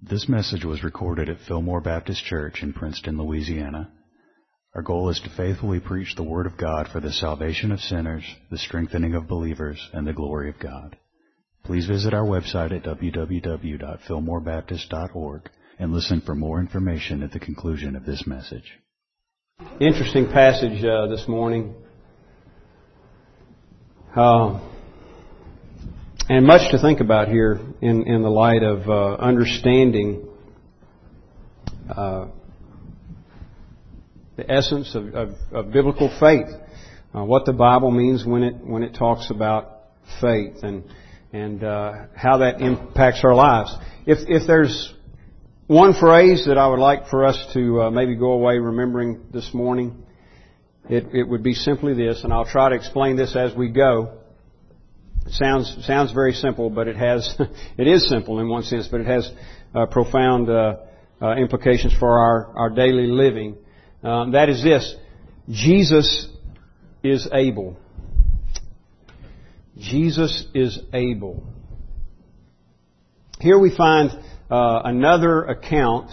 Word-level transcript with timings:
This 0.00 0.28
message 0.28 0.64
was 0.64 0.84
recorded 0.84 1.28
at 1.28 1.40
Fillmore 1.48 1.80
Baptist 1.80 2.24
Church 2.24 2.62
in 2.62 2.72
Princeton, 2.72 3.18
Louisiana. 3.18 3.90
Our 4.72 4.82
goal 4.82 5.08
is 5.08 5.18
to 5.20 5.28
faithfully 5.30 5.80
preach 5.80 6.14
the 6.14 6.22
Word 6.22 6.46
of 6.46 6.56
God 6.56 6.86
for 6.86 7.00
the 7.00 7.12
salvation 7.12 7.72
of 7.72 7.80
sinners, 7.80 8.22
the 8.48 8.58
strengthening 8.58 9.14
of 9.14 9.26
believers, 9.26 9.90
and 9.92 10.06
the 10.06 10.12
glory 10.12 10.50
of 10.50 10.60
God. 10.60 10.96
Please 11.64 11.86
visit 11.86 12.14
our 12.14 12.24
website 12.24 12.70
at 12.70 12.84
www.fillmorebaptist.org 12.84 15.50
and 15.80 15.92
listen 15.92 16.20
for 16.20 16.36
more 16.36 16.60
information 16.60 17.24
at 17.24 17.32
the 17.32 17.40
conclusion 17.40 17.96
of 17.96 18.06
this 18.06 18.24
message. 18.24 18.78
Interesting 19.80 20.30
passage 20.30 20.84
uh, 20.84 21.08
this 21.08 21.26
morning. 21.26 21.74
Uh, 24.14 24.60
and 26.28 26.46
much 26.46 26.70
to 26.72 26.78
think 26.78 27.00
about 27.00 27.28
here 27.28 27.58
in, 27.80 28.06
in 28.06 28.22
the 28.22 28.28
light 28.28 28.62
of 28.62 28.88
uh, 28.88 29.14
understanding 29.14 30.28
uh, 31.88 32.26
the 34.36 34.50
essence 34.50 34.94
of, 34.94 35.14
of, 35.14 35.30
of 35.52 35.72
biblical 35.72 36.14
faith, 36.20 36.48
uh, 37.14 37.24
what 37.24 37.46
the 37.46 37.52
Bible 37.52 37.90
means 37.90 38.26
when 38.26 38.42
it 38.42 38.56
when 38.62 38.82
it 38.82 38.94
talks 38.94 39.30
about 39.30 39.80
faith, 40.20 40.62
and 40.62 40.84
and 41.32 41.64
uh, 41.64 41.92
how 42.14 42.38
that 42.38 42.60
impacts 42.60 43.20
our 43.24 43.34
lives. 43.34 43.74
If 44.06 44.18
if 44.28 44.46
there's 44.46 44.92
one 45.66 45.94
phrase 45.94 46.44
that 46.46 46.58
I 46.58 46.68
would 46.68 46.78
like 46.78 47.08
for 47.08 47.24
us 47.24 47.42
to 47.54 47.82
uh, 47.82 47.90
maybe 47.90 48.16
go 48.16 48.32
away 48.32 48.58
remembering 48.58 49.22
this 49.32 49.52
morning, 49.54 50.04
it, 50.90 51.06
it 51.14 51.26
would 51.26 51.42
be 51.42 51.54
simply 51.54 51.94
this, 51.94 52.22
and 52.22 52.34
I'll 52.34 52.46
try 52.46 52.68
to 52.68 52.74
explain 52.74 53.16
this 53.16 53.34
as 53.34 53.54
we 53.54 53.70
go. 53.70 54.18
It 55.28 55.34
sounds 55.34 55.84
sounds 55.86 56.12
very 56.12 56.32
simple, 56.32 56.70
but 56.70 56.88
it 56.88 56.96
has 56.96 57.36
it 57.76 57.86
is 57.86 58.08
simple 58.08 58.40
in 58.40 58.48
one 58.48 58.62
sense, 58.62 58.88
but 58.88 59.02
it 59.02 59.06
has 59.06 59.30
uh, 59.74 59.84
profound 59.84 60.48
uh, 60.48 60.76
uh, 61.20 61.34
implications 61.34 61.92
for 61.98 62.18
our 62.18 62.56
our 62.56 62.70
daily 62.70 63.08
living. 63.08 63.58
Um, 64.02 64.32
that 64.32 64.48
is 64.48 64.62
this: 64.62 64.96
Jesus 65.50 66.28
is 67.02 67.28
able. 67.30 67.76
Jesus 69.76 70.46
is 70.54 70.78
able. 70.94 71.46
Here 73.38 73.58
we 73.58 73.76
find 73.76 74.10
uh, 74.50 74.80
another 74.84 75.44
account 75.44 76.10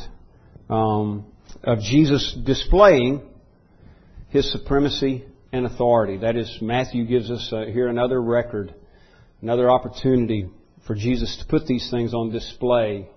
um, 0.70 1.26
of 1.64 1.80
Jesus 1.80 2.38
displaying 2.46 3.22
his 4.28 4.52
supremacy 4.52 5.24
and 5.54 5.66
authority. 5.66 6.18
That 6.18 6.36
is, 6.36 6.58
Matthew 6.62 7.06
gives 7.06 7.32
us 7.32 7.50
uh, 7.54 7.64
here 7.72 7.88
another 7.88 8.22
record 8.22 8.76
another 9.46 9.70
opportunity 9.70 10.50
for 10.88 10.96
Jesus 10.96 11.38
to 11.38 11.46
put 11.46 11.68
these 11.68 11.92
things 11.92 12.16
on 12.16 12.32
display. 12.32 13.08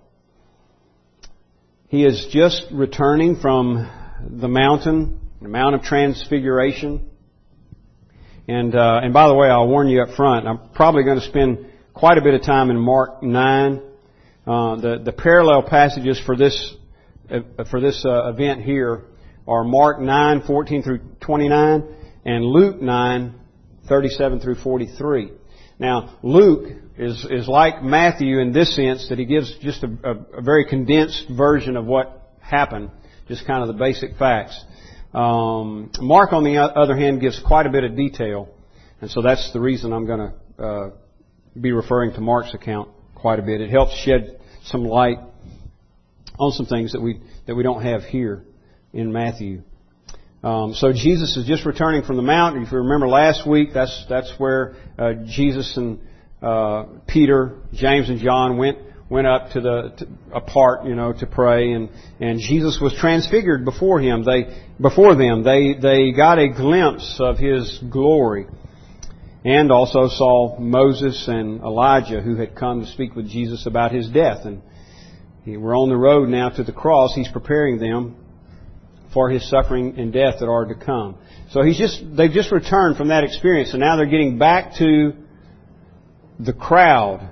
He 1.86 2.04
is 2.04 2.28
just 2.30 2.66
returning 2.70 3.40
from 3.40 3.90
the 4.28 4.46
mountain, 4.46 5.20
the 5.40 5.48
Mount 5.48 5.74
of 5.74 5.80
Transfiguration. 5.84 7.08
And, 8.46 8.74
uh, 8.74 9.00
and 9.02 9.14
by 9.14 9.26
the 9.26 9.34
way, 9.34 9.48
I'll 9.48 9.68
warn 9.68 9.88
you 9.88 10.02
up 10.02 10.14
front, 10.16 10.46
I'm 10.46 10.68
probably 10.74 11.02
going 11.02 11.18
to 11.18 11.24
spend 11.24 11.64
quite 11.94 12.18
a 12.18 12.20
bit 12.20 12.34
of 12.34 12.42
time 12.42 12.68
in 12.68 12.76
Mark 12.78 13.22
9. 13.22 13.82
Uh, 14.46 14.76
the, 14.76 15.00
the 15.02 15.12
parallel 15.12 15.62
passages 15.62 16.20
for 16.26 16.36
this, 16.36 16.74
uh, 17.30 17.64
for 17.70 17.80
this 17.80 18.04
uh, 18.04 18.28
event 18.28 18.60
here 18.60 19.04
are 19.46 19.64
Mark 19.64 19.98
9, 19.98 20.42
14 20.46 20.82
through 20.82 21.00
29 21.20 21.84
and 22.26 22.44
Luke 22.44 22.82
9, 22.82 23.34
37 23.88 24.40
through 24.40 24.56
43. 24.56 25.37
Now, 25.78 26.18
Luke 26.22 26.70
is, 26.96 27.24
is 27.30 27.46
like 27.46 27.82
Matthew 27.82 28.40
in 28.40 28.52
this 28.52 28.74
sense 28.74 29.08
that 29.10 29.18
he 29.18 29.24
gives 29.24 29.56
just 29.58 29.84
a, 29.84 29.88
a, 30.04 30.38
a 30.38 30.42
very 30.42 30.64
condensed 30.64 31.26
version 31.30 31.76
of 31.76 31.84
what 31.84 32.32
happened, 32.40 32.90
just 33.28 33.46
kind 33.46 33.62
of 33.62 33.68
the 33.68 33.74
basic 33.74 34.16
facts. 34.16 34.60
Um, 35.14 35.90
Mark, 36.00 36.32
on 36.32 36.44
the 36.44 36.56
other 36.58 36.96
hand, 36.96 37.20
gives 37.20 37.40
quite 37.40 37.66
a 37.66 37.70
bit 37.70 37.84
of 37.84 37.96
detail, 37.96 38.48
and 39.00 39.10
so 39.10 39.22
that's 39.22 39.52
the 39.52 39.60
reason 39.60 39.92
I'm 39.92 40.06
going 40.06 40.32
to 40.58 40.62
uh, 40.62 40.90
be 41.58 41.72
referring 41.72 42.12
to 42.14 42.20
Mark's 42.20 42.52
account 42.54 42.90
quite 43.14 43.38
a 43.38 43.42
bit. 43.42 43.60
It 43.60 43.70
helps 43.70 43.94
shed 43.96 44.40
some 44.64 44.84
light 44.84 45.18
on 46.38 46.52
some 46.52 46.66
things 46.66 46.92
that 46.92 47.00
we 47.00 47.20
that 47.46 47.54
we 47.54 47.62
don't 47.62 47.82
have 47.82 48.02
here 48.04 48.44
in 48.92 49.12
Matthew. 49.12 49.62
Um, 50.42 50.72
so 50.74 50.92
Jesus 50.92 51.36
is 51.36 51.46
just 51.46 51.66
returning 51.66 52.02
from 52.02 52.16
the 52.16 52.22
mountain. 52.22 52.62
If 52.62 52.70
you 52.70 52.78
remember 52.78 53.08
last 53.08 53.46
week, 53.46 53.70
that's 53.74 54.06
that's 54.08 54.32
where 54.38 54.76
uh, 54.96 55.14
Jesus 55.26 55.76
and 55.76 55.98
uh, 56.40 56.84
Peter, 57.08 57.56
James, 57.72 58.08
and 58.08 58.20
John 58.20 58.56
went 58.56 58.78
went 59.10 59.26
up 59.26 59.50
to 59.50 59.60
the 59.60 59.92
to, 59.98 60.08
apart, 60.32 60.86
you 60.86 60.94
know, 60.94 61.12
to 61.12 61.26
pray, 61.26 61.72
and 61.72 61.88
and 62.20 62.38
Jesus 62.38 62.78
was 62.80 62.94
transfigured 62.94 63.64
before 63.64 64.00
him. 64.00 64.24
They 64.24 64.62
before 64.80 65.16
them 65.16 65.42
they 65.42 65.74
they 65.74 66.12
got 66.12 66.38
a 66.38 66.48
glimpse 66.48 67.16
of 67.18 67.36
his 67.38 67.76
glory, 67.90 68.46
and 69.44 69.72
also 69.72 70.06
saw 70.06 70.56
Moses 70.60 71.26
and 71.26 71.62
Elijah 71.62 72.20
who 72.20 72.36
had 72.36 72.54
come 72.54 72.82
to 72.82 72.86
speak 72.86 73.16
with 73.16 73.28
Jesus 73.28 73.66
about 73.66 73.90
his 73.90 74.08
death, 74.08 74.44
and 74.44 74.62
we're 75.44 75.76
on 75.76 75.88
the 75.88 75.96
road 75.96 76.28
now 76.28 76.50
to 76.50 76.62
the 76.62 76.72
cross. 76.72 77.12
He's 77.16 77.26
preparing 77.26 77.78
them 77.78 78.14
for 79.12 79.30
his 79.30 79.48
suffering 79.48 79.98
and 79.98 80.12
death 80.12 80.36
that 80.40 80.48
are 80.48 80.66
to 80.66 80.74
come. 80.74 81.16
So 81.50 81.62
he's 81.62 81.78
just, 81.78 82.04
they've 82.16 82.30
just 82.30 82.52
returned 82.52 82.96
from 82.96 83.08
that 83.08 83.24
experience, 83.24 83.72
and 83.72 83.80
now 83.80 83.96
they're 83.96 84.06
getting 84.06 84.38
back 84.38 84.74
to 84.76 85.12
the 86.38 86.52
crowd. 86.52 87.30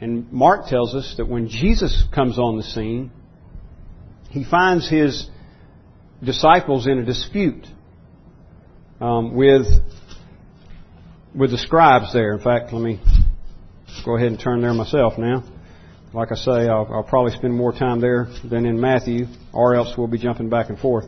And 0.00 0.30
Mark 0.32 0.66
tells 0.68 0.94
us 0.94 1.14
that 1.16 1.26
when 1.26 1.48
Jesus 1.48 2.04
comes 2.14 2.38
on 2.38 2.56
the 2.56 2.62
scene, 2.62 3.10
he 4.30 4.44
finds 4.44 4.88
his 4.88 5.28
disciples 6.22 6.86
in 6.86 6.98
a 6.98 7.04
dispute 7.04 7.66
um, 9.00 9.34
with 9.34 9.66
with 11.34 11.50
the 11.50 11.58
scribes 11.58 12.12
there. 12.12 12.32
In 12.32 12.40
fact, 12.40 12.72
let 12.72 12.82
me 12.82 13.00
go 14.04 14.16
ahead 14.16 14.28
and 14.28 14.38
turn 14.38 14.60
there 14.60 14.72
myself 14.72 15.14
now 15.18 15.42
like 16.14 16.30
I 16.30 16.36
say, 16.36 16.68
I'll, 16.68 16.88
I'll, 16.92 17.02
probably 17.02 17.32
spend 17.32 17.54
more 17.54 17.72
time 17.72 18.00
there 18.00 18.28
than 18.48 18.66
in 18.66 18.80
Matthew, 18.80 19.26
or 19.52 19.74
else 19.74 19.94
we'll 19.98 20.06
be 20.06 20.18
jumping 20.18 20.48
back 20.48 20.68
and 20.68 20.78
forth. 20.78 21.06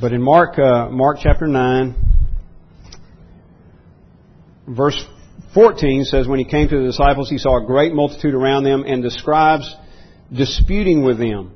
But 0.00 0.12
in 0.12 0.20
Mark, 0.20 0.58
uh, 0.58 0.88
Mark 0.90 1.18
chapter 1.22 1.46
9, 1.46 1.94
verse 4.66 5.04
14 5.54 6.04
says, 6.04 6.26
When 6.26 6.40
he 6.40 6.44
came 6.44 6.68
to 6.68 6.76
the 6.76 6.86
disciples, 6.86 7.30
he 7.30 7.38
saw 7.38 7.62
a 7.62 7.64
great 7.64 7.94
multitude 7.94 8.34
around 8.34 8.64
them, 8.64 8.82
and 8.84 9.04
the 9.04 9.12
scribes 9.12 9.72
disputing 10.32 11.04
with 11.04 11.18
them. 11.18 11.54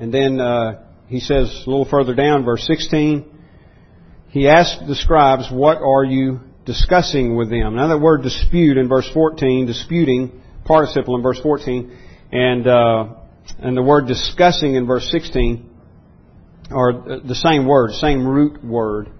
And 0.00 0.12
then 0.12 0.40
uh, 0.40 0.82
he 1.06 1.20
says 1.20 1.62
a 1.64 1.70
little 1.70 1.88
further 1.88 2.14
down, 2.16 2.44
verse 2.44 2.66
16, 2.66 3.38
he 4.30 4.48
asked 4.48 4.84
the 4.88 4.96
scribes, 4.96 5.48
What 5.48 5.78
are 5.78 6.04
you 6.04 6.40
discussing 6.64 7.36
with 7.36 7.50
them. 7.50 7.76
Now 7.76 7.88
that 7.88 7.98
word 7.98 8.22
dispute 8.22 8.76
in 8.76 8.88
verse 8.88 9.08
14, 9.12 9.66
disputing, 9.66 10.42
participle 10.64 11.16
in 11.16 11.22
verse 11.22 11.40
14, 11.40 11.96
and, 12.32 12.66
uh, 12.66 13.04
and 13.58 13.76
the 13.76 13.82
word 13.82 14.06
discussing 14.06 14.74
in 14.74 14.86
verse 14.86 15.10
16 15.10 15.68
are 16.70 17.20
the 17.20 17.34
same 17.34 17.66
word, 17.66 17.92
same 17.92 18.26
root 18.26 18.62
word. 18.64 19.10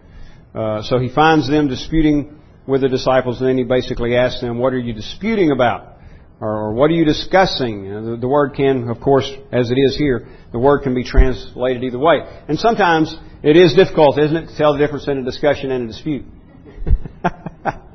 Uh, 0.55 0.83
so 0.83 0.99
he 0.99 1.09
finds 1.09 1.49
them 1.49 1.69
disputing 1.69 2.39
with 2.67 2.83
the 2.83 2.89
disciples, 2.89 3.41
and 3.41 3.49
then 3.49 3.59
he 3.59 3.65
basically 3.65 4.17
asks 4.17 4.41
them, 4.41 4.59
what 4.59 4.73
are 4.73 4.79
you 4.79 4.93
disputing 4.93 5.51
about? 5.51 5.97
Or, 6.41 6.73
what 6.73 6.91
are 6.91 6.95
you 6.95 7.05
discussing? 7.05 7.85
The, 7.85 8.17
the 8.17 8.29
word 8.29 8.55
can, 8.57 8.89
of 8.89 9.01
course, 9.01 9.31
as 9.53 9.71
it 9.71 9.75
is 9.75 9.97
here, 9.97 10.27
the 10.53 10.59
word 10.59 10.83
can 10.83 10.95
be 10.95 11.05
translated 11.05 11.85
either 11.85 11.99
way. 11.99 12.21
And 12.49 12.59
sometimes 12.59 13.15
it 13.43 13.57
is 13.57 13.75
difficult, 13.75 14.19
isn't 14.19 14.37
it, 14.37 14.47
to 14.49 14.57
tell 14.57 14.73
the 14.73 14.79
difference 14.79 15.07
in 15.07 15.19
a 15.19 15.25
discussion 15.25 15.71
and 15.71 15.85
a 15.85 15.87
dispute. 15.89 16.25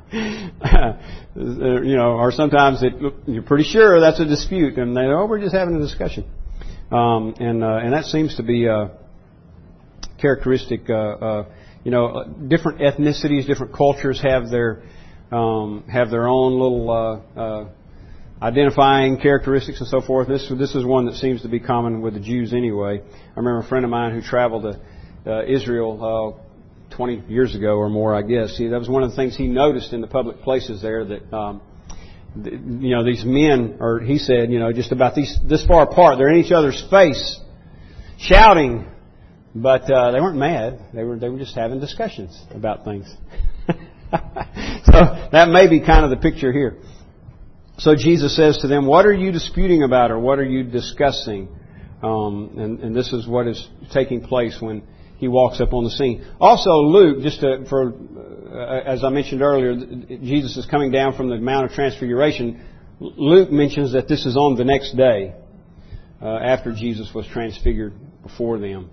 you 0.12 1.96
know, 1.96 2.12
or 2.12 2.30
sometimes 2.30 2.82
it, 2.82 2.94
you're 3.26 3.42
pretty 3.42 3.64
sure 3.64 4.00
that's 4.00 4.20
a 4.20 4.24
dispute, 4.24 4.78
and 4.78 4.96
they 4.96 5.00
oh, 5.00 5.26
we're 5.26 5.40
just 5.40 5.54
having 5.54 5.74
a 5.74 5.80
discussion, 5.80 6.24
um, 6.92 7.34
and 7.40 7.64
uh, 7.64 7.78
and 7.82 7.92
that 7.92 8.04
seems 8.04 8.36
to 8.36 8.44
be 8.44 8.66
a 8.66 8.92
characteristic. 10.20 10.88
Uh, 10.88 10.94
uh, 10.94 11.44
you 11.82 11.90
know, 11.90 12.24
different 12.48 12.80
ethnicities, 12.80 13.46
different 13.46 13.74
cultures 13.74 14.20
have 14.22 14.48
their 14.48 14.82
um, 15.32 15.84
have 15.92 16.10
their 16.10 16.28
own 16.28 16.52
little 16.52 16.90
uh, 17.36 17.40
uh, 17.40 17.68
identifying 18.40 19.18
characteristics 19.20 19.80
and 19.80 19.88
so 19.88 20.00
forth. 20.00 20.28
This 20.28 20.48
this 20.56 20.74
is 20.76 20.84
one 20.84 21.06
that 21.06 21.16
seems 21.16 21.42
to 21.42 21.48
be 21.48 21.58
common 21.58 22.00
with 22.00 22.14
the 22.14 22.20
Jews 22.20 22.52
anyway. 22.52 23.00
I 23.00 23.38
remember 23.38 23.58
a 23.58 23.68
friend 23.68 23.84
of 23.84 23.90
mine 23.90 24.14
who 24.14 24.22
traveled 24.22 24.62
to 25.24 25.32
uh, 25.32 25.44
Israel 25.46 26.40
20 26.96 27.24
years 27.28 27.54
ago 27.54 27.76
or 27.76 27.88
more, 27.88 28.14
I 28.14 28.22
guess. 28.22 28.56
See, 28.56 28.68
that 28.68 28.78
was 28.78 28.88
one 28.88 29.02
of 29.02 29.10
the 29.10 29.16
things 29.16 29.36
he 29.36 29.46
noticed 29.46 29.92
in 29.92 30.00
the 30.00 30.06
public 30.06 30.40
places 30.40 30.82
there 30.82 31.04
that, 31.04 31.36
um, 31.36 31.60
you 32.44 32.94
know, 32.94 33.04
these 33.04 33.24
men, 33.24 33.78
or 33.80 34.00
he 34.00 34.18
said, 34.18 34.50
you 34.50 34.58
know, 34.58 34.72
just 34.72 34.92
about 34.92 35.14
these, 35.14 35.38
this 35.48 35.64
far 35.66 35.82
apart, 35.82 36.18
they're 36.18 36.28
in 36.28 36.44
each 36.44 36.52
other's 36.52 36.82
face, 36.90 37.40
shouting, 38.18 38.86
but 39.54 39.90
uh, 39.90 40.10
they 40.10 40.20
weren't 40.20 40.38
mad. 40.38 40.80
They 40.92 41.02
were 41.02 41.18
they 41.18 41.30
were 41.30 41.38
just 41.38 41.54
having 41.54 41.80
discussions 41.80 42.38
about 42.50 42.84
things. 42.84 43.06
so 43.68 45.28
that 45.32 45.48
may 45.48 45.66
be 45.66 45.80
kind 45.80 46.04
of 46.04 46.10
the 46.10 46.18
picture 46.18 46.52
here. 46.52 46.76
So 47.78 47.94
Jesus 47.94 48.36
says 48.36 48.58
to 48.58 48.68
them, 48.68 48.86
What 48.86 49.06
are 49.06 49.14
you 49.14 49.32
disputing 49.32 49.82
about 49.82 50.10
or 50.10 50.18
what 50.18 50.38
are 50.38 50.44
you 50.44 50.62
discussing? 50.62 51.48
Um, 52.02 52.54
and, 52.58 52.80
and, 52.80 52.96
this 52.96 53.12
is 53.12 53.26
what 53.26 53.46
is 53.46 53.66
taking 53.92 54.20
place 54.20 54.58
when 54.60 54.82
he 55.18 55.28
walks 55.28 55.60
up 55.60 55.72
on 55.72 55.84
the 55.84 55.90
scene. 55.90 56.26
Also, 56.40 56.70
Luke, 56.70 57.22
just 57.22 57.40
to, 57.40 57.64
for, 57.68 57.92
uh, 58.52 58.80
as 58.84 59.02
I 59.02 59.08
mentioned 59.08 59.42
earlier, 59.42 59.74
Jesus 59.74 60.56
is 60.56 60.66
coming 60.66 60.90
down 60.90 61.16
from 61.16 61.28
the 61.28 61.38
Mount 61.38 61.66
of 61.66 61.72
Transfiguration. 61.72 62.62
Luke 63.00 63.50
mentions 63.50 63.92
that 63.92 64.08
this 64.08 64.26
is 64.26 64.36
on 64.36 64.56
the 64.56 64.64
next 64.64 64.96
day 64.96 65.34
uh, 66.20 66.26
after 66.26 66.72
Jesus 66.72 67.12
was 67.14 67.26
transfigured 67.26 67.94
before 68.22 68.58
them. 68.58 68.90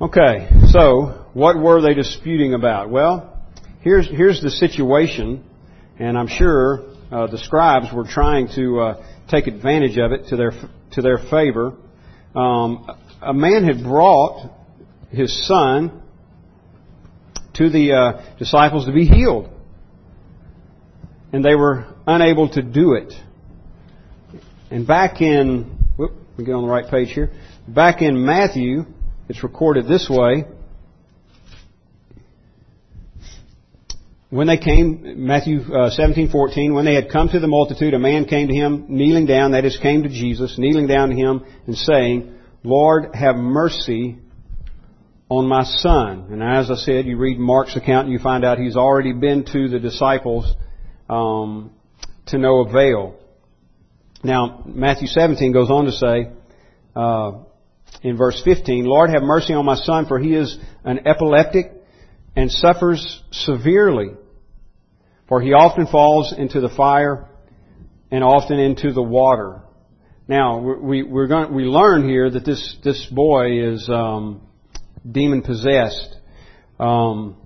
Okay, 0.00 0.48
so 0.70 1.26
what 1.32 1.58
were 1.58 1.80
they 1.80 1.94
disputing 1.94 2.54
about? 2.54 2.90
Well, 2.90 3.40
here's 3.80 4.08
here's 4.08 4.42
the 4.42 4.50
situation, 4.50 5.44
and 5.98 6.18
I'm 6.18 6.26
sure 6.26 6.84
uh, 7.10 7.26
the 7.28 7.38
scribes 7.38 7.92
were 7.92 8.04
trying 8.04 8.48
to 8.56 8.80
uh, 8.80 9.06
take 9.28 9.46
advantage 9.46 9.98
of 9.98 10.12
it 10.12 10.28
to 10.28 10.36
their 10.36 10.50
to 10.92 11.02
their 11.02 11.18
favor. 11.18 11.74
Um, 12.34 12.86
a 13.22 13.32
man 13.32 13.64
had 13.64 13.82
brought 13.82 14.50
his 15.10 15.46
son 15.46 16.02
to 17.54 17.70
the 17.70 17.92
uh, 17.92 18.36
disciples 18.38 18.86
to 18.86 18.92
be 18.92 19.04
healed, 19.04 19.48
and 21.32 21.44
they 21.44 21.54
were 21.54 21.86
unable 22.06 22.48
to 22.50 22.62
do 22.62 22.94
it. 22.94 23.12
And 24.70 24.86
back 24.86 25.20
in, 25.20 25.78
whoop, 25.96 26.12
me 26.36 26.44
get 26.44 26.52
on 26.52 26.62
the 26.62 26.68
right 26.68 26.90
page 26.90 27.12
here. 27.12 27.30
Back 27.68 28.02
in 28.02 28.24
Matthew, 28.24 28.84
it's 29.28 29.42
recorded 29.44 29.86
this 29.86 30.08
way. 30.10 30.44
When 34.30 34.46
they 34.46 34.56
came, 34.56 35.26
Matthew 35.26 35.60
uh, 35.60 35.90
17, 35.90 36.30
14, 36.30 36.72
when 36.72 36.86
they 36.86 36.94
had 36.94 37.10
come 37.10 37.28
to 37.28 37.38
the 37.38 37.46
multitude, 37.46 37.92
a 37.92 37.98
man 37.98 38.24
came 38.24 38.48
to 38.48 38.54
him, 38.54 38.86
kneeling 38.88 39.26
down, 39.26 39.52
that 39.52 39.66
is, 39.66 39.76
came 39.76 40.04
to 40.04 40.08
Jesus, 40.08 40.58
kneeling 40.58 40.86
down 40.86 41.10
to 41.10 41.14
him 41.14 41.44
and 41.66 41.76
saying, 41.76 42.34
Lord, 42.64 43.14
have 43.14 43.36
mercy 43.36 44.18
on 45.28 45.48
my 45.48 45.64
son. 45.64 46.28
And 46.30 46.42
as 46.42 46.70
I 46.70 46.76
said, 46.76 47.06
you 47.06 47.16
read 47.16 47.38
Mark's 47.38 47.74
account 47.74 48.06
and 48.06 48.12
you 48.12 48.18
find 48.18 48.44
out 48.44 48.58
he's 48.58 48.76
already 48.76 49.12
been 49.12 49.44
to 49.46 49.68
the 49.68 49.80
disciples 49.80 50.52
um, 51.08 51.72
to 52.26 52.38
no 52.38 52.60
avail. 52.60 53.16
Now, 54.22 54.62
Matthew 54.66 55.08
17 55.08 55.52
goes 55.52 55.70
on 55.70 55.86
to 55.86 55.92
say, 55.92 56.30
uh, 56.94 57.32
in 58.02 58.16
verse 58.16 58.40
15, 58.44 58.84
Lord, 58.84 59.10
have 59.10 59.22
mercy 59.22 59.54
on 59.54 59.64
my 59.64 59.76
son, 59.76 60.06
for 60.06 60.18
he 60.18 60.34
is 60.34 60.56
an 60.84 61.06
epileptic 61.06 61.72
and 62.36 62.50
suffers 62.50 63.22
severely. 63.30 64.10
For 65.28 65.40
he 65.40 65.52
often 65.52 65.86
falls 65.86 66.34
into 66.36 66.60
the 66.60 66.68
fire 66.68 67.28
and 68.10 68.22
often 68.22 68.58
into 68.58 68.92
the 68.92 69.02
water. 69.02 69.61
Now, 70.28 70.58
we, 70.58 71.02
we're 71.02 71.26
going, 71.26 71.52
we 71.52 71.64
learn 71.64 72.08
here 72.08 72.30
that 72.30 72.44
this, 72.44 72.76
this 72.84 73.04
boy 73.06 73.72
is 73.72 73.88
um, 73.88 74.42
demon 75.10 75.42
possessed. 75.42 76.16
Um, 76.78 77.36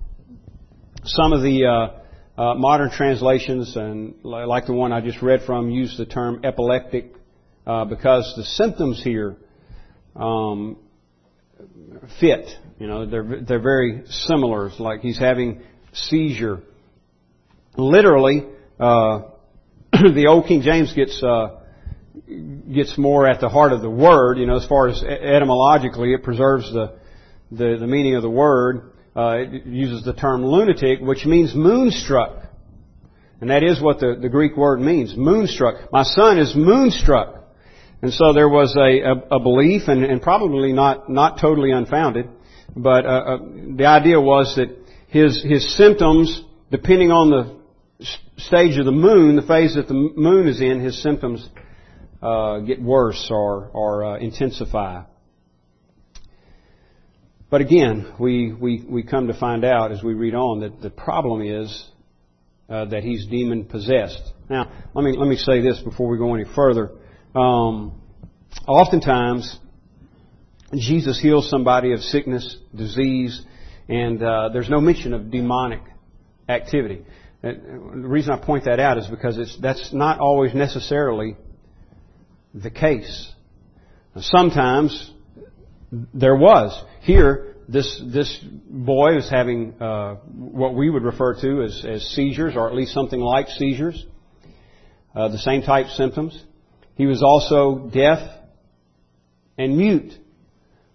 some 1.03 1.33
of 1.33 1.41
the 1.41 1.65
uh, 1.65 2.41
uh, 2.41 2.53
modern 2.53 2.91
translations, 2.91 3.75
and 3.75 4.13
like 4.23 4.67
the 4.67 4.73
one 4.73 4.93
I 4.93 5.01
just 5.01 5.23
read 5.23 5.41
from, 5.45 5.71
use 5.71 5.97
the 5.97 6.05
term 6.05 6.41
epileptic 6.43 7.13
uh, 7.65 7.85
because 7.85 8.31
the 8.37 8.43
symptoms 8.43 9.01
here 9.03 9.37
um, 10.15 10.77
fit. 12.19 12.47
You 12.79 12.85
know, 12.85 13.05
they're 13.07 13.41
they're 13.41 13.61
very 13.61 14.03
similar. 14.05 14.67
It's 14.67 14.79
like 14.79 15.01
he's 15.01 15.17
having 15.17 15.63
seizure. 15.93 16.61
Literally, 17.75 18.45
uh, 18.79 19.21
the 19.91 20.27
old 20.29 20.45
King 20.45 20.61
James 20.61 20.93
gets 20.93 21.23
uh, 21.23 21.56
gets 22.73 22.97
more 22.97 23.27
at 23.27 23.39
the 23.39 23.49
heart 23.49 23.73
of 23.73 23.81
the 23.81 23.89
word. 23.89 24.37
You 24.37 24.45
know, 24.45 24.57
as 24.57 24.65
far 24.65 24.87
as 24.87 25.03
etymologically, 25.03 26.13
it 26.13 26.23
preserves 26.23 26.71
the 26.71 26.97
the, 27.51 27.77
the 27.79 27.87
meaning 27.87 28.15
of 28.15 28.21
the 28.21 28.29
word 28.29 28.91
uh, 29.17 29.37
it 29.39 29.65
uses 29.65 30.03
the 30.05 30.13
term 30.13 30.45
lunatic, 30.45 30.99
which 31.01 31.25
means 31.25 31.55
moonstruck. 31.55 32.43
And 33.41 33.49
that 33.49 33.63
is 33.63 33.81
what 33.81 33.99
the, 33.99 34.15
the 34.21 34.29
Greek 34.29 34.55
word 34.55 34.79
means, 34.79 35.15
moonstruck. 35.17 35.91
My 35.91 36.03
son 36.03 36.37
is 36.37 36.55
moonstruck. 36.55 37.43
And 38.03 38.13
so 38.13 38.33
there 38.33 38.47
was 38.47 38.75
a, 38.75 38.99
a, 38.99 39.37
a 39.37 39.39
belief, 39.39 39.87
and, 39.87 40.03
and, 40.03 40.21
probably 40.21 40.71
not, 40.71 41.09
not 41.09 41.41
totally 41.41 41.71
unfounded, 41.71 42.29
but 42.75 43.05
uh, 43.05 43.09
uh, 43.09 43.37
the 43.75 43.85
idea 43.87 44.21
was 44.21 44.55
that 44.55 44.69
his, 45.07 45.43
his 45.43 45.75
symptoms, 45.75 46.43
depending 46.69 47.11
on 47.11 47.31
the 47.31 48.05
stage 48.37 48.77
of 48.77 48.85
the 48.85 48.91
moon, 48.91 49.35
the 49.35 49.41
phase 49.41 49.73
that 49.73 49.87
the 49.87 49.95
moon 49.95 50.47
is 50.47 50.61
in, 50.61 50.79
his 50.79 51.01
symptoms 51.01 51.49
uh, 52.21 52.59
get 52.59 52.81
worse 52.81 53.27
or, 53.31 53.69
or 53.73 54.05
uh, 54.05 54.17
intensify. 54.17 55.03
But 57.49 57.61
again, 57.61 58.13
we, 58.19 58.51
we, 58.51 58.83
we 58.87 59.03
come 59.03 59.27
to 59.27 59.33
find 59.33 59.63
out 59.63 59.91
as 59.91 60.03
we 60.03 60.13
read 60.13 60.35
on 60.35 60.61
that 60.61 60.81
the 60.81 60.89
problem 60.89 61.41
is 61.41 61.89
uh, 62.69 62.85
that 62.85 63.03
he's 63.03 63.25
demon 63.27 63.65
possessed. 63.65 64.21
Now, 64.49 64.69
let 64.93 65.03
me, 65.03 65.15
let 65.17 65.27
me 65.27 65.37
say 65.37 65.61
this 65.61 65.79
before 65.79 66.09
we 66.09 66.17
go 66.17 66.33
any 66.33 66.43
further. 66.43 66.91
Um, 67.33 68.01
oftentimes, 68.67 69.57
Jesus 70.73 71.21
heals 71.21 71.49
somebody 71.49 71.93
of 71.93 72.01
sickness, 72.01 72.57
disease, 72.75 73.41
and 73.87 74.21
uh, 74.21 74.49
there's 74.51 74.69
no 74.69 74.81
mention 74.81 75.13
of 75.13 75.31
demonic 75.31 75.81
activity. 76.49 77.05
And 77.43 78.03
the 78.03 78.07
reason 78.07 78.33
I 78.33 78.37
point 78.43 78.65
that 78.65 78.79
out 78.79 78.97
is 78.97 79.07
because 79.07 79.37
it's, 79.37 79.57
that's 79.61 79.93
not 79.93 80.19
always 80.19 80.53
necessarily 80.53 81.37
the 82.53 82.71
case. 82.71 83.31
Sometimes 84.19 85.11
there 86.13 86.35
was. 86.35 86.83
Here, 87.01 87.55
this, 87.67 88.01
this 88.05 88.39
boy 88.69 89.15
was 89.15 89.29
having 89.29 89.81
uh, 89.81 90.15
what 90.15 90.73
we 90.73 90.89
would 90.89 91.03
refer 91.03 91.39
to 91.41 91.63
as, 91.63 91.85
as 91.87 92.03
seizures, 92.09 92.55
or 92.55 92.67
at 92.69 92.75
least 92.75 92.93
something 92.93 93.19
like 93.19 93.47
seizures, 93.49 94.05
uh, 95.15 95.29
the 95.29 95.37
same 95.37 95.61
type 95.61 95.87
symptoms. 95.87 96.43
He 96.95 97.05
was 97.05 97.21
also 97.21 97.89
deaf 97.93 98.19
and 99.57 99.77
mute. 99.77 100.13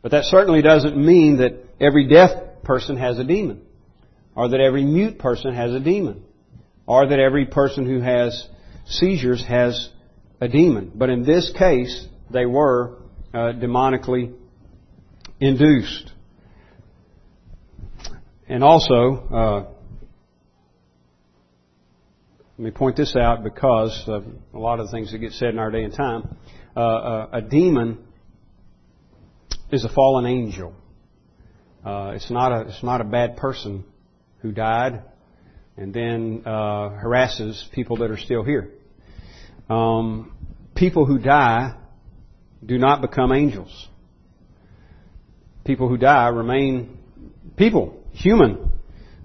But 0.03 0.13
that 0.13 0.25
certainly 0.25 0.63
doesn't 0.63 0.97
mean 0.97 1.39
that 1.39 1.53
every 1.81 2.09
deaf 2.09 2.63
person 2.65 2.97
has 2.97 3.19
a 3.19 3.25
demon, 3.25 3.63
or 4.35 4.49
that 4.49 4.61
every 4.61 4.85
mute 4.85 5.19
person 5.19 5.55
has 5.55 5.73
a 5.73 5.81
demon, 5.81 6.25
or 6.87 7.07
that 7.07 7.19
every 7.19 7.47
person 7.47 7.87
who 7.87 8.01
has 8.01 8.49
seizures 8.87 9.44
has 9.47 9.91
a 10.43 10.49
demon. 10.49 10.91
But 10.93 11.08
in 11.08 11.22
this 11.22 11.53
case, 11.56 12.08
they 12.29 12.46
were 12.46 12.99
uh, 13.32 13.53
demonically 13.53 14.34
induced. 15.39 16.11
And 18.49 18.65
also, 18.65 19.29
uh, 19.32 19.72
let 22.58 22.65
me 22.65 22.70
point 22.72 22.96
this 22.96 23.15
out 23.15 23.44
because 23.44 24.03
of 24.08 24.25
a 24.53 24.58
lot 24.58 24.81
of 24.81 24.87
the 24.87 24.93
things 24.93 25.13
that 25.13 25.19
get 25.19 25.31
said 25.32 25.51
in 25.51 25.61
our 25.61 25.70
day 25.70 25.84
and 25.84 25.94
time. 25.94 26.37
Uh, 26.77 26.81
uh 26.81 27.29
a 27.34 27.43
demon 27.43 27.99
is 29.70 29.84
a 29.84 29.89
fallen 29.89 30.27
angel. 30.27 30.75
Uh, 31.84 32.13
it's 32.17 32.31
not 32.32 32.51
a 32.51 32.69
it's 32.69 32.82
not 32.82 33.01
a 33.01 33.05
bad 33.05 33.37
person 33.37 33.84
who 34.39 34.51
died 34.51 35.03
and 35.77 35.94
then 35.94 36.43
uh, 36.44 36.91
harasses 37.01 37.69
people 37.72 37.99
that 37.99 38.11
are 38.11 38.19
still 38.19 38.43
here. 38.43 38.72
Um, 39.72 40.32
people 40.74 41.06
who 41.06 41.19
die 41.19 41.76
do 42.64 42.79
not 42.79 43.00
become 43.00 43.32
angels 43.32 43.88
people 45.64 45.88
who 45.88 45.96
die 45.96 46.29
remain 46.29 46.98
people, 47.56 48.00
human, 48.12 48.70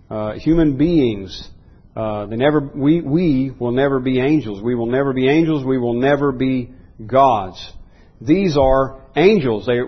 uh, 0.09 0.33
human 0.33 0.77
beings. 0.77 1.49
Uh, 1.95 2.27
they 2.27 2.35
never, 2.35 2.59
we, 2.59 3.01
we 3.01 3.51
will 3.59 3.71
never 3.71 3.99
be 3.99 4.19
angels. 4.19 4.61
We 4.61 4.75
will 4.75 4.85
never 4.85 5.13
be 5.13 5.27
angels. 5.27 5.65
We 5.65 5.77
will 5.77 5.95
never 5.99 6.31
be 6.31 6.71
gods. 7.05 7.73
These 8.21 8.57
are 8.57 9.01
angels. 9.15 9.65
They, 9.65 9.79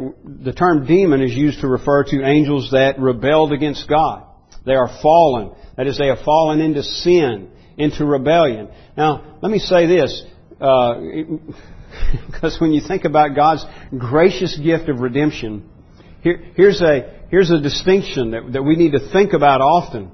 the 0.44 0.54
term 0.54 0.86
demon 0.86 1.22
is 1.22 1.34
used 1.34 1.62
to 1.62 1.68
refer 1.68 2.04
to 2.06 2.24
angels 2.24 2.72
that 2.72 3.00
rebelled 3.00 3.54
against 3.54 3.88
God. 3.88 4.24
They 4.66 4.74
are 4.74 4.90
fallen. 5.02 5.52
That 5.78 5.88
is, 5.88 5.98
they 5.98 6.08
have 6.08 6.20
fallen 6.26 6.62
into 6.62 6.84
sin, 6.84 7.52
into 7.78 8.06
rebellion. 8.06 8.70
Now, 8.98 9.38
let 9.42 9.52
me 9.52 9.60
say 9.60 9.86
this. 9.86 10.24
Uh, 10.60 10.96
because 12.32 12.60
when 12.60 12.72
you 12.72 12.82
think 12.86 13.06
about 13.06 13.36
God's 13.36 13.66
gracious 13.98 14.58
gift 14.58 14.90
of 14.90 15.00
redemption, 15.00 15.70
here, 16.22 16.44
here's, 16.56 16.82
a, 16.82 17.22
here's 17.30 17.50
a 17.52 17.60
distinction 17.60 18.32
that, 18.32 18.54
that 18.54 18.64
we 18.64 18.76
need 18.76 18.92
to 18.92 19.12
think 19.12 19.34
about 19.34 19.62
often. 19.62 20.12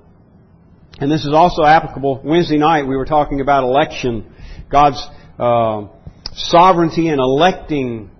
And 0.99 1.11
this 1.11 1.25
is 1.25 1.33
also 1.33 1.63
applicable. 1.63 2.21
Wednesday 2.23 2.57
night 2.57 2.87
we 2.87 2.95
were 2.95 3.05
talking 3.05 3.41
about 3.41 3.63
election, 3.63 4.31
God's 4.71 5.05
uh, 5.37 5.87
sovereignty 6.33 7.09
in 7.09 7.19
electing 7.19 8.11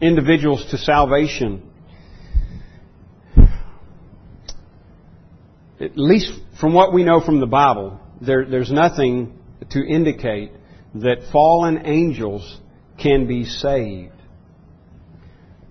individuals 0.00 0.66
to 0.70 0.78
salvation. 0.78 1.68
at 5.80 5.96
least 5.96 6.32
from 6.60 6.74
what 6.74 6.92
we 6.92 7.04
know 7.04 7.20
from 7.20 7.40
the 7.40 7.46
Bible, 7.46 8.00
there, 8.20 8.44
there's 8.44 8.70
nothing 8.70 9.38
to 9.70 9.80
indicate 9.80 10.52
that 11.02 11.30
fallen 11.32 11.86
angels 11.86 12.60
can 13.00 13.26
be 13.26 13.44
saved. 13.44 14.12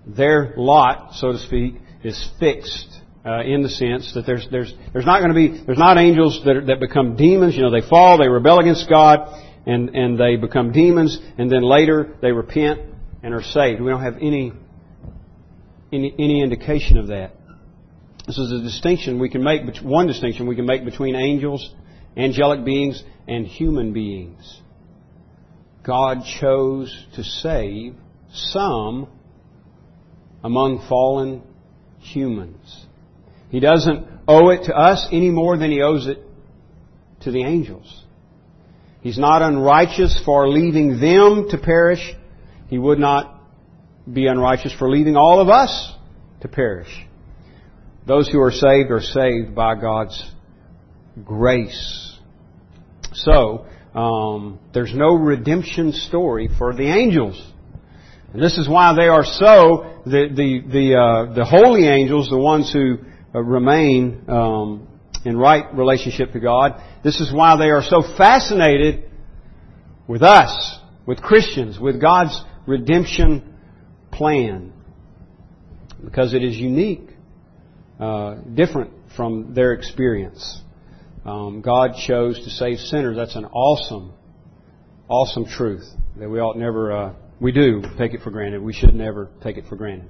Their 0.06 0.54
lot, 0.56 1.14
so 1.14 1.32
to 1.32 1.38
speak, 1.38 1.74
is 2.02 2.30
fixed 2.38 3.00
uh, 3.26 3.42
in 3.42 3.62
the 3.62 3.68
sense 3.68 4.14
that 4.14 4.24
there's 4.24 4.46
there's 4.50 4.72
there's 4.92 5.04
not 5.04 5.20
going 5.20 5.28
to 5.28 5.34
be 5.34 5.64
there's 5.66 5.78
not 5.78 5.98
angels 5.98 6.40
that 6.44 6.56
are, 6.56 6.64
that 6.66 6.80
become 6.80 7.16
demons. 7.16 7.54
You 7.54 7.62
know, 7.62 7.70
they 7.70 7.86
fall, 7.86 8.18
they 8.18 8.28
rebel 8.28 8.58
against 8.58 8.88
God, 8.88 9.28
and 9.66 9.90
and 9.90 10.18
they 10.18 10.36
become 10.36 10.72
demons, 10.72 11.18
and 11.36 11.50
then 11.50 11.62
later 11.62 12.16
they 12.22 12.32
repent 12.32 12.80
and 13.22 13.34
are 13.34 13.42
saved. 13.42 13.80
We 13.80 13.90
don't 13.90 14.02
have 14.02 14.16
any 14.16 14.52
any 15.92 16.14
any 16.18 16.42
indication 16.42 16.96
of 16.96 17.08
that. 17.08 17.32
This 18.26 18.38
is 18.38 18.52
a 18.52 18.62
distinction 18.62 19.18
we 19.18 19.28
can 19.28 19.42
make. 19.42 19.62
One 19.82 20.06
distinction 20.06 20.46
we 20.46 20.56
can 20.56 20.66
make 20.66 20.84
between 20.84 21.14
angels, 21.14 21.74
angelic 22.16 22.64
beings, 22.64 23.02
and 23.26 23.46
human 23.46 23.92
beings. 23.92 24.60
God 25.84 26.24
chose 26.40 27.06
to 27.14 27.24
save 27.24 27.94
some 28.32 29.08
among 30.44 30.86
fallen 30.88 31.42
humans. 31.98 32.86
He 33.50 33.60
doesn't 33.60 34.06
owe 34.26 34.50
it 34.50 34.64
to 34.64 34.74
us 34.74 35.06
any 35.10 35.30
more 35.30 35.56
than 35.56 35.70
he 35.70 35.80
owes 35.82 36.06
it 36.06 36.18
to 37.20 37.30
the 37.30 37.42
angels. 37.42 38.04
He's 39.00 39.18
not 39.18 39.42
unrighteous 39.42 40.20
for 40.24 40.48
leaving 40.48 41.00
them 41.00 41.48
to 41.50 41.58
perish. 41.58 42.14
He 42.68 42.78
would 42.78 42.98
not 42.98 43.40
be 44.10 44.26
unrighteous 44.26 44.74
for 44.78 44.90
leaving 44.90 45.16
all 45.16 45.40
of 45.40 45.48
us 45.48 45.94
to 46.40 46.48
perish. 46.48 47.06
Those 48.06 48.28
who 48.28 48.40
are 48.40 48.52
saved 48.52 48.90
are 48.90 49.00
saved 49.00 49.54
by 49.54 49.74
God's 49.74 50.30
grace. 51.24 52.18
So, 53.12 53.66
um, 53.94 54.58
there's 54.72 54.94
no 54.94 55.14
redemption 55.14 55.92
story 55.92 56.48
for 56.58 56.74
the 56.74 56.86
angels. 56.86 57.42
And 58.32 58.42
this 58.42 58.58
is 58.58 58.68
why 58.68 58.94
they 58.94 59.08
are 59.08 59.24
so, 59.24 60.02
the, 60.04 60.28
the, 60.34 60.62
the, 60.70 60.94
uh, 60.94 61.34
the 61.34 61.44
holy 61.44 61.86
angels, 61.86 62.28
the 62.28 62.38
ones 62.38 62.70
who 62.72 62.98
uh, 63.34 63.40
remain 63.40 64.22
um, 64.28 64.88
in 65.24 65.36
right 65.36 65.74
relationship 65.74 66.32
to 66.32 66.40
God, 66.40 66.82
this 67.02 67.20
is 67.20 67.32
why 67.32 67.56
they 67.56 67.70
are 67.70 67.82
so 67.82 68.02
fascinated 68.16 69.10
with 70.06 70.22
us, 70.22 70.78
with 71.06 71.22
Christians, 71.22 71.78
with 71.78 72.00
God's 72.00 72.38
redemption 72.66 73.54
plan. 74.12 74.72
Because 76.04 76.34
it 76.34 76.44
is 76.44 76.56
unique, 76.56 77.08
uh, 77.98 78.36
different 78.54 78.92
from 79.16 79.54
their 79.54 79.72
experience. 79.72 80.62
Um, 81.24 81.60
God 81.60 81.92
chose 82.06 82.38
to 82.44 82.50
save 82.50 82.78
sinners. 82.78 83.16
That's 83.16 83.36
an 83.36 83.44
awesome, 83.46 84.12
awesome 85.08 85.46
truth 85.46 85.84
that 86.16 86.28
we 86.28 86.40
ought 86.40 86.56
never, 86.56 86.92
uh, 86.92 87.14
we 87.40 87.52
do 87.52 87.82
take 87.98 88.14
it 88.14 88.22
for 88.22 88.30
granted. 88.30 88.62
We 88.62 88.72
should 88.72 88.94
never 88.94 89.30
take 89.42 89.56
it 89.56 89.64
for 89.68 89.76
granted. 89.76 90.08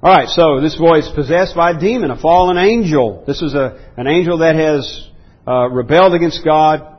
All 0.00 0.14
right, 0.14 0.28
so 0.28 0.60
this 0.60 0.76
boy 0.76 0.98
is 0.98 1.10
possessed 1.14 1.56
by 1.56 1.72
a 1.72 1.80
demon, 1.80 2.12
a 2.12 2.20
fallen 2.20 2.56
angel. 2.56 3.24
This 3.26 3.42
is 3.42 3.54
a, 3.54 3.92
an 3.96 4.06
angel 4.06 4.38
that 4.38 4.54
has 4.54 5.08
uh, 5.46 5.68
rebelled 5.70 6.14
against 6.14 6.44
God 6.44 6.98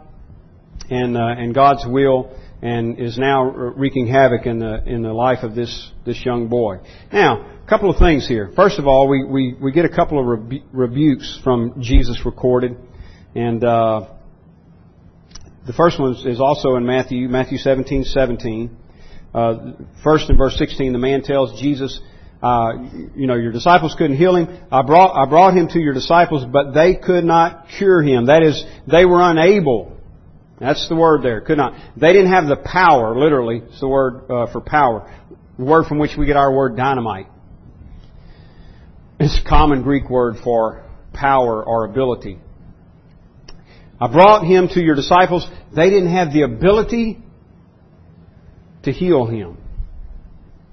and 0.90 1.16
uh, 1.16 1.22
and 1.22 1.56
God's 1.56 1.86
will, 1.88 2.36
and 2.62 3.00
is 3.00 3.18
now 3.18 3.46
wreaking 3.46 4.08
havoc 4.08 4.46
in 4.46 4.60
the 4.60 4.84
in 4.86 5.02
the 5.02 5.14
life 5.14 5.44
of 5.44 5.56
this 5.56 5.92
this 6.06 6.26
young 6.26 6.48
boy. 6.48 6.80
Now, 7.14 7.60
a 7.64 7.70
couple 7.70 7.90
of 7.90 7.98
things 8.00 8.28
here. 8.28 8.52
First 8.56 8.80
of 8.80 8.88
all, 8.88 9.08
we 9.08 9.24
we, 9.24 9.56
we 9.62 9.72
get 9.72 9.86
a 9.86 9.96
couple 9.96 10.20
of 10.20 10.26
rebu- 10.26 10.66
rebukes 10.74 11.40
from 11.44 11.82
Jesus 11.82 12.26
recorded, 12.26 12.76
and 13.36 13.64
uh, 13.64 14.08
the 15.66 15.74
first 15.74 16.00
one 16.00 16.16
is 16.26 16.40
also 16.40 16.76
in 16.76 16.86
Matthew 16.86 17.28
Matthew 17.30 17.58
seventeen 17.58 18.04
seventeen. 18.04 18.78
Uh, 19.34 19.74
first 20.04 20.30
in 20.30 20.38
verse 20.38 20.58
sixteen, 20.58 20.94
the 20.94 21.00
man 21.00 21.22
tells 21.22 21.60
Jesus. 21.60 22.00
Uh, 22.42 22.72
you 23.18 23.28
know, 23.28 23.36
your 23.36 23.52
disciples 23.52 23.94
couldn't 23.98 24.16
heal 24.16 24.34
him. 24.34 24.48
I 24.72 24.82
brought, 24.82 25.14
I 25.14 25.30
brought 25.30 25.58
him 25.58 25.68
to 25.68 25.80
your 25.80 25.94
disciples, 25.94 26.46
but 26.46 26.72
they 26.72 26.96
could 26.96 27.26
not 27.26 27.68
cure 27.78 28.02
him. 28.02 28.28
That 28.28 28.44
is, 28.44 28.64
they 28.88 29.04
were 29.04 29.20
unable. 29.22 29.98
That's 30.58 30.88
the 30.88 30.96
word 30.96 31.22
there. 31.22 31.42
Could 31.42 31.58
not. 31.58 31.74
They 31.98 32.14
didn't 32.14 32.32
have 32.32 32.48
the 32.48 32.56
power, 32.56 33.20
literally. 33.20 33.64
It's 33.66 33.82
the 33.82 33.90
word 33.90 34.32
uh, 34.32 34.50
for 34.54 34.62
power. 34.62 35.14
The 35.58 35.66
word 35.66 35.88
from 35.88 36.00
which 36.00 36.12
we 36.18 36.28
get 36.28 36.38
our 36.38 36.50
word 36.56 36.78
dynamite. 36.78 37.28
It's 39.20 39.38
a 39.38 39.44
common 39.44 39.84
Greek 39.84 40.10
word 40.10 40.38
for 40.42 40.86
power 41.12 41.62
or 41.62 41.84
ability. 41.84 42.40
I 44.02 44.08
brought 44.08 44.46
him 44.46 44.70
to 44.70 44.82
your 44.82 44.96
disciples. 44.96 45.48
They 45.76 45.90
didn't 45.90 46.14
have 46.14 46.32
the 46.32 46.44
ability 46.44 47.22
to 48.84 48.92
heal 48.92 49.26
him. 49.26 49.58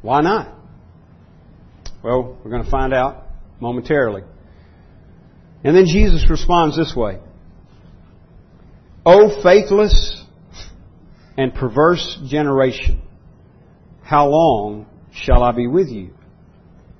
Why 0.02 0.20
not? 0.20 0.54
Well, 2.02 2.38
we're 2.44 2.50
going 2.50 2.64
to 2.64 2.70
find 2.70 2.94
out 2.94 3.24
momentarily. 3.60 4.22
And 5.64 5.74
then 5.76 5.86
Jesus 5.86 6.30
responds 6.30 6.76
this 6.76 6.94
way. 6.94 7.18
O 9.04 9.42
faithless 9.42 10.22
and 11.36 11.52
perverse 11.52 12.20
generation, 12.28 13.02
how 14.02 14.28
long 14.28 14.86
shall 15.12 15.42
I 15.42 15.52
be 15.52 15.66
with 15.66 15.88
you? 15.88 16.10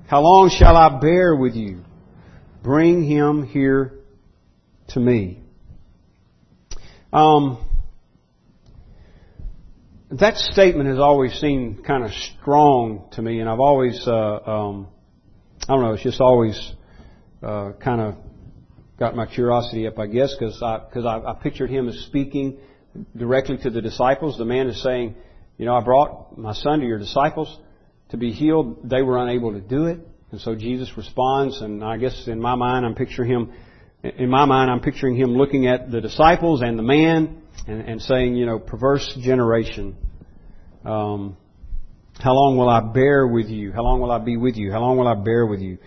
How 0.07 0.21
long 0.21 0.49
shall 0.49 0.75
I 0.75 0.99
bear 0.99 1.35
with 1.35 1.55
you? 1.55 1.83
Bring 2.63 3.03
him 3.03 3.45
here 3.45 3.93
to 4.89 4.99
me. 4.99 5.41
Um, 7.17 7.57
that 10.11 10.37
statement 10.37 10.87
has 10.87 10.99
always 10.99 11.33
seemed 11.33 11.83
kind 11.83 12.03
of 12.03 12.11
strong 12.11 13.09
to 13.13 13.23
me, 13.23 13.39
and 13.39 13.49
I've 13.49 13.59
always, 13.59 14.07
uh, 14.07 14.11
um, 14.45 14.87
I 15.67 15.73
don't 15.73 15.81
know, 15.81 15.93
it's 15.93 16.03
just 16.03 16.21
always 16.21 16.73
uh, 17.41 17.71
kind 17.83 18.01
of 18.01 18.15
got 18.99 19.15
my 19.15 19.25
curiosity 19.25 19.87
up, 19.87 19.97
I 19.97 20.05
guess, 20.05 20.35
because 20.37 20.61
I, 20.61 20.79
cause 20.93 21.05
I, 21.05 21.17
I 21.31 21.33
pictured 21.41 21.71
him 21.71 21.89
as 21.89 21.97
speaking 22.01 22.59
directly 23.15 23.57
to 23.63 23.71
the 23.71 23.81
disciples. 23.81 24.37
The 24.37 24.45
man 24.45 24.67
is 24.67 24.83
saying, 24.83 25.15
you 25.57 25.65
know, 25.65 25.75
I 25.75 25.81
brought 25.81 26.37
my 26.37 26.53
son 26.53 26.81
to 26.81 26.85
your 26.85 26.99
disciples 26.99 27.59
to 28.09 28.17
be 28.17 28.31
healed. 28.31 28.87
They 28.87 29.01
were 29.01 29.17
unable 29.17 29.53
to 29.53 29.61
do 29.61 29.87
it. 29.87 30.01
And 30.29 30.39
so 30.39 30.53
Jesus 30.53 30.95
responds, 30.95 31.61
and 31.61 31.83
I 31.83 31.97
guess 31.97 32.27
in 32.27 32.39
my 32.39 32.53
mind, 32.53 32.85
I'm 32.85 32.93
picturing 32.93 33.31
him, 33.31 33.53
in 34.03 34.29
my 34.29 34.45
mind, 34.45 34.69
I'm 34.69 34.79
picturing 34.79 35.15
him 35.15 35.35
looking 35.35 35.67
at 35.67 35.91
the 35.91 36.01
disciples 36.01 36.61
and 36.61 36.77
the 36.77 36.83
man 36.83 37.41
and, 37.67 37.81
and 37.81 38.01
saying, 38.01 38.35
you 38.35 38.45
know, 38.45 38.59
perverse 38.59 39.17
generation. 39.21 39.95
Um, 40.85 41.37
how 42.19 42.33
long 42.33 42.57
will 42.57 42.69
I 42.69 42.79
bear 42.79 43.27
with 43.27 43.47
you? 43.47 43.71
How 43.71 43.83
long 43.83 43.99
will 43.99 44.11
I 44.11 44.19
be 44.19 44.37
with 44.37 44.55
you? 44.55 44.71
How 44.71 44.79
long 44.79 44.97
will 44.97 45.07
I 45.07 45.15
bear 45.15 45.45
with 45.45 45.61
you? 45.61 45.77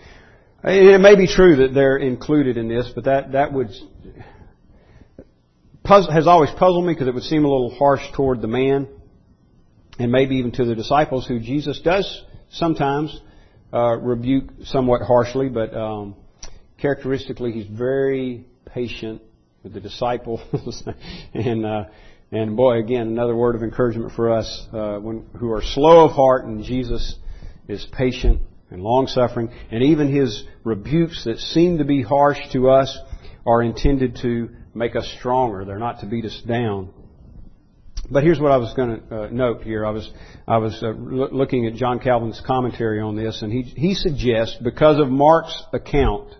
It 0.63 1.01
may 1.01 1.15
be 1.15 1.27
true 1.27 1.67
that 1.67 1.73
they're 1.73 1.97
included 1.97 2.57
in 2.57 2.67
this, 2.67 2.91
but 2.93 3.05
that, 3.05 3.31
that 3.31 3.51
would, 3.51 3.69
puzzle, 5.83 6.11
has 6.11 6.27
always 6.27 6.51
puzzled 6.51 6.85
me 6.85 6.93
because 6.93 7.07
it 7.07 7.13
would 7.13 7.23
seem 7.23 7.45
a 7.45 7.49
little 7.49 7.75
harsh 7.75 8.03
toward 8.15 8.41
the 8.41 8.47
man 8.47 8.87
and 9.97 10.11
maybe 10.11 10.35
even 10.35 10.51
to 10.51 10.65
the 10.65 10.75
disciples 10.75 11.25
who 11.27 11.39
Jesus 11.39 11.81
does 11.81 12.23
sometimes 12.51 13.19
uh, 13.73 13.97
rebuke 13.97 14.49
somewhat 14.65 15.01
harshly, 15.01 15.49
but 15.49 15.73
um, 15.73 16.15
characteristically 16.81 17.51
he's 17.51 17.67
very 17.67 18.45
patient 18.65 19.21
with 19.63 19.73
the 19.73 19.79
disciples 19.79 20.41
and 21.33 21.65
uh, 21.65 21.85
and 22.31 22.55
boy 22.55 22.79
again 22.79 23.07
another 23.07 23.35
word 23.35 23.55
of 23.55 23.63
encouragement 23.63 24.11
for 24.13 24.31
us 24.31 24.67
uh, 24.73 24.97
when, 24.97 25.25
who 25.37 25.51
are 25.51 25.61
slow 25.61 26.05
of 26.05 26.11
heart 26.11 26.45
and 26.45 26.63
Jesus 26.63 27.17
is 27.67 27.85
patient 27.91 28.41
and 28.71 28.81
long 28.81 29.07
suffering, 29.07 29.49
and 29.69 29.83
even 29.83 30.13
his 30.13 30.43
rebukes 30.63 31.25
that 31.25 31.37
seem 31.37 31.77
to 31.77 31.83
be 31.83 32.01
harsh 32.01 32.39
to 32.53 32.69
us 32.69 32.97
are 33.45 33.61
intended 33.61 34.17
to 34.21 34.49
make 34.73 34.95
us 34.95 35.13
stronger. 35.19 35.65
They're 35.65 35.77
not 35.77 35.99
to 35.99 36.05
beat 36.05 36.25
us 36.25 36.41
down. 36.47 36.93
But 38.09 38.23
here's 38.23 38.39
what 38.39 38.51
I 38.51 38.57
was 38.57 38.73
going 38.73 39.01
to 39.01 39.15
uh, 39.15 39.27
note 39.29 39.63
here. 39.63 39.85
I 39.85 39.91
was 39.91 40.09
I 40.47 40.57
was 40.57 40.81
uh, 40.81 40.89
looking 40.89 41.67
at 41.67 41.75
John 41.75 41.99
Calvin's 41.99 42.41
commentary 42.45 42.99
on 42.99 43.15
this, 43.15 43.41
and 43.41 43.51
he 43.51 43.61
he 43.61 43.93
suggests 43.93 44.57
because 44.61 44.99
of 44.99 45.09
Mark's 45.09 45.63
account 45.71 46.33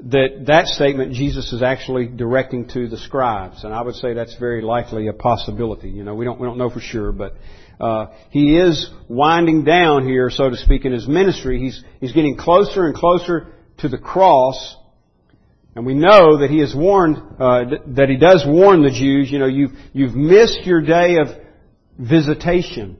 that 0.00 0.44
that 0.46 0.66
statement 0.66 1.12
Jesus 1.14 1.52
is 1.52 1.62
actually 1.62 2.06
directing 2.06 2.68
to 2.68 2.88
the 2.88 2.98
scribes, 2.98 3.64
and 3.64 3.74
I 3.74 3.82
would 3.82 3.96
say 3.96 4.14
that's 4.14 4.36
very 4.36 4.62
likely 4.62 5.08
a 5.08 5.12
possibility. 5.12 5.90
You 5.90 6.04
know, 6.04 6.14
we 6.14 6.24
don't 6.24 6.40
we 6.40 6.46
don't 6.46 6.58
know 6.58 6.70
for 6.70 6.80
sure, 6.80 7.12
but 7.12 7.34
uh, 7.80 8.06
he 8.30 8.56
is 8.58 8.90
winding 9.08 9.64
down 9.64 10.06
here, 10.06 10.30
so 10.30 10.50
to 10.50 10.56
speak, 10.56 10.84
in 10.84 10.92
his 10.92 11.06
ministry. 11.06 11.60
He's, 11.60 11.82
he's 12.00 12.12
getting 12.12 12.36
closer 12.36 12.86
and 12.86 12.94
closer 12.94 13.52
to 13.78 13.88
the 13.88 13.98
cross. 13.98 14.76
And 15.76 15.86
we 15.86 15.94
know 15.94 16.38
that 16.38 16.50
he 16.50 16.58
has 16.58 16.74
warned, 16.74 17.18
uh, 17.38 17.64
that 17.94 18.08
he 18.08 18.16
does 18.16 18.44
warn 18.46 18.82
the 18.82 18.90
Jews, 18.90 19.30
you 19.30 19.38
know, 19.38 19.46
you've, 19.46 19.72
you've 19.92 20.14
missed 20.14 20.64
your 20.64 20.80
day 20.80 21.18
of 21.18 21.28
visitation. 21.96 22.98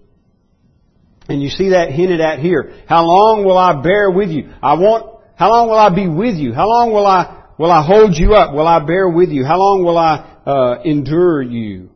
And 1.28 1.42
you 1.42 1.48
see 1.48 1.70
that 1.70 1.90
hinted 1.90 2.20
at 2.20 2.38
here. 2.38 2.72
How 2.86 3.04
long 3.04 3.44
will 3.44 3.58
I 3.58 3.82
bear 3.82 4.10
with 4.10 4.30
you? 4.30 4.50
I 4.62 4.74
want, 4.74 5.17
how 5.38 5.50
long 5.50 5.68
will 5.68 5.78
I 5.78 5.94
be 5.94 6.08
with 6.08 6.34
you? 6.34 6.52
How 6.52 6.68
long 6.68 6.92
will 6.92 7.06
I 7.06 7.44
will 7.58 7.70
I 7.70 7.86
hold 7.86 8.16
you 8.16 8.34
up? 8.34 8.52
Will 8.52 8.66
I 8.66 8.84
bear 8.84 9.08
with 9.08 9.28
you? 9.28 9.44
How 9.44 9.56
long 9.56 9.84
will 9.84 9.96
I 9.96 10.16
uh, 10.44 10.82
endure 10.84 11.40
you? 11.40 11.90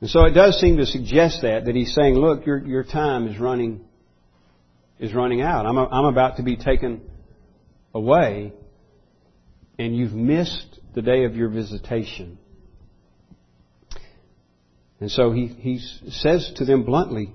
And 0.00 0.08
so 0.08 0.24
it 0.24 0.30
does 0.30 0.58
seem 0.58 0.78
to 0.78 0.86
suggest 0.86 1.42
that 1.42 1.66
that 1.66 1.74
he's 1.74 1.94
saying, 1.94 2.14
look, 2.14 2.46
your 2.46 2.66
your 2.66 2.84
time 2.84 3.28
is 3.28 3.38
running 3.38 3.84
is 4.98 5.12
running 5.12 5.42
out. 5.42 5.66
I'm 5.66 5.76
a, 5.76 5.86
I'm 5.86 6.06
about 6.06 6.38
to 6.38 6.42
be 6.42 6.56
taken 6.56 7.02
away, 7.94 8.54
and 9.78 9.94
you've 9.94 10.14
missed 10.14 10.80
the 10.94 11.02
day 11.02 11.24
of 11.24 11.36
your 11.36 11.50
visitation. 11.50 12.38
And 15.00 15.10
so 15.10 15.32
he, 15.32 15.48
he 15.48 15.80
says 16.08 16.50
to 16.56 16.64
them 16.64 16.84
bluntly, 16.84 17.34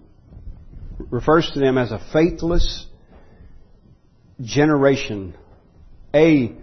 refers 1.12 1.52
to 1.54 1.60
them 1.60 1.78
as 1.78 1.92
a 1.92 2.02
faithless 2.12 2.88
generation. 4.42 5.36
A 6.14 6.56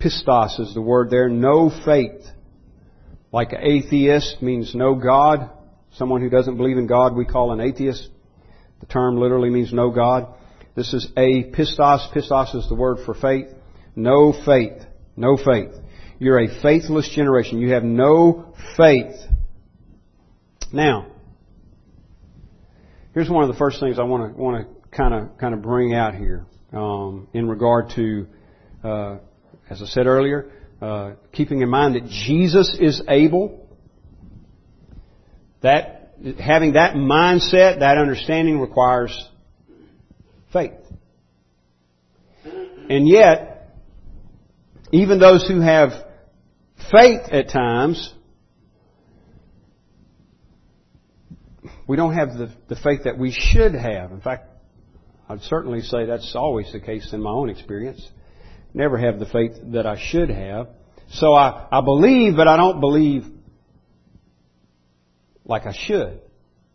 pistos 0.00 0.58
is 0.60 0.74
the 0.74 0.80
word 0.80 1.10
there, 1.10 1.28
no 1.28 1.70
faith. 1.84 2.24
Like 3.32 3.54
atheist 3.58 4.42
means 4.42 4.74
no 4.74 4.94
God. 4.94 5.50
Someone 5.92 6.20
who 6.20 6.30
doesn't 6.30 6.56
believe 6.56 6.78
in 6.78 6.86
God 6.86 7.14
we 7.14 7.24
call 7.24 7.52
an 7.52 7.60
atheist. 7.60 8.08
The 8.80 8.86
term 8.86 9.16
literally 9.16 9.50
means 9.50 9.72
no 9.72 9.90
God. 9.90 10.34
This 10.74 10.92
is 10.92 11.06
a 11.16 11.44
pistos. 11.50 12.12
Pistos 12.12 12.54
is 12.54 12.68
the 12.68 12.74
word 12.74 12.98
for 13.04 13.14
faith. 13.14 13.46
No 13.94 14.32
faith. 14.32 14.82
No 15.16 15.36
faith. 15.36 15.72
You're 16.18 16.40
a 16.40 16.62
faithless 16.62 17.08
generation. 17.14 17.60
You 17.60 17.72
have 17.72 17.84
no 17.84 18.54
faith. 18.76 19.16
Now, 20.72 21.06
here's 23.12 23.28
one 23.28 23.44
of 23.44 23.48
the 23.48 23.58
first 23.58 23.80
things 23.80 23.98
I 23.98 24.04
want 24.04 24.34
to 24.34 24.40
want 24.40 24.66
to 24.66 24.96
kind 24.96 25.14
of 25.14 25.38
kind 25.38 25.54
of 25.54 25.62
bring 25.62 25.94
out 25.94 26.14
here 26.14 26.46
um, 26.72 27.28
in 27.32 27.48
regard 27.48 27.90
to, 27.96 28.26
uh, 28.82 29.18
as 29.68 29.82
I 29.82 29.86
said 29.86 30.06
earlier, 30.06 30.50
uh, 30.80 31.12
keeping 31.32 31.60
in 31.60 31.68
mind 31.68 31.94
that 31.94 32.06
Jesus 32.06 32.76
is 32.80 33.02
able. 33.08 33.68
That 35.62 36.14
having 36.38 36.72
that 36.72 36.94
mindset, 36.94 37.80
that 37.80 37.98
understanding 37.98 38.60
requires 38.60 39.16
faith. 40.52 40.72
And 42.44 43.08
yet, 43.08 43.70
even 44.90 45.18
those 45.20 45.46
who 45.46 45.60
have 45.60 45.90
faith 46.90 47.22
at 47.30 47.48
times 47.48 48.12
we 51.86 51.96
don't 51.96 52.14
have 52.14 52.38
the, 52.38 52.50
the 52.68 52.76
faith 52.76 53.04
that 53.04 53.18
we 53.18 53.32
should 53.32 53.74
have. 53.74 54.12
In 54.12 54.20
fact, 54.20 54.48
I'd 55.32 55.40
certainly 55.42 55.80
say 55.80 56.06
that's 56.06 56.34
always 56.34 56.70
the 56.72 56.80
case 56.80 57.12
in 57.12 57.22
my 57.22 57.30
own 57.30 57.50
experience. 57.50 58.06
Never 58.74 58.98
have 58.98 59.18
the 59.18 59.26
faith 59.26 59.52
that 59.72 59.86
I 59.86 59.96
should 59.98 60.30
have. 60.30 60.68
So 61.10 61.34
I, 61.34 61.66
I 61.70 61.80
believe, 61.80 62.36
but 62.36 62.48
I 62.48 62.56
don't 62.56 62.80
believe 62.80 63.24
like 65.44 65.66
I 65.66 65.72
should. 65.72 66.20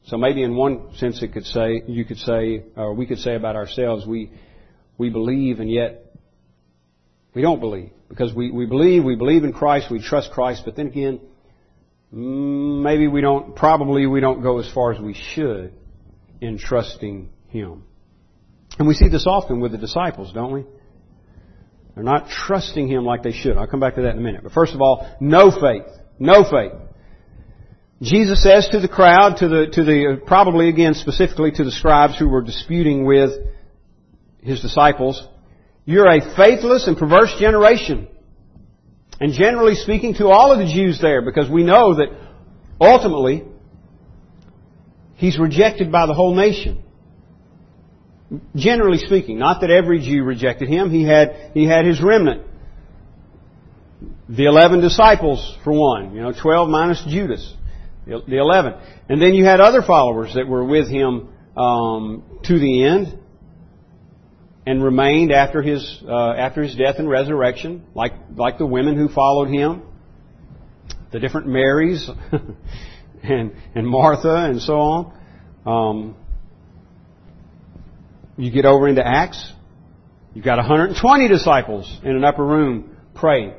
So 0.05 0.17
maybe 0.17 0.43
in 0.43 0.55
one 0.55 0.95
sense 0.97 1.21
it 1.23 1.33
could 1.33 1.45
say, 1.45 1.81
you 1.87 2.05
could 2.05 2.17
say, 2.17 2.63
or 2.75 2.93
we 2.93 3.05
could 3.05 3.19
say 3.19 3.35
about 3.35 3.55
ourselves, 3.55 4.05
we, 4.05 4.31
we 4.97 5.09
believe 5.09 5.59
and 5.59 5.71
yet 5.71 6.15
we 7.33 7.41
don't 7.41 7.59
believe. 7.59 7.91
Because 8.09 8.33
we, 8.33 8.51
we 8.51 8.65
believe, 8.65 9.03
we 9.03 9.15
believe 9.15 9.43
in 9.43 9.53
Christ, 9.53 9.91
we 9.91 10.01
trust 10.01 10.31
Christ, 10.31 10.63
but 10.65 10.75
then 10.75 10.87
again, 10.87 11.19
Mm, 12.13 12.83
maybe 12.83 13.07
we 13.07 13.21
don't, 13.21 13.55
probably 13.55 14.07
we 14.07 14.21
don't 14.21 14.41
go 14.41 14.59
as 14.59 14.71
far 14.71 14.93
as 14.93 14.99
we 14.99 15.13
should 15.13 15.73
in 16.39 16.57
trusting 16.57 17.29
Him. 17.49 17.83
And 18.79 18.87
we 18.87 18.93
see 18.93 19.09
this 19.09 19.25
often 19.27 19.59
with 19.59 19.71
the 19.71 19.77
disciples, 19.77 20.31
don't 20.33 20.53
we? 20.53 20.65
They're 21.95 22.03
not 22.03 22.29
trusting 22.29 22.87
Him 22.87 23.05
like 23.05 23.23
they 23.23 23.31
should. 23.31 23.57
I'll 23.57 23.67
come 23.67 23.79
back 23.79 23.95
to 23.95 24.03
that 24.03 24.11
in 24.11 24.19
a 24.19 24.21
minute. 24.21 24.43
But 24.43 24.51
first 24.51 24.73
of 24.73 24.81
all, 24.81 25.09
no 25.19 25.49
faith. 25.49 25.87
No 26.19 26.43
faith. 26.43 26.73
Jesus 28.01 28.43
says 28.43 28.67
to 28.69 28.79
the 28.79 28.87
crowd, 28.87 29.37
to 29.37 29.47
the, 29.47 29.65
to 29.73 29.83
the, 29.83 30.21
probably 30.27 30.69
again 30.69 30.93
specifically 30.93 31.51
to 31.51 31.63
the 31.63 31.71
scribes 31.71 32.17
who 32.19 32.29
were 32.29 32.43
disputing 32.43 33.05
with 33.05 33.31
His 34.41 34.61
disciples, 34.61 35.27
you're 35.85 36.07
a 36.07 36.35
faithless 36.35 36.85
and 36.85 36.97
perverse 36.97 37.35
generation. 37.39 38.07
And 39.19 39.33
generally 39.33 39.73
speaking 39.73 40.13
to 40.15 40.27
all 40.27 40.51
of 40.51 40.59
the 40.59 40.71
Jews 40.71 40.99
there, 41.01 41.23
because 41.23 41.49
we 41.49 41.63
know 41.63 41.95
that 41.95 42.09
ultimately 42.79 43.43
he's 45.15 45.39
rejected 45.39 45.91
by 45.91 46.05
the 46.05 46.13
whole 46.13 46.35
nation. 46.35 46.83
Generally 48.55 48.99
speaking, 48.99 49.39
not 49.39 49.61
that 49.61 49.71
every 49.71 49.99
Jew 49.99 50.23
rejected 50.23 50.67
him, 50.67 50.89
he 50.89 51.03
had, 51.03 51.51
he 51.53 51.65
had 51.65 51.85
his 51.85 52.01
remnant. 52.03 52.43
The 54.27 54.45
eleven 54.45 54.81
disciples, 54.81 55.57
for 55.63 55.71
one, 55.71 56.13
you 56.13 56.21
know, 56.21 56.33
twelve 56.33 56.67
minus 56.69 57.01
Judas, 57.07 57.53
the 58.05 58.37
eleven. 58.37 58.73
And 59.07 59.21
then 59.21 59.33
you 59.33 59.45
had 59.45 59.61
other 59.61 59.81
followers 59.81 60.33
that 60.35 60.47
were 60.47 60.65
with 60.65 60.89
him 60.89 61.29
um, 61.55 62.23
to 62.43 62.59
the 62.59 62.83
end 62.83 63.17
and 64.67 64.83
remained 64.83 65.31
after 65.31 65.61
his 65.61 66.03
uh, 66.05 66.33
after 66.33 66.61
his 66.61 66.75
death 66.75 66.95
and 66.99 67.09
resurrection, 67.09 67.85
like 67.95 68.11
like 68.35 68.57
the 68.57 68.65
women 68.65 68.97
who 68.97 69.07
followed 69.07 69.47
him, 69.47 69.83
the 71.13 71.19
different 71.21 71.47
Marys, 71.47 72.09
and 73.23 73.53
and 73.73 73.87
Martha 73.87 74.35
and 74.35 74.61
so 74.61 74.73
on. 74.73 75.13
Um, 75.65 76.15
you 78.37 78.51
get 78.51 78.65
over 78.65 78.87
into 78.87 79.05
Acts, 79.05 79.51
you've 80.33 80.45
got 80.45 80.57
120 80.57 81.27
disciples 81.27 81.99
in 82.03 82.15
an 82.15 82.23
upper 82.23 82.45
room 82.45 82.95
praying. 83.15 83.53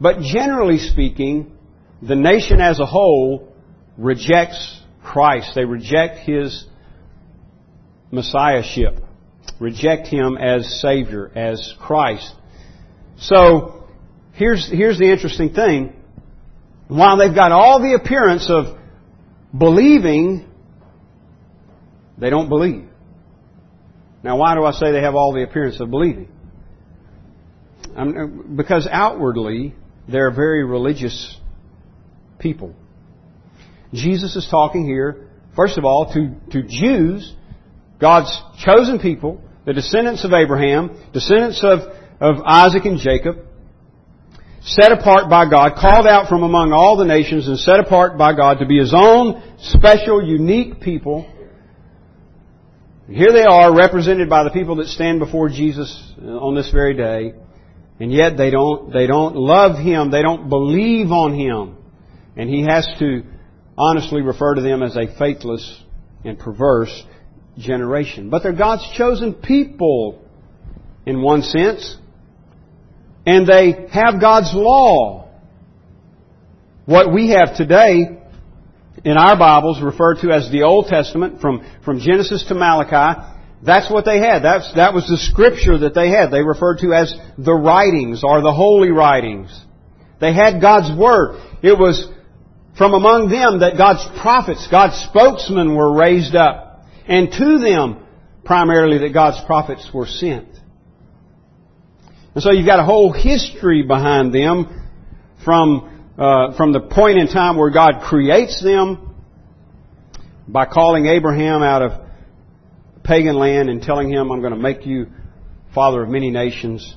But 0.00 0.20
generally 0.20 0.78
speaking, 0.78 1.52
the 2.00 2.14
nation 2.14 2.60
as 2.60 2.78
a 2.78 2.86
whole 2.86 3.52
rejects 3.96 4.80
Christ. 5.02 5.52
They 5.54 5.64
reject 5.64 6.18
his 6.18 6.64
messiahship 8.10 9.02
reject 9.58 10.06
Him 10.06 10.36
as 10.36 10.80
Savior, 10.80 11.30
as 11.34 11.74
Christ. 11.78 12.34
So, 13.18 13.88
here's, 14.32 14.68
here's 14.70 14.98
the 14.98 15.10
interesting 15.10 15.52
thing. 15.52 15.94
While 16.88 17.18
they've 17.18 17.34
got 17.34 17.52
all 17.52 17.80
the 17.80 17.94
appearance 17.94 18.48
of 18.48 18.78
believing, 19.56 20.48
they 22.16 22.30
don't 22.30 22.48
believe. 22.48 22.87
Now, 24.28 24.36
why 24.36 24.54
do 24.54 24.62
I 24.62 24.72
say 24.72 24.92
they 24.92 25.00
have 25.00 25.14
all 25.14 25.32
the 25.32 25.42
appearance 25.42 25.80
of 25.80 25.88
believing? 25.88 26.28
I'm, 27.96 28.56
because 28.56 28.86
outwardly, 28.86 29.74
they're 30.06 30.30
very 30.30 30.66
religious 30.66 31.34
people. 32.38 32.74
Jesus 33.94 34.36
is 34.36 34.46
talking 34.50 34.84
here, 34.84 35.30
first 35.56 35.78
of 35.78 35.86
all, 35.86 36.12
to, 36.12 36.34
to 36.50 36.62
Jews, 36.68 37.34
God's 37.98 38.38
chosen 38.62 38.98
people, 38.98 39.40
the 39.64 39.72
descendants 39.72 40.26
of 40.26 40.34
Abraham, 40.34 41.02
descendants 41.14 41.64
of, 41.64 41.78
of 42.20 42.42
Isaac 42.44 42.84
and 42.84 42.98
Jacob, 42.98 43.36
set 44.60 44.92
apart 44.92 45.30
by 45.30 45.48
God, 45.48 45.72
called 45.80 46.06
out 46.06 46.28
from 46.28 46.42
among 46.42 46.74
all 46.74 46.98
the 46.98 47.06
nations 47.06 47.48
and 47.48 47.58
set 47.58 47.80
apart 47.80 48.18
by 48.18 48.34
God 48.34 48.58
to 48.58 48.66
be 48.66 48.78
His 48.78 48.92
own 48.94 49.56
special, 49.56 50.22
unique 50.22 50.82
people. 50.82 51.26
Here 53.10 53.32
they 53.32 53.44
are, 53.44 53.74
represented 53.74 54.28
by 54.28 54.44
the 54.44 54.50
people 54.50 54.76
that 54.76 54.88
stand 54.88 55.18
before 55.18 55.48
Jesus 55.48 56.12
uh, 56.20 56.26
on 56.26 56.54
this 56.54 56.70
very 56.70 56.94
day, 56.94 57.32
and 57.98 58.12
yet 58.12 58.36
they 58.36 58.50
don't, 58.50 58.92
they 58.92 59.06
don't 59.06 59.34
love 59.34 59.78
Him, 59.78 60.10
they 60.10 60.20
don't 60.20 60.50
believe 60.50 61.10
on 61.10 61.34
Him. 61.34 61.76
And 62.36 62.50
He 62.50 62.62
has 62.64 62.86
to 62.98 63.22
honestly 63.78 64.20
refer 64.20 64.56
to 64.56 64.60
them 64.60 64.82
as 64.82 64.94
a 64.94 65.06
faithless 65.18 65.82
and 66.22 66.38
perverse 66.38 67.02
generation. 67.56 68.28
But 68.28 68.42
they're 68.42 68.52
God's 68.52 68.86
chosen 68.94 69.32
people 69.32 70.22
in 71.06 71.22
one 71.22 71.40
sense. 71.42 71.96
And 73.24 73.46
they 73.46 73.88
have 73.90 74.20
God's 74.20 74.52
law. 74.52 75.30
What 76.84 77.12
we 77.12 77.30
have 77.30 77.56
today 77.56 78.17
in 79.04 79.16
our 79.16 79.38
Bibles 79.38 79.82
referred 79.82 80.18
to 80.22 80.30
as 80.30 80.50
the 80.50 80.62
Old 80.62 80.86
Testament 80.86 81.40
from, 81.40 81.64
from 81.84 82.00
Genesis 82.00 82.44
to 82.48 82.54
Malachi. 82.54 83.20
That's 83.62 83.90
what 83.90 84.04
they 84.04 84.18
had. 84.18 84.42
That's, 84.42 84.72
that 84.74 84.94
was 84.94 85.06
the 85.06 85.16
scripture 85.16 85.78
that 85.78 85.94
they 85.94 86.10
had. 86.10 86.30
They 86.30 86.42
referred 86.42 86.78
to 86.78 86.92
as 86.92 87.14
the 87.36 87.54
writings 87.54 88.22
or 88.24 88.40
the 88.40 88.52
holy 88.52 88.90
writings. 88.90 89.50
They 90.20 90.32
had 90.32 90.60
God's 90.60 90.96
Word. 90.96 91.40
It 91.62 91.78
was 91.78 92.08
from 92.76 92.94
among 92.94 93.28
them 93.28 93.60
that 93.60 93.76
God's 93.76 94.04
prophets, 94.20 94.66
God's 94.70 94.96
spokesmen 94.96 95.74
were 95.74 95.92
raised 95.92 96.36
up 96.36 96.84
and 97.06 97.30
to 97.32 97.58
them 97.58 98.04
primarily 98.44 98.98
that 98.98 99.12
God's 99.12 99.44
prophets 99.44 99.90
were 99.92 100.06
sent. 100.06 100.48
And 102.34 102.42
so 102.42 102.52
you've 102.52 102.66
got 102.66 102.78
a 102.78 102.84
whole 102.84 103.12
history 103.12 103.82
behind 103.82 104.32
them 104.32 104.90
from, 105.44 105.97
uh, 106.18 106.56
from 106.56 106.72
the 106.72 106.80
point 106.80 107.18
in 107.18 107.28
time 107.28 107.56
where 107.56 107.70
God 107.70 108.02
creates 108.02 108.62
them 108.62 109.14
by 110.48 110.66
calling 110.66 111.06
Abraham 111.06 111.62
out 111.62 111.82
of 111.82 111.92
pagan 113.04 113.36
land 113.36 113.70
and 113.70 113.80
telling 113.82 114.10
him, 114.10 114.30
I'm 114.30 114.40
going 114.40 114.52
to 114.52 114.58
make 114.58 114.84
you 114.84 115.06
father 115.74 116.02
of 116.02 116.08
many 116.08 116.30
nations. 116.30 116.96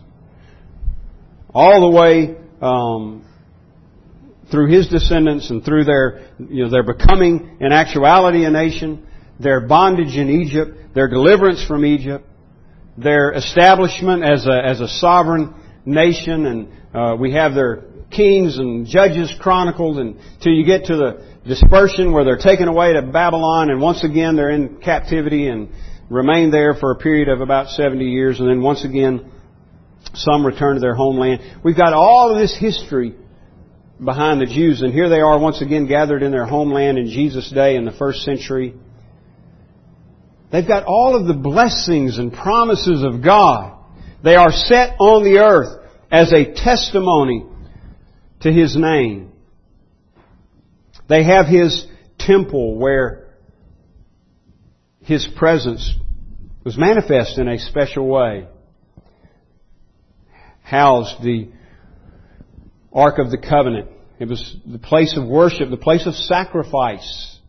all 1.53 1.91
the 1.91 1.97
way 1.97 2.37
um, 2.61 3.25
through 4.49 4.67
his 4.67 4.87
descendants 4.87 5.49
and 5.49 5.63
through 5.63 5.83
their, 5.83 6.29
you 6.39 6.63
know, 6.63 6.69
their 6.69 6.83
becoming 6.83 7.57
in 7.59 7.71
actuality 7.71 8.45
a 8.45 8.49
nation, 8.49 9.05
their 9.39 9.61
bondage 9.61 10.15
in 10.15 10.29
Egypt, 10.29 10.93
their 10.93 11.07
deliverance 11.07 11.63
from 11.65 11.85
Egypt, 11.85 12.25
their 12.97 13.31
establishment 13.31 14.23
as 14.23 14.45
a, 14.45 14.65
as 14.65 14.81
a 14.81 14.87
sovereign 14.87 15.53
nation, 15.85 16.45
and 16.45 16.67
uh, 16.93 17.15
we 17.15 17.33
have 17.33 17.53
their 17.53 17.83
kings 18.11 18.57
and 18.57 18.85
judges 18.85 19.33
chronicled 19.39 19.97
until 19.97 20.51
you 20.51 20.65
get 20.65 20.85
to 20.85 20.95
the 20.95 21.25
dispersion 21.47 22.11
where 22.11 22.23
they're 22.23 22.37
taken 22.37 22.67
away 22.67 22.93
to 22.93 23.01
Babylon 23.01 23.69
and 23.69 23.81
once 23.81 24.03
again 24.03 24.35
they're 24.35 24.51
in 24.51 24.77
captivity 24.77 25.47
and 25.47 25.69
remain 26.09 26.51
there 26.51 26.73
for 26.73 26.91
a 26.91 26.95
period 26.95 27.29
of 27.29 27.41
about 27.41 27.69
70 27.69 28.05
years 28.05 28.39
and 28.39 28.49
then 28.49 28.61
once 28.61 28.83
again 28.83 29.31
some 30.13 30.45
return 30.45 30.75
to 30.75 30.81
their 30.81 30.93
homeland. 30.93 31.41
We've 31.63 31.77
got 31.77 31.93
all 31.93 32.31
of 32.31 32.39
this 32.39 32.55
history 32.59 33.15
behind 34.03 34.41
the 34.41 34.45
Jews 34.45 34.81
and 34.81 34.93
here 34.93 35.09
they 35.09 35.21
are 35.21 35.39
once 35.39 35.61
again 35.61 35.87
gathered 35.87 36.21
in 36.21 36.31
their 36.31 36.45
homeland 36.45 36.97
in 36.97 37.07
Jesus' 37.07 37.49
day 37.49 37.75
in 37.75 37.85
the 37.85 37.91
first 37.91 38.21
century. 38.21 38.75
They've 40.51 40.67
got 40.67 40.83
all 40.85 41.15
of 41.15 41.27
the 41.27 41.33
blessings 41.33 42.17
and 42.17 42.33
promises 42.33 43.03
of 43.03 43.23
God. 43.23 43.77
They 44.23 44.35
are 44.35 44.51
set 44.51 44.97
on 44.99 45.23
the 45.23 45.39
earth 45.39 45.79
as 46.11 46.33
a 46.33 46.53
testimony 46.53 47.45
to 48.41 48.51
His 48.51 48.75
name. 48.75 49.31
They 51.07 51.23
have 51.23 51.47
His 51.47 51.85
temple 52.19 52.77
where 52.77 53.27
His 55.01 55.27
presence 55.35 55.95
was 56.63 56.77
manifest 56.77 57.37
in 57.37 57.47
a 57.47 57.57
special 57.57 58.07
way. 58.07 58.47
Housed 60.61 61.23
the 61.23 61.49
Ark 62.93 63.17
of 63.17 63.31
the 63.31 63.37
Covenant. 63.37 63.89
It 64.19 64.27
was 64.27 64.55
the 64.65 64.77
place 64.77 65.17
of 65.17 65.27
worship, 65.27 65.69
the 65.69 65.77
place 65.77 66.05
of 66.05 66.13
sacrifice. 66.13 67.39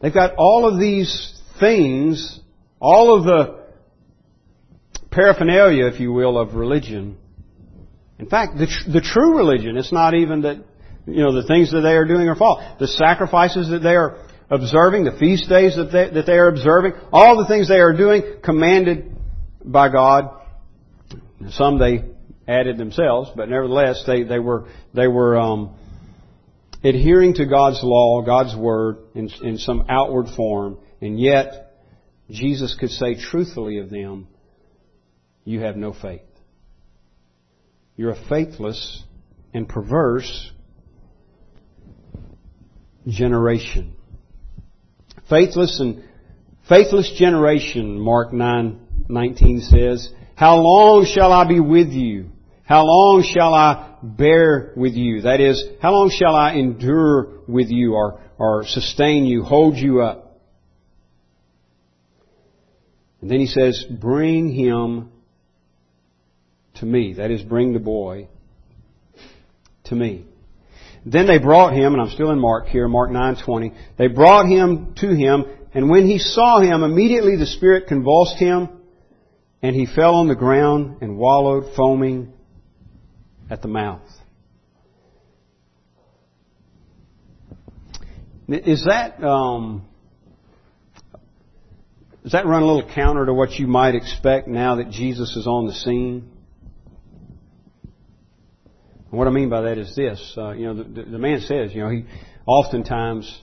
They've 0.00 0.14
got 0.14 0.34
all 0.36 0.68
of 0.68 0.78
these 0.78 1.40
things, 1.58 2.38
all 2.80 3.16
of 3.16 3.24
the 3.24 3.64
paraphernalia, 5.10 5.86
if 5.86 5.98
you 5.98 6.12
will, 6.12 6.38
of 6.38 6.54
religion 6.54 7.16
in 8.18 8.26
fact, 8.28 8.58
the, 8.58 8.66
tr- 8.66 8.90
the 8.90 9.00
true 9.00 9.36
religion, 9.36 9.76
it's 9.76 9.92
not 9.92 10.14
even 10.14 10.42
that, 10.42 10.64
you 11.06 11.22
know, 11.22 11.32
the 11.32 11.46
things 11.46 11.70
that 11.72 11.80
they 11.80 11.94
are 11.94 12.04
doing 12.04 12.28
are 12.28 12.36
false. 12.36 12.62
The 12.78 12.88
sacrifices 12.88 13.70
that 13.70 13.80
they 13.80 13.94
are 13.94 14.18
observing, 14.50 15.04
the 15.04 15.16
feast 15.18 15.48
days 15.48 15.76
that 15.76 15.92
they, 15.92 16.10
that 16.10 16.26
they 16.26 16.36
are 16.36 16.48
observing, 16.48 16.92
all 17.12 17.38
the 17.38 17.46
things 17.46 17.68
they 17.68 17.80
are 17.80 17.96
doing 17.96 18.22
commanded 18.42 19.16
by 19.64 19.90
God. 19.90 20.30
Some 21.50 21.78
they 21.78 22.04
added 22.46 22.78
themselves, 22.78 23.30
but 23.36 23.48
nevertheless, 23.48 24.02
they, 24.06 24.24
they 24.24 24.38
were, 24.38 24.68
they 24.94 25.06
were, 25.06 25.38
um, 25.38 25.74
adhering 26.82 27.34
to 27.34 27.46
God's 27.46 27.80
law, 27.82 28.22
God's 28.22 28.56
word 28.56 28.98
in, 29.14 29.30
in 29.42 29.58
some 29.58 29.86
outward 29.88 30.26
form, 30.36 30.78
and 31.00 31.18
yet 31.18 31.74
Jesus 32.30 32.76
could 32.78 32.90
say 32.90 33.14
truthfully 33.14 33.78
of 33.78 33.90
them, 33.90 34.28
you 35.44 35.60
have 35.60 35.76
no 35.76 35.92
faith. 35.92 36.22
You're 37.98 38.12
a 38.12 38.28
faithless 38.28 39.02
and 39.52 39.68
perverse 39.68 40.52
generation. 43.08 43.96
Faithless 45.28 45.80
and 45.80 46.04
faithless 46.68 47.10
generation, 47.18 47.98
Mark 47.98 48.30
9:19 48.30 49.62
says, 49.62 50.14
"How 50.36 50.60
long 50.60 51.06
shall 51.06 51.32
I 51.32 51.42
be 51.42 51.58
with 51.58 51.90
you? 51.90 52.26
How 52.62 52.84
long 52.84 53.22
shall 53.24 53.52
I 53.52 53.96
bear 54.00 54.74
with 54.76 54.94
you? 54.94 55.22
That 55.22 55.40
is, 55.40 55.60
how 55.80 55.90
long 55.90 56.10
shall 56.10 56.36
I 56.36 56.52
endure 56.52 57.40
with 57.48 57.68
you 57.68 57.94
or, 57.94 58.20
or 58.38 58.64
sustain 58.64 59.24
you, 59.24 59.42
hold 59.42 59.76
you 59.76 60.02
up?" 60.02 60.38
And 63.20 63.28
then 63.28 63.40
he 63.40 63.46
says, 63.46 63.82
"Bring 63.90 64.52
him 64.52 65.08
to 66.80 66.86
me. 66.86 67.14
That 67.14 67.30
is, 67.30 67.42
bring 67.42 67.72
the 67.72 67.78
boy 67.78 68.28
to 69.84 69.94
me. 69.94 70.24
Then 71.04 71.26
they 71.26 71.38
brought 71.38 71.72
him, 71.72 71.94
and 71.94 72.02
I'm 72.02 72.10
still 72.10 72.30
in 72.30 72.38
Mark 72.38 72.66
here, 72.66 72.88
Mark 72.88 73.10
9:20. 73.10 73.72
They 73.96 74.08
brought 74.08 74.46
him 74.46 74.94
to 74.96 75.08
him, 75.08 75.44
and 75.72 75.88
when 75.88 76.06
he 76.06 76.18
saw 76.18 76.60
him, 76.60 76.82
immediately 76.82 77.36
the 77.36 77.46
spirit 77.46 77.86
convulsed 77.86 78.38
him, 78.38 78.68
and 79.62 79.74
he 79.74 79.86
fell 79.86 80.16
on 80.16 80.28
the 80.28 80.34
ground 80.34 80.98
and 81.00 81.16
wallowed, 81.16 81.74
foaming 81.74 82.32
at 83.50 83.62
the 83.62 83.68
mouth. 83.68 84.02
Is 88.48 88.84
that 88.84 89.22
um, 89.22 89.86
does 92.22 92.32
that 92.32 92.46
run 92.46 92.62
a 92.62 92.66
little 92.66 92.90
counter 92.94 93.26
to 93.26 93.34
what 93.34 93.52
you 93.52 93.66
might 93.66 93.94
expect 93.94 94.48
now 94.48 94.76
that 94.76 94.90
Jesus 94.90 95.36
is 95.36 95.46
on 95.46 95.66
the 95.66 95.74
scene? 95.74 96.30
And 99.10 99.18
what 99.18 99.26
I 99.26 99.30
mean 99.30 99.48
by 99.48 99.62
that 99.62 99.78
is 99.78 99.94
this: 99.96 100.34
uh, 100.36 100.52
you 100.52 100.66
know, 100.66 100.82
the, 100.82 101.02
the 101.02 101.18
man 101.18 101.40
says, 101.40 101.74
you 101.74 101.82
know, 101.82 101.90
he 101.90 102.04
oftentimes 102.46 103.42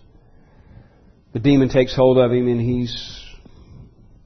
the 1.34 1.40
demon 1.40 1.70
takes 1.70 1.96
hold 1.96 2.18
of 2.18 2.32
him 2.32 2.48
and 2.48 2.62
he's 2.62 3.22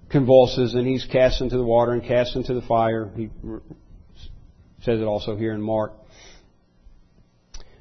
convulses 0.10 0.73
and 0.73 0.88
he's 0.88 1.06
cast 1.06 1.41
into 1.41 1.58
the 1.58 1.63
water 1.63 1.91
and 1.91 2.04
cast 2.04 2.36
into 2.36 2.54
the 2.54 2.62
fire. 2.62 3.10
He 3.15 3.30
says 4.82 4.99
it 4.99 5.04
also 5.04 5.36
here 5.36 5.54
in 5.54 5.62
Mark. 5.62 5.93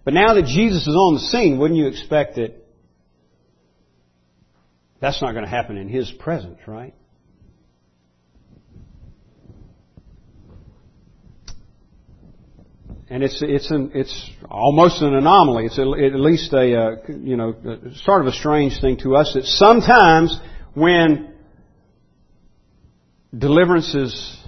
But 0.05 0.15
now 0.15 0.35
that 0.35 0.47
Jesus 0.47 0.87
is 0.87 0.95
on 0.95 1.15
the 1.15 1.21
scene, 1.21 1.59
wouldn't 1.59 1.79
you 1.79 1.87
expect 1.87 2.37
that 2.37 2.65
that's 5.01 5.21
not 5.23 5.33
going 5.33 5.45
to 5.45 5.51
happen 5.51 5.77
in 5.77 5.89
his 5.89 6.11
presence, 6.11 6.59
right? 6.67 6.95
And 13.11 13.23
it's 13.23 13.43
it's 13.43 13.71
an 13.71 13.93
it's 13.95 14.31
almost 14.51 15.01
an 15.01 15.15
anomaly. 15.15 15.67
It's 15.67 15.79
at 15.79 15.87
least 15.87 16.53
a 16.53 16.77
uh, 16.77 16.97
you 17.09 17.37
know 17.37 17.55
sort 18.05 18.21
of 18.21 18.27
a 18.27 18.33
strange 18.33 18.81
thing 18.81 18.99
to 18.99 19.17
us 19.17 19.33
that 19.35 19.45
sometimes 19.45 20.39
when 20.75 21.33
deliverance 23.37 23.95
is 23.95 24.39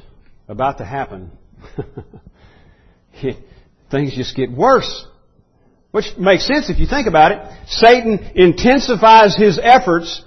about 0.48 0.78
to 0.78 0.84
happen, 0.84 1.30
things 3.90 4.14
just 4.14 4.36
get 4.36 4.50
worse. 4.52 5.06
Which 5.90 6.06
makes 6.16 6.46
sense 6.46 6.70
if 6.70 6.78
you 6.78 6.86
think 6.86 7.08
about 7.08 7.32
it. 7.32 7.68
Satan 7.68 8.30
intensifies 8.36 9.36
his 9.36 9.58
efforts 9.60 10.22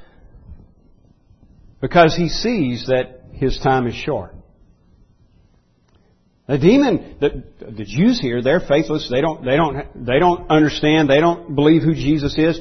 because 1.79 2.17
he 2.17 2.27
sees 2.27 2.87
that 2.87 3.21
his 3.31 3.59
time 3.59 3.87
is 3.87 3.95
short. 3.95 4.32
The 6.47 6.57
demon, 6.57 7.15
the, 7.21 7.43
the 7.71 7.85
Jews 7.85 8.19
here, 8.19 8.41
they're 8.41 8.59
faithless. 8.59 9.09
They 9.09 9.21
don't, 9.21 9.45
they 9.45 9.55
don't, 9.55 10.05
they 10.05 10.19
don't 10.19 10.49
understand. 10.51 11.09
They 11.09 11.21
don't 11.21 11.55
believe 11.55 11.83
who 11.83 11.93
Jesus 11.93 12.37
is, 12.37 12.59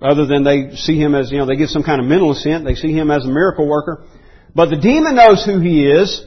other 0.00 0.26
than 0.26 0.44
they 0.44 0.74
see 0.76 0.98
him 0.98 1.14
as, 1.14 1.30
you 1.30 1.36
know, 1.36 1.46
they 1.46 1.56
get 1.56 1.68
some 1.68 1.82
kind 1.82 2.00
of 2.00 2.06
mental 2.06 2.32
assent. 2.32 2.64
They 2.64 2.74
see 2.74 2.92
him 2.92 3.10
as 3.10 3.24
a 3.24 3.28
miracle 3.28 3.68
worker. 3.68 4.04
But 4.54 4.70
the 4.70 4.76
demon 4.76 5.14
knows 5.14 5.44
who 5.44 5.60
he 5.60 5.86
is, 5.86 6.24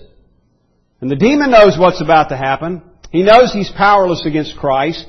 and 1.02 1.10
the 1.10 1.16
demon 1.16 1.50
knows 1.50 1.76
what's 1.78 2.02
about 2.02 2.30
to 2.30 2.38
happen. 2.38 2.84
He 3.12 3.24
knows 3.24 3.52
he's 3.52 3.72
powerless 3.72 4.24
against 4.28 4.56
Christ. 4.56 5.08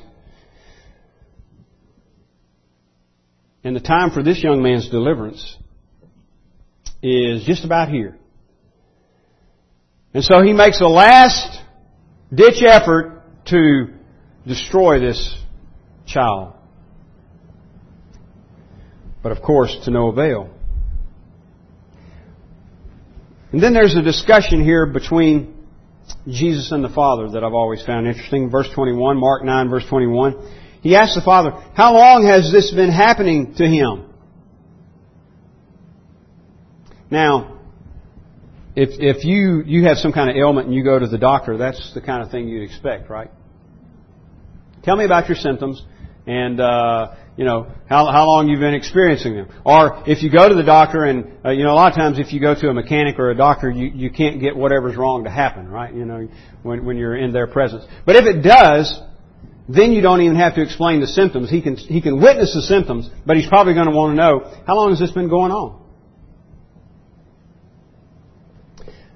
And 3.63 3.75
the 3.75 3.81
time 3.81 4.09
for 4.09 4.23
this 4.23 4.43
young 4.43 4.63
man's 4.63 4.89
deliverance 4.89 5.57
is 7.03 7.43
just 7.45 7.63
about 7.63 7.89
here. 7.89 8.17
And 10.13 10.23
so 10.23 10.41
he 10.41 10.53
makes 10.53 10.81
a 10.81 10.87
last 10.87 11.61
ditch 12.33 12.63
effort 12.65 13.23
to 13.45 13.93
destroy 14.45 14.99
this 14.99 15.37
child. 16.05 16.53
But 19.23 19.31
of 19.31 19.41
course, 19.41 19.75
to 19.85 19.91
no 19.91 20.07
avail. 20.07 20.49
And 23.51 23.61
then 23.61 23.73
there's 23.73 23.95
a 23.95 24.01
discussion 24.01 24.63
here 24.63 24.85
between 24.85 25.55
Jesus 26.27 26.71
and 26.71 26.83
the 26.83 26.89
Father 26.89 27.29
that 27.31 27.43
I've 27.43 27.53
always 27.53 27.83
found 27.83 28.07
interesting. 28.07 28.49
Verse 28.49 28.69
21, 28.73 29.17
Mark 29.17 29.43
9, 29.43 29.69
verse 29.69 29.85
21. 29.89 30.79
He 30.81 30.95
asks 30.95 31.15
the 31.15 31.21
Father, 31.21 31.51
How 31.75 31.93
long 31.93 32.25
has 32.25 32.51
this 32.51 32.71
been 32.71 32.91
happening 32.91 33.53
to 33.55 33.65
him? 33.65 34.05
Now, 37.09 37.60
if, 38.75 38.89
if 38.99 39.25
you, 39.25 39.63
you 39.65 39.85
have 39.85 39.97
some 39.97 40.13
kind 40.13 40.29
of 40.29 40.35
ailment 40.35 40.67
and 40.67 40.75
you 40.75 40.83
go 40.83 40.97
to 40.97 41.07
the 41.07 41.17
doctor, 41.17 41.57
that's 41.57 41.93
the 41.93 42.01
kind 42.01 42.23
of 42.23 42.31
thing 42.31 42.47
you'd 42.47 42.63
expect, 42.63 43.09
right? 43.09 43.31
Tell 44.83 44.95
me 44.95 45.05
about 45.05 45.27
your 45.27 45.37
symptoms. 45.37 45.83
and 46.27 46.59
uh, 46.59 47.15
you 47.37 47.45
know 47.45 47.71
how 47.87 48.05
how 48.11 48.27
long 48.27 48.47
you've 48.47 48.59
been 48.59 48.73
experiencing 48.73 49.35
them. 49.35 49.49
Or 49.65 50.03
if 50.05 50.21
you 50.21 50.29
go 50.29 50.47
to 50.47 50.55
the 50.55 50.63
doctor, 50.63 51.05
and 51.05 51.33
uh, 51.43 51.49
you 51.51 51.63
know 51.63 51.71
a 51.71 51.75
lot 51.75 51.91
of 51.91 51.97
times 51.97 52.19
if 52.19 52.33
you 52.33 52.39
go 52.39 52.53
to 52.53 52.69
a 52.69 52.73
mechanic 52.73 53.17
or 53.19 53.31
a 53.31 53.35
doctor, 53.35 53.69
you 53.69 53.87
you 53.87 54.11
can't 54.11 54.39
get 54.39 54.55
whatever's 54.55 54.95
wrong 54.95 55.23
to 55.23 55.29
happen, 55.29 55.67
right? 55.67 55.93
You 55.93 56.05
know 56.05 56.27
when 56.63 56.85
when 56.85 56.97
you're 56.97 57.15
in 57.15 57.31
their 57.33 57.47
presence. 57.47 57.85
But 58.05 58.15
if 58.17 58.25
it 58.25 58.41
does, 58.41 59.01
then 59.67 59.93
you 59.93 60.01
don't 60.01 60.21
even 60.21 60.37
have 60.37 60.55
to 60.55 60.61
explain 60.61 61.01
the 61.01 61.07
symptoms. 61.07 61.49
He 61.49 61.61
can 61.61 61.75
he 61.75 62.01
can 62.01 62.21
witness 62.21 62.53
the 62.53 62.61
symptoms, 62.61 63.09
but 63.25 63.37
he's 63.37 63.47
probably 63.47 63.73
going 63.73 63.87
to 63.87 63.95
want 63.95 64.11
to 64.11 64.15
know 64.15 64.63
how 64.67 64.75
long 64.75 64.89
has 64.91 64.99
this 64.99 65.11
been 65.11 65.29
going 65.29 65.51
on. 65.51 65.80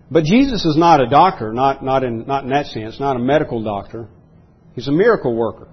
But 0.09 0.23
Jesus 0.23 0.65
is 0.65 0.77
not 0.77 1.01
a 1.01 1.07
doctor, 1.07 1.51
not 1.51 1.83
not 1.83 2.03
in 2.03 2.27
not 2.27 2.43
in 2.43 2.49
that 2.51 2.67
sense, 2.67 2.99
not 2.99 3.15
a 3.15 3.19
medical 3.19 3.63
doctor. 3.63 4.07
He's 4.73 4.87
a 4.87 4.91
miracle 4.91 5.35
worker. 5.35 5.67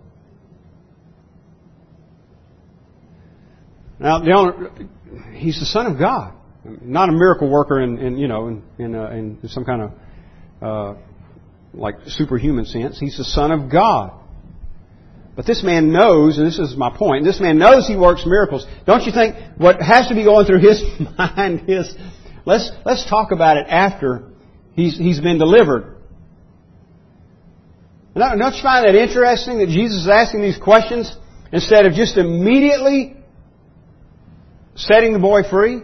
Now, 3.99 4.19
the 4.21 4.33
only, 4.33 4.89
he's 5.35 5.61
the 5.61 5.67
Son 5.67 5.87
of 5.87 5.99
God, 5.99 6.35
not 6.65 7.09
a 7.09 7.13
miracle 7.13 7.49
worker 7.51 7.81
in, 7.81 7.99
in 7.99 8.19
you 8.19 8.27
know 8.27 8.49
in 8.49 8.63
in, 8.79 8.95
uh, 8.95 9.11
in 9.11 9.39
some 9.49 9.65
kind 9.65 9.83
of 9.83 9.93
uh, 10.63 11.01
like 11.75 11.97
superhuman 12.07 12.65
sense. 12.65 12.99
He's 12.99 13.19
the 13.19 13.25
Son 13.25 13.51
of 13.51 13.71
God. 13.71 14.19
But 15.35 15.47
this 15.47 15.63
man 15.63 15.93
knows, 15.93 16.37
and 16.37 16.47
this 16.47 16.59
is 16.59 16.77
my 16.77 16.95
point, 16.95 17.25
this 17.25 17.41
man 17.41 17.57
knows 17.57 17.89
he 17.89 17.97
works 17.97 18.25
miracles. 18.27 18.67
Don't 18.87 19.05
you 19.05 19.13
think 19.13 19.35
what 19.57 19.81
has 19.81 20.09
to 20.09 20.15
be 20.15 20.25
going 20.25 20.47
through 20.47 20.61
his 20.61 20.83
mind 21.19 21.65
is, 21.69 21.95
let's, 22.45 22.71
let's 22.85 23.09
talk 23.09 23.33
about 23.33 23.57
it 23.57 23.67
after 23.69 24.31
he's, 24.75 24.97
he's 24.99 25.21
been 25.21 25.39
delivered. 25.39 25.97
Don't 28.15 28.39
you 28.39 28.63
find 28.63 28.87
that 28.87 28.95
interesting 28.95 29.59
that 29.59 29.69
Jesus 29.69 30.03
is 30.03 30.09
asking 30.09 30.43
these 30.43 30.59
questions 30.59 31.15
instead 31.51 31.87
of 31.87 31.95
just 31.95 32.17
immediately 32.17 33.17
setting 34.75 35.13
the 35.13 35.19
boy 35.19 35.43
free? 35.49 35.83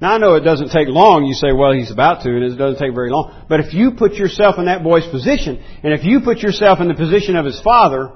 Now 0.00 0.14
I 0.14 0.18
know 0.18 0.34
it 0.34 0.42
doesn't 0.42 0.70
take 0.70 0.86
long. 0.86 1.24
You 1.24 1.34
say, 1.34 1.52
well, 1.52 1.72
he's 1.72 1.90
about 1.90 2.22
to, 2.22 2.28
and 2.28 2.44
it 2.44 2.56
doesn't 2.56 2.78
take 2.78 2.94
very 2.94 3.10
long. 3.10 3.46
But 3.48 3.60
if 3.60 3.74
you 3.74 3.92
put 3.92 4.14
yourself 4.14 4.56
in 4.58 4.66
that 4.66 4.84
boy's 4.84 5.06
position, 5.06 5.62
and 5.82 5.92
if 5.92 6.04
you 6.04 6.20
put 6.20 6.38
yourself 6.38 6.78
in 6.80 6.86
the 6.86 6.94
position 6.94 7.34
of 7.34 7.44
his 7.44 7.60
father, 7.60 8.12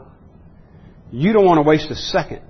you 1.11 1.33
don't 1.33 1.45
want 1.45 1.59
to 1.59 1.69
waste 1.69 1.91
a 1.91 1.97
second. 1.97 2.43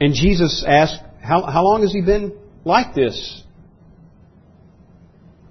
And 0.00 0.14
Jesus 0.14 0.64
asked, 0.66 1.02
how, 1.22 1.42
how 1.42 1.62
long 1.64 1.82
has 1.82 1.92
he 1.92 2.00
been 2.00 2.36
like 2.64 2.94
this? 2.94 3.42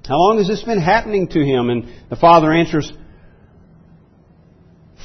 How 0.07 0.17
long 0.17 0.39
has 0.39 0.47
this 0.47 0.63
been 0.63 0.81
happening 0.81 1.27
to 1.27 1.39
him? 1.39 1.69
And 1.69 2.09
the 2.09 2.15
father 2.15 2.51
answers, 2.51 2.91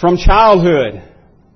from 0.01 0.17
childhood. 0.17 1.03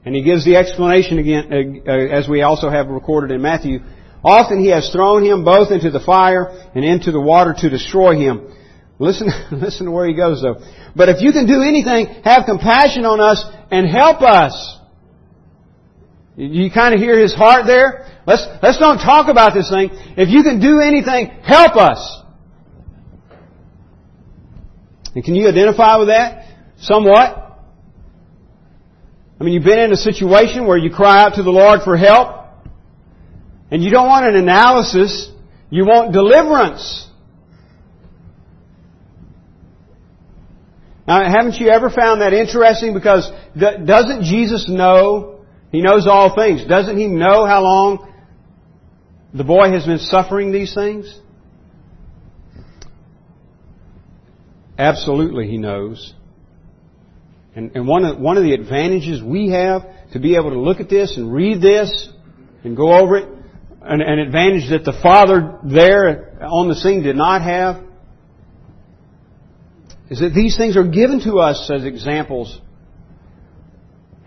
And 0.04 0.14
he 0.14 0.22
gives 0.22 0.44
the 0.44 0.56
explanation 0.56 1.18
again, 1.18 1.82
uh, 1.86 1.90
uh, 1.90 2.18
as 2.18 2.28
we 2.28 2.42
also 2.42 2.70
have 2.70 2.88
recorded 2.88 3.34
in 3.34 3.42
Matthew. 3.42 3.80
Often 4.22 4.60
he 4.60 4.70
has 4.70 4.90
thrown 4.90 5.24
him 5.24 5.44
both 5.44 5.70
into 5.70 5.90
the 5.90 6.00
fire 6.00 6.46
and 6.74 6.84
into 6.84 7.10
the 7.10 7.20
water 7.20 7.54
to 7.58 7.70
destroy 7.70 8.16
him. 8.16 8.54
Listen, 8.98 9.28
listen 9.52 9.86
to 9.86 9.92
where 9.92 10.06
he 10.06 10.14
goes 10.14 10.42
though. 10.42 10.56
But 10.94 11.08
if 11.08 11.20
you 11.20 11.32
can 11.32 11.46
do 11.46 11.62
anything, 11.62 12.22
have 12.24 12.44
compassion 12.46 13.04
on 13.04 13.20
us 13.20 13.44
and 13.70 13.88
help 13.88 14.22
us. 14.22 14.77
You 16.38 16.70
kind 16.70 16.94
of 16.94 17.00
hear 17.00 17.18
his 17.18 17.34
heart 17.34 17.66
there? 17.66 18.06
Let's, 18.24 18.46
let's 18.62 18.78
don't 18.78 18.98
talk 18.98 19.28
about 19.28 19.54
this 19.54 19.68
thing. 19.70 19.90
If 20.16 20.28
you 20.28 20.44
can 20.44 20.60
do 20.60 20.78
anything, 20.78 21.30
help 21.42 21.74
us. 21.74 22.22
And 25.16 25.24
can 25.24 25.34
you 25.34 25.48
identify 25.48 25.96
with 25.96 26.08
that? 26.08 26.46
Somewhat? 26.78 27.60
I 29.40 29.44
mean, 29.44 29.52
you've 29.52 29.64
been 29.64 29.80
in 29.80 29.92
a 29.92 29.96
situation 29.96 30.68
where 30.68 30.78
you 30.78 30.94
cry 30.94 31.22
out 31.24 31.34
to 31.34 31.42
the 31.42 31.50
Lord 31.50 31.80
for 31.82 31.96
help, 31.96 32.46
and 33.72 33.82
you 33.82 33.90
don't 33.90 34.06
want 34.06 34.24
an 34.26 34.36
analysis, 34.36 35.32
you 35.70 35.86
want 35.86 36.12
deliverance. 36.12 37.08
Now, 41.08 41.28
haven't 41.28 41.56
you 41.56 41.68
ever 41.68 41.90
found 41.90 42.20
that 42.20 42.32
interesting? 42.32 42.94
Because 42.94 43.28
doesn't 43.58 44.22
Jesus 44.22 44.68
know? 44.68 45.37
He 45.70 45.82
knows 45.82 46.06
all 46.06 46.34
things. 46.34 46.64
Doesn't 46.66 46.96
He 46.96 47.06
know 47.06 47.46
how 47.46 47.62
long 47.62 48.12
the 49.34 49.44
boy 49.44 49.70
has 49.70 49.84
been 49.84 49.98
suffering 49.98 50.52
these 50.52 50.74
things? 50.74 51.20
Absolutely, 54.78 55.48
He 55.48 55.58
knows. 55.58 56.14
And, 57.54 57.72
and 57.74 57.88
one, 57.88 58.04
of, 58.04 58.18
one 58.18 58.36
of 58.36 58.44
the 58.44 58.54
advantages 58.54 59.22
we 59.22 59.50
have 59.50 59.82
to 60.12 60.20
be 60.20 60.36
able 60.36 60.50
to 60.50 60.60
look 60.60 60.80
at 60.80 60.88
this 60.88 61.16
and 61.16 61.32
read 61.32 61.60
this 61.60 62.08
and 62.64 62.76
go 62.76 62.92
over 62.92 63.16
it 63.18 63.28
an, 63.82 64.00
an 64.00 64.18
advantage 64.18 64.70
that 64.70 64.84
the 64.84 64.98
father 65.02 65.58
there 65.64 66.38
on 66.42 66.68
the 66.68 66.74
scene 66.74 67.02
did 67.02 67.16
not 67.16 67.42
have 67.42 67.82
is 70.10 70.20
that 70.20 70.32
these 70.34 70.56
things 70.56 70.76
are 70.76 70.86
given 70.86 71.20
to 71.20 71.38
us 71.38 71.70
as 71.74 71.84
examples. 71.84 72.60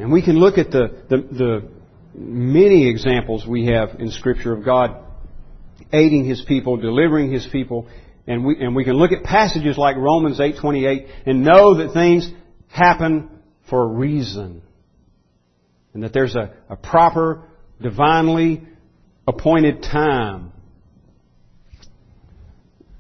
And 0.01 0.11
we 0.11 0.23
can 0.23 0.35
look 0.35 0.57
at 0.57 0.71
the, 0.71 1.03
the, 1.09 1.17
the 1.17 1.69
many 2.15 2.89
examples 2.89 3.45
we 3.45 3.67
have 3.67 3.99
in 3.99 4.09
Scripture 4.09 4.51
of 4.51 4.65
God 4.65 4.95
aiding 5.93 6.25
His 6.25 6.43
people, 6.47 6.77
delivering 6.77 7.31
His 7.31 7.47
people, 7.51 7.87
and 8.25 8.43
we, 8.43 8.57
and 8.59 8.75
we 8.75 8.83
can 8.83 8.93
look 8.93 9.11
at 9.11 9.23
passages 9.23 9.77
like 9.77 9.95
Romans 9.97 10.39
8.28 10.39 11.07
and 11.27 11.43
know 11.43 11.77
that 11.77 11.93
things 11.93 12.27
happen 12.67 13.29
for 13.69 13.83
a 13.83 13.87
reason. 13.87 14.63
And 15.93 16.01
that 16.01 16.13
there's 16.13 16.35
a, 16.35 16.51
a 16.67 16.75
proper, 16.75 17.43
divinely 17.79 18.63
appointed 19.27 19.83
time. 19.83 20.51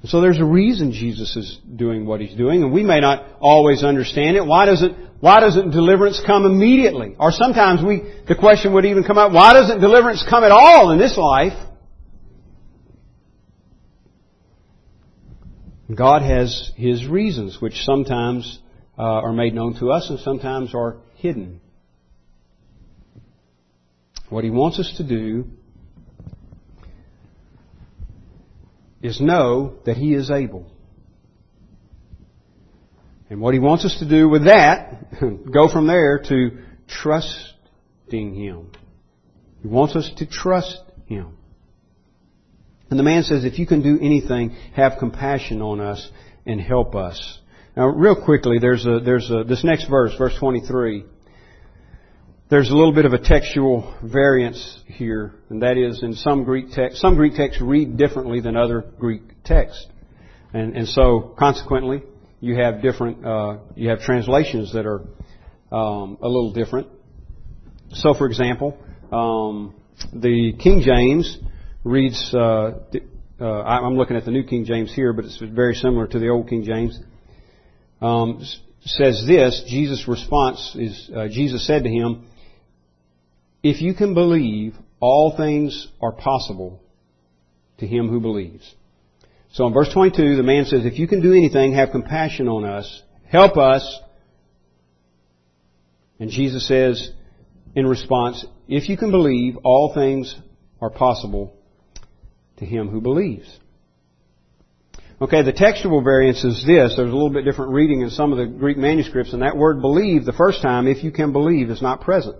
So 0.05 0.21
there's 0.21 0.39
a 0.39 0.45
reason 0.45 0.91
Jesus 0.91 1.35
is 1.35 1.59
doing 1.75 2.05
what 2.05 2.21
He's 2.21 2.35
doing, 2.35 2.61
and 2.61 2.71
we 2.71 2.83
may 2.83 2.99
not 2.99 3.25
always 3.39 3.83
understand 3.83 4.37
it. 4.37 4.45
Why 4.45 4.67
doesn't, 4.67 4.95
why 5.21 5.39
doesn't 5.39 5.69
deliverance 5.69 6.19
come 6.25 6.45
immediately? 6.45 7.15
Or 7.19 7.31
sometimes 7.31 7.81
we, 7.83 8.01
the 8.27 8.35
question 8.35 8.73
would 8.73 8.85
even 8.85 9.03
come 9.03 9.19
up, 9.19 9.31
why 9.31 9.53
doesn't 9.53 9.79
deliverance 9.79 10.25
come 10.27 10.43
at 10.43 10.51
all 10.51 10.89
in 10.89 10.97
this 10.97 11.15
life? 11.15 11.53
God 15.93 16.23
has 16.23 16.71
His 16.75 17.05
reasons, 17.05 17.61
which 17.61 17.75
sometimes 17.83 18.59
uh, 18.97 19.03
are 19.03 19.31
made 19.31 19.53
known 19.53 19.77
to 19.79 19.91
us 19.91 20.09
and 20.09 20.19
sometimes 20.19 20.73
are 20.73 20.97
hidden. 21.17 21.61
What 24.29 24.43
He 24.43 24.49
wants 24.49 24.79
us 24.79 24.91
to 24.97 25.03
do 25.03 25.45
is 29.03 29.21
know 29.21 29.75
that 29.85 29.97
He 29.97 30.15
is 30.15 30.31
able. 30.31 30.71
And 33.31 33.39
what 33.39 33.53
He 33.53 33.61
wants 33.61 33.85
us 33.85 33.97
to 33.99 34.09
do 34.09 34.27
with 34.27 34.43
that, 34.43 35.21
go 35.53 35.69
from 35.69 35.87
there 35.87 36.19
to 36.27 36.57
trusting 36.89 38.35
Him. 38.35 38.71
He 39.61 39.69
wants 39.69 39.95
us 39.95 40.11
to 40.17 40.25
trust 40.25 40.81
Him. 41.05 41.37
And 42.89 42.99
the 42.99 43.03
man 43.03 43.23
says, 43.23 43.45
if 43.45 43.57
you 43.57 43.65
can 43.65 43.81
do 43.81 43.97
anything, 44.01 44.51
have 44.75 44.97
compassion 44.99 45.61
on 45.61 45.79
us 45.79 46.11
and 46.45 46.59
help 46.59 46.93
us. 46.93 47.39
Now, 47.77 47.87
real 47.87 48.21
quickly, 48.21 48.59
there's 48.59 48.85
a, 48.85 48.99
there's 48.99 49.31
a, 49.31 49.45
this 49.45 49.63
next 49.63 49.89
verse, 49.89 50.13
verse 50.17 50.35
23 50.37 51.05
there's 52.49 52.69
a 52.69 52.75
little 52.75 52.93
bit 52.93 53.05
of 53.05 53.13
a 53.13 53.17
textual 53.17 53.97
variance 54.03 54.81
here, 54.85 55.35
and 55.49 55.61
that 55.61 55.77
is 55.77 56.03
in 56.03 56.13
some 56.15 56.43
Greek 56.43 56.71
text, 56.71 56.97
some 56.97 57.15
Greek 57.15 57.33
texts 57.35 57.61
read 57.61 57.95
differently 57.95 58.41
than 58.41 58.57
other 58.57 58.83
Greek 58.99 59.21
texts. 59.45 59.87
And, 60.53 60.75
and 60.75 60.85
so, 60.85 61.33
consequently, 61.39 62.03
you 62.41 62.55
have 62.55 62.81
different, 62.81 63.25
uh, 63.25 63.57
you 63.75 63.89
have 63.89 64.01
translations 64.01 64.73
that 64.73 64.85
are 64.85 65.01
um, 65.71 66.17
a 66.21 66.27
little 66.27 66.51
different. 66.51 66.87
So, 67.91 68.13
for 68.13 68.25
example, 68.25 68.77
um, 69.11 69.75
the 70.11 70.53
King 70.59 70.81
James 70.81 71.37
reads, 71.83 72.33
uh, 72.33 72.79
uh, 73.39 73.45
I'm 73.45 73.95
looking 73.95 74.17
at 74.17 74.25
the 74.25 74.31
New 74.31 74.43
King 74.43 74.65
James 74.65 74.93
here, 74.93 75.13
but 75.13 75.25
it's 75.25 75.37
very 75.37 75.75
similar 75.75 76.07
to 76.07 76.19
the 76.19 76.29
Old 76.29 76.49
King 76.49 76.63
James. 76.63 76.99
Um, 78.01 78.43
says 78.83 79.23
this, 79.27 79.63
Jesus' 79.67 80.07
response 80.07 80.75
is, 80.77 81.11
uh, 81.15 81.27
Jesus 81.27 81.65
said 81.67 81.83
to 81.83 81.89
him, 81.89 82.25
if 83.61 83.81
you 83.81 83.93
can 83.93 84.15
believe, 84.15 84.75
all 84.99 85.37
things 85.37 85.87
are 86.01 86.11
possible 86.11 86.81
to 87.77 87.85
him 87.85 88.09
who 88.09 88.19
believes. 88.19 88.73
So 89.53 89.67
in 89.67 89.73
verse 89.73 89.91
22, 89.93 90.37
the 90.37 90.43
man 90.43 90.65
says, 90.65 90.85
if 90.85 90.97
you 90.97 91.07
can 91.07 91.21
do 91.21 91.33
anything, 91.33 91.73
have 91.73 91.91
compassion 91.91 92.47
on 92.47 92.63
us, 92.63 93.01
help 93.27 93.57
us. 93.57 93.99
And 96.19 96.29
Jesus 96.29 96.67
says, 96.67 97.11
in 97.75 97.85
response, 97.85 98.45
if 98.67 98.87
you 98.87 98.97
can 98.97 99.11
believe, 99.11 99.57
all 99.63 99.93
things 99.93 100.35
are 100.79 100.89
possible 100.89 101.53
to 102.57 102.65
him 102.65 102.89
who 102.89 103.01
believes. 103.01 103.59
Okay, 105.21 105.43
the 105.43 105.53
textual 105.53 106.01
variance 106.01 106.43
is 106.43 106.65
this. 106.65 106.95
There's 106.95 107.11
a 107.11 107.13
little 107.13 107.29
bit 107.29 107.45
different 107.45 107.73
reading 107.73 108.01
in 108.01 108.09
some 108.09 108.31
of 108.31 108.39
the 108.39 108.45
Greek 108.45 108.77
manuscripts, 108.77 109.33
and 109.33 109.41
that 109.43 109.55
word 109.55 109.81
believe, 109.81 110.25
the 110.25 110.33
first 110.33 110.61
time, 110.61 110.87
if 110.87 111.03
you 111.03 111.11
can 111.11 111.31
believe, 111.31 111.69
is 111.69 111.81
not 111.81 112.01
present 112.01 112.37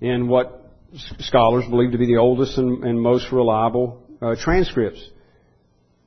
in 0.00 0.26
what 0.28 0.72
scholars 1.20 1.64
believe 1.68 1.92
to 1.92 1.98
be 1.98 2.06
the 2.06 2.16
oldest 2.16 2.58
and, 2.58 2.82
and 2.82 3.00
most 3.00 3.30
reliable 3.30 4.02
uh, 4.20 4.34
transcripts. 4.36 5.00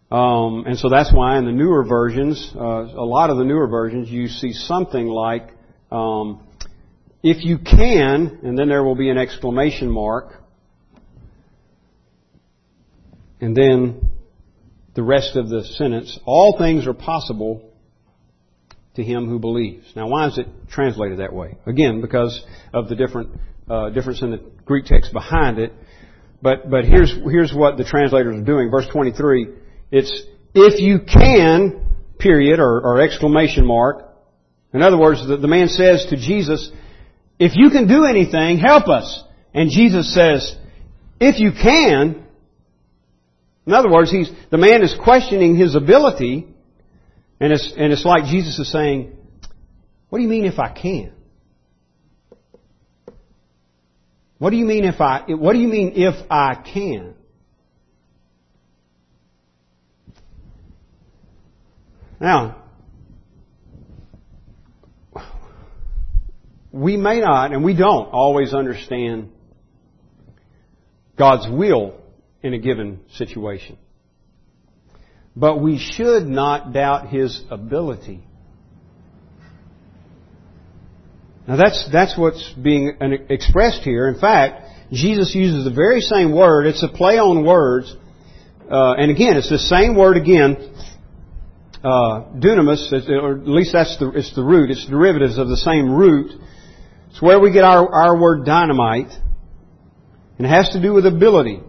Um, 0.09 0.63
and 0.65 0.77
so 0.79 0.89
that's 0.89 1.13
why 1.13 1.37
in 1.37 1.45
the 1.45 1.51
newer 1.51 1.83
versions, 1.83 2.53
uh, 2.55 2.61
a 2.61 3.05
lot 3.05 3.29
of 3.29 3.37
the 3.37 3.43
newer 3.43 3.67
versions, 3.67 4.09
you 4.09 4.27
see 4.27 4.53
something 4.53 5.05
like, 5.05 5.49
um, 5.91 6.47
if 7.23 7.43
you 7.43 7.57
can, 7.57 8.39
and 8.43 8.57
then 8.57 8.69
there 8.69 8.83
will 8.83 8.95
be 8.95 9.09
an 9.09 9.17
exclamation 9.17 9.89
mark, 9.89 10.41
and 13.41 13.55
then 13.55 14.09
the 14.95 15.03
rest 15.03 15.35
of 15.35 15.49
the 15.49 15.63
sentence, 15.63 16.17
all 16.25 16.57
things 16.57 16.87
are 16.87 16.93
possible 16.93 17.69
to 18.95 19.03
him 19.03 19.27
who 19.27 19.39
believes. 19.39 19.85
Now, 19.95 20.07
why 20.07 20.27
is 20.27 20.37
it 20.37 20.47
translated 20.69 21.19
that 21.19 21.33
way? 21.33 21.57
Again, 21.65 22.01
because 22.01 22.43
of 22.73 22.87
the 22.87 22.95
different 22.95 23.29
uh, 23.69 23.89
difference 23.89 24.21
in 24.21 24.31
the 24.31 24.41
Greek 24.65 24.85
text 24.85 25.11
behind 25.11 25.59
it. 25.59 25.73
But 26.41 26.69
but 26.69 26.85
here's 26.85 27.11
here's 27.11 27.53
what 27.53 27.77
the 27.77 27.83
translators 27.83 28.39
are 28.39 28.45
doing. 28.45 28.71
Verse 28.71 28.87
23. 28.91 29.47
It's 29.91 30.23
if 30.53 30.79
you 30.79 30.99
can, 30.99 31.81
period 32.19 32.59
or, 32.59 32.81
or 32.81 33.01
exclamation 33.01 33.65
mark. 33.65 34.05
In 34.73 34.81
other 34.81 34.97
words, 34.97 35.25
the, 35.27 35.37
the 35.37 35.47
man 35.47 35.69
says 35.69 36.07
to 36.09 36.17
Jesus, 36.17 36.71
"If 37.39 37.53
you 37.55 37.69
can 37.69 37.87
do 37.87 38.05
anything, 38.05 38.57
help 38.57 38.87
us." 38.87 39.23
And 39.53 39.69
Jesus 39.69 40.13
says, 40.13 40.55
"If 41.19 41.39
you 41.39 41.51
can." 41.51 42.23
In 43.65 43.73
other 43.73 43.89
words, 43.89 44.09
he's, 44.09 44.31
the 44.49 44.57
man 44.57 44.81
is 44.81 44.95
questioning 45.03 45.57
his 45.57 45.75
ability, 45.75 46.47
and 47.39 47.51
it's, 47.51 47.73
and 47.77 47.91
it's 47.91 48.05
like 48.05 48.23
Jesus 48.23 48.57
is 48.59 48.71
saying, 48.71 49.13
What 50.09 50.19
do 50.19 50.23
you 50.23 50.29
mean 50.29 50.45
if 50.45 50.57
I 50.57 50.69
can? 50.69 51.11
What 54.37 54.51
do 54.51 54.55
you 54.55 54.65
mean 54.65 54.85
if 54.85 55.01
I, 55.01 55.23
what 55.27 55.51
do 55.51 55.59
you 55.59 55.67
mean 55.67 55.93
if 55.95 56.15
I 56.31 56.55
can? 56.55 57.15
Now, 62.19 62.63
we 66.71 66.97
may 66.97 67.19
not, 67.19 67.53
and 67.53 67.63
we 67.63 67.75
don't 67.75 68.07
always 68.07 68.53
understand 68.53 69.29
God's 71.17 71.47
will 71.49 71.99
in 72.41 72.53
a 72.53 72.59
given 72.59 73.01
situation. 73.13 73.77
But 75.35 75.61
we 75.61 75.77
should 75.77 76.27
not 76.27 76.73
doubt 76.73 77.09
His 77.09 77.43
ability. 77.49 78.23
Now 81.47 81.55
that's, 81.55 81.87
that's 81.91 82.17
what's 82.17 82.53
being 82.61 82.97
expressed 83.29 83.81
here. 83.81 84.09
In 84.09 84.19
fact, 84.19 84.63
Jesus 84.91 85.33
uses 85.33 85.63
the 85.63 85.71
very 85.71 86.01
same 86.01 86.35
word. 86.35 86.67
It's 86.67 86.83
a 86.83 86.89
play 86.89 87.17
on 87.17 87.45
words. 87.45 87.95
Uh, 88.69 88.93
and 88.93 89.11
again, 89.11 89.37
it's 89.37 89.49
the 89.49 89.57
same 89.57 89.95
word 89.95 90.17
again. 90.17 90.75
Uh, 91.87 92.25
dunamis, 92.35 92.91
or 93.09 93.37
at 93.37 93.47
least 93.47 93.71
that's 93.71 93.97
the, 93.97 94.11
it's 94.11 94.35
the 94.35 94.43
root. 94.43 94.69
It's 94.69 94.85
derivatives 94.87 95.37
of 95.37 95.47
the 95.47 95.55
same 95.55 95.89
root. 95.89 96.33
It's 97.09 97.21
where 97.21 97.39
we 97.39 97.53
get 97.53 97.63
our, 97.63 97.87
our 97.89 98.19
word 98.19 98.45
dynamite. 98.45 99.13
And 100.37 100.45
it 100.45 100.49
has 100.49 100.67
to 100.71 100.81
do 100.81 100.91
with 100.91 101.05
ability. 101.05 101.61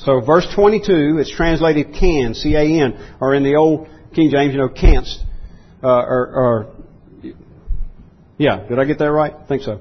So 0.00 0.20
verse 0.20 0.46
22, 0.54 1.16
it's 1.18 1.34
translated 1.34 1.94
can, 1.98 2.34
C-A-N, 2.34 3.16
or 3.22 3.34
in 3.34 3.42
the 3.42 3.54
old 3.54 3.88
King 4.14 4.28
James, 4.30 4.52
you 4.52 4.58
know, 4.58 4.68
canst, 4.68 5.22
uh, 5.82 5.88
or, 5.88 6.26
or, 6.34 6.74
yeah, 8.36 8.68
did 8.68 8.78
I 8.78 8.84
get 8.84 8.98
that 8.98 9.10
right? 9.10 9.32
I 9.32 9.46
think 9.46 9.62
so. 9.62 9.80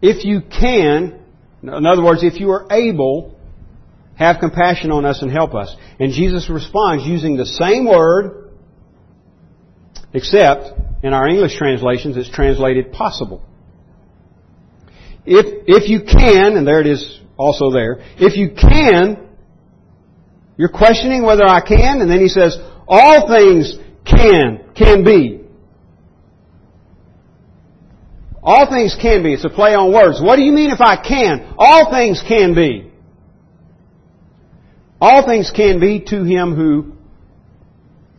If 0.00 0.24
you 0.24 0.40
can, 0.40 1.20
in 1.62 1.84
other 1.84 2.02
words, 2.02 2.22
if 2.22 2.40
you 2.40 2.50
are 2.50 2.66
able, 2.72 3.33
have 4.16 4.36
compassion 4.38 4.90
on 4.92 5.04
us 5.04 5.22
and 5.22 5.30
help 5.30 5.54
us. 5.54 5.74
And 5.98 6.12
Jesus 6.12 6.48
responds 6.48 7.04
using 7.04 7.36
the 7.36 7.46
same 7.46 7.86
word, 7.86 8.50
except 10.12 10.78
in 11.02 11.12
our 11.12 11.28
English 11.28 11.56
translations 11.56 12.16
it's 12.16 12.30
translated 12.30 12.92
possible. 12.92 13.42
If, 15.26 15.64
if 15.66 15.88
you 15.88 16.00
can, 16.00 16.56
and 16.56 16.66
there 16.66 16.80
it 16.80 16.86
is 16.86 17.20
also 17.36 17.70
there. 17.70 17.98
If 18.16 18.36
you 18.36 18.50
can, 18.54 19.28
you're 20.56 20.68
questioning 20.68 21.24
whether 21.24 21.44
I 21.44 21.60
can, 21.60 22.00
and 22.00 22.10
then 22.10 22.20
he 22.20 22.28
says, 22.28 22.56
all 22.86 23.28
things 23.28 23.76
can, 24.04 24.72
can 24.76 25.02
be. 25.02 25.40
All 28.42 28.70
things 28.70 28.94
can 29.00 29.22
be. 29.22 29.32
It's 29.32 29.44
a 29.44 29.48
play 29.48 29.74
on 29.74 29.92
words. 29.92 30.20
What 30.22 30.36
do 30.36 30.42
you 30.42 30.52
mean 30.52 30.70
if 30.70 30.80
I 30.80 30.96
can? 31.02 31.54
All 31.56 31.90
things 31.90 32.22
can 32.28 32.54
be. 32.54 32.92
All 35.00 35.26
things 35.26 35.50
can 35.54 35.80
be 35.80 36.00
to 36.08 36.24
him 36.24 36.54
who 36.54 36.92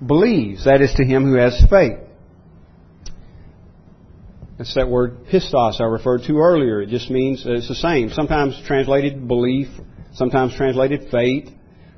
believes. 0.06 0.66
That 0.66 0.82
is 0.82 0.94
to 0.96 1.06
him 1.06 1.26
who 1.26 1.36
has 1.36 1.64
faith. 1.70 2.00
It's 4.58 4.76
that 4.76 4.88
word 4.88 5.26
pistos 5.26 5.82
I 5.82 5.84
referred 5.84 6.24
to 6.28 6.38
earlier. 6.38 6.82
It 6.82 6.90
just 6.90 7.10
means 7.10 7.46
uh, 7.46 7.54
it's 7.54 7.68
the 7.68 7.76
same. 7.76 8.10
Sometimes 8.10 8.62
translated 8.66 9.28
belief, 9.28 9.68
sometimes 10.14 10.56
translated 10.56 11.10
faith, 11.12 11.50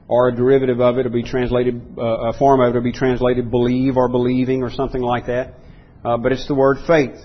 or 0.07 0.29
a 0.29 0.35
derivative 0.35 0.79
of 0.79 0.97
it 0.97 1.03
will 1.03 1.11
be 1.11 1.23
translated, 1.23 1.79
uh, 1.97 2.29
a 2.29 2.33
form 2.33 2.61
of 2.61 2.73
it 2.73 2.77
will 2.77 2.83
be 2.83 2.91
translated 2.91 3.51
believe 3.51 3.95
or 3.95 4.09
believing 4.09 4.63
or 4.63 4.71
something 4.71 5.01
like 5.01 5.27
that. 5.27 5.53
Uh, 6.03 6.17
but 6.17 6.31
it's 6.31 6.47
the 6.47 6.55
word 6.55 6.77
faith. 6.87 7.19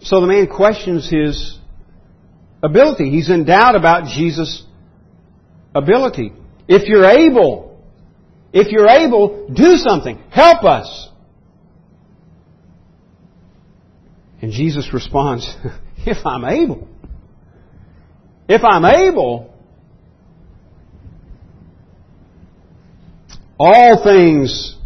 So 0.00 0.20
the 0.20 0.26
man 0.26 0.46
questions 0.48 1.08
his 1.08 1.58
ability. 2.62 3.10
He's 3.10 3.30
in 3.30 3.44
doubt 3.44 3.76
about 3.76 4.08
Jesus' 4.08 4.64
ability. 5.78 6.32
If 6.66 6.88
you're 6.88 7.04
able, 7.04 7.82
if 8.52 8.68
you're 8.68 8.88
able, 8.88 9.48
do 9.48 9.76
something. 9.76 10.18
Help 10.30 10.64
us. 10.64 11.08
And 14.40 14.52
Jesus 14.52 14.92
responds, 14.92 15.56
if 15.98 16.24
I'm 16.24 16.44
able. 16.44 16.88
If 18.48 18.62
I'm 18.64 18.84
able, 18.84 19.52
all 23.58 24.02
things 24.02 24.76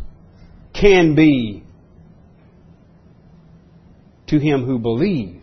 can 0.72 1.14
be 1.14 1.62
to 4.28 4.38
him 4.38 4.64
who 4.64 4.78
believes. 4.78 5.41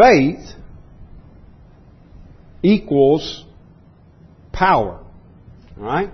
Faith 0.00 0.54
equals 2.62 3.44
power. 4.52 5.04
All 5.76 5.84
right? 5.84 6.10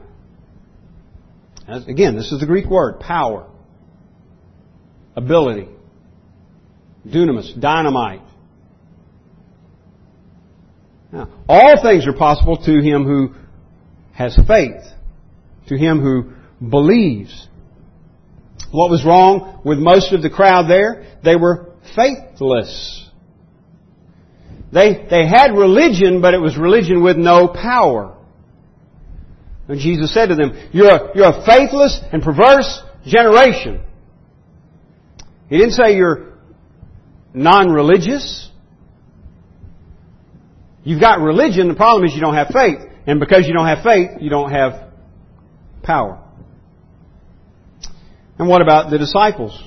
As, 1.69 1.87
again, 1.87 2.17
this 2.17 2.33
is 2.33 2.41
the 2.41 2.47
Greek 2.47 2.67
word, 2.67 3.01
power, 3.01 3.49
ability, 5.15 5.69
dunamis, 7.07 7.61
dynamite. 7.61 8.23
Now, 11.13 11.29
all 11.49 11.83
things 11.83 12.07
are 12.07 12.13
possible 12.13 12.57
to 12.57 12.81
him 12.81 13.05
who 13.05 13.35
has 14.13 14.39
faith, 14.47 14.83
to 15.69 15.77
him 15.77 16.01
who 16.01 16.33
believes. 16.69 17.49
What 18.71 18.91
was 18.91 19.05
wrong 19.05 19.61
with 19.65 19.79
most 19.79 20.13
of 20.13 20.23
the 20.23 20.31
crowd 20.31 20.69
there? 20.69 21.19
They 21.25 21.37
were 21.37 21.73
faithless. 21.95 23.06
They, 24.73 25.07
they 25.09 25.27
had 25.27 25.53
religion, 25.53 26.21
but 26.21 26.35
it 26.35 26.41
was 26.41 26.57
religion 26.57 27.03
with 27.03 27.17
no 27.17 27.49
power. 27.49 28.17
And 29.69 29.81
Jesus 29.81 30.13
said 30.13 30.27
to 30.27 30.35
them, 30.35 30.53
you're 30.73 30.89
a, 30.89 31.17
you're 31.17 31.29
a 31.29 31.45
faithless 31.45 32.01
and 32.13 32.23
perverse 32.23 32.83
generation. 33.05 33.81
He 35.49 35.59
didn't 35.59 35.73
say 35.73 35.97
you're 35.97 36.35
non-religious. 37.35 38.51
You've 40.85 41.01
got 41.01 41.21
religion, 41.21 41.69
the 41.69 41.75
problem 41.75 42.05
is 42.05 42.15
you 42.15 42.21
don't 42.21 42.35
have 42.35 42.49
faith. 42.49 42.79
And 43.07 43.21
because 43.21 43.47
you 43.47 43.55
don't 43.55 43.67
have 43.67 43.85
faith, 43.85 44.11
you 44.21 44.31
don't 44.31 44.51
have 44.51 44.93
power. 45.83 46.23
And 48.39 48.49
what 48.49 48.63
about 48.63 48.91
the 48.91 48.99
disciples? 48.99 49.61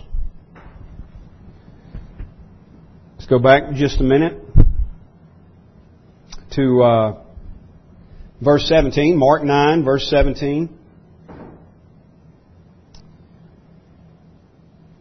Let's 3.17 3.27
go 3.27 3.39
back 3.39 3.73
just 3.73 3.99
a 3.99 4.03
minute 4.03 4.48
to 6.59 6.83
uh, 6.83 7.23
Verse 8.41 8.69
17, 8.69 9.17
Mark 9.17 9.43
9, 9.43 9.83
verse 9.83 10.09
17. 10.09 10.69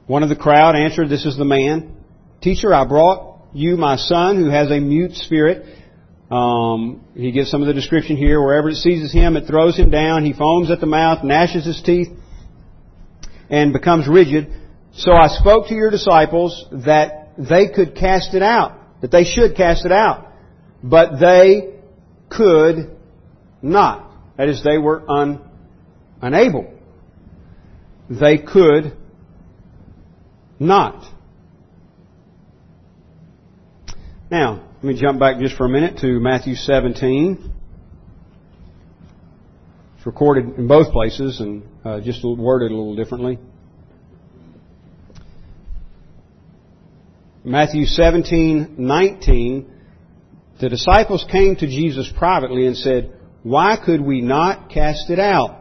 One 0.08 0.22
of 0.24 0.28
the 0.28 0.36
crowd 0.36 0.74
answered, 0.74 1.08
This 1.08 1.24
is 1.24 1.36
the 1.36 1.44
man. 1.44 1.94
Teacher, 2.40 2.74
I 2.74 2.84
brought 2.84 3.42
you 3.52 3.76
my 3.76 3.94
son 3.94 4.36
who 4.36 4.50
has 4.50 4.72
a 4.72 4.80
mute 4.80 5.14
spirit. 5.14 5.66
Um, 6.32 7.04
he 7.14 7.30
gives 7.30 7.48
some 7.48 7.62
of 7.62 7.68
the 7.68 7.74
description 7.74 8.16
here. 8.16 8.42
Wherever 8.42 8.70
it 8.70 8.76
seizes 8.76 9.12
him, 9.12 9.36
it 9.36 9.46
throws 9.46 9.76
him 9.76 9.90
down. 9.90 10.24
He 10.24 10.32
foams 10.32 10.72
at 10.72 10.80
the 10.80 10.86
mouth, 10.86 11.22
gnashes 11.22 11.64
his 11.64 11.80
teeth, 11.80 12.08
and 13.48 13.72
becomes 13.72 14.08
rigid. 14.08 14.52
So 14.94 15.12
I 15.12 15.28
spoke 15.28 15.68
to 15.68 15.74
your 15.74 15.90
disciples 15.90 16.66
that 16.72 17.34
they 17.38 17.68
could 17.68 17.94
cast 17.94 18.34
it 18.34 18.42
out, 18.42 19.00
that 19.00 19.12
they 19.12 19.22
should 19.22 19.54
cast 19.56 19.86
it 19.86 19.92
out. 19.92 20.27
But 20.82 21.18
they 21.18 21.74
could 22.28 22.96
not. 23.62 24.10
That 24.36 24.48
is, 24.48 24.62
they 24.62 24.78
were 24.78 25.02
un, 25.10 25.40
unable. 26.22 26.72
They 28.08 28.38
could 28.38 28.96
not. 30.58 31.04
Now, 34.30 34.68
let 34.76 34.84
me 34.84 35.00
jump 35.00 35.18
back 35.18 35.38
just 35.40 35.56
for 35.56 35.66
a 35.66 35.68
minute 35.68 35.98
to 35.98 36.20
Matthew 36.20 36.54
17. 36.54 37.52
It's 39.96 40.06
recorded 40.06 40.56
in 40.58 40.68
both 40.68 40.92
places 40.92 41.40
and 41.40 41.64
uh, 41.84 42.00
just 42.00 42.24
worded 42.24 42.70
a 42.70 42.74
little 42.74 42.94
differently. 42.94 43.38
Matthew 47.44 47.86
17:19, 47.86 49.64
the 50.60 50.68
disciples 50.68 51.24
came 51.30 51.56
to 51.56 51.66
Jesus 51.66 52.10
privately 52.16 52.66
and 52.66 52.76
said, 52.76 53.12
"Why 53.42 53.76
could 53.76 54.00
we 54.00 54.20
not 54.20 54.70
cast 54.70 55.10
it 55.10 55.18
out?" 55.18 55.58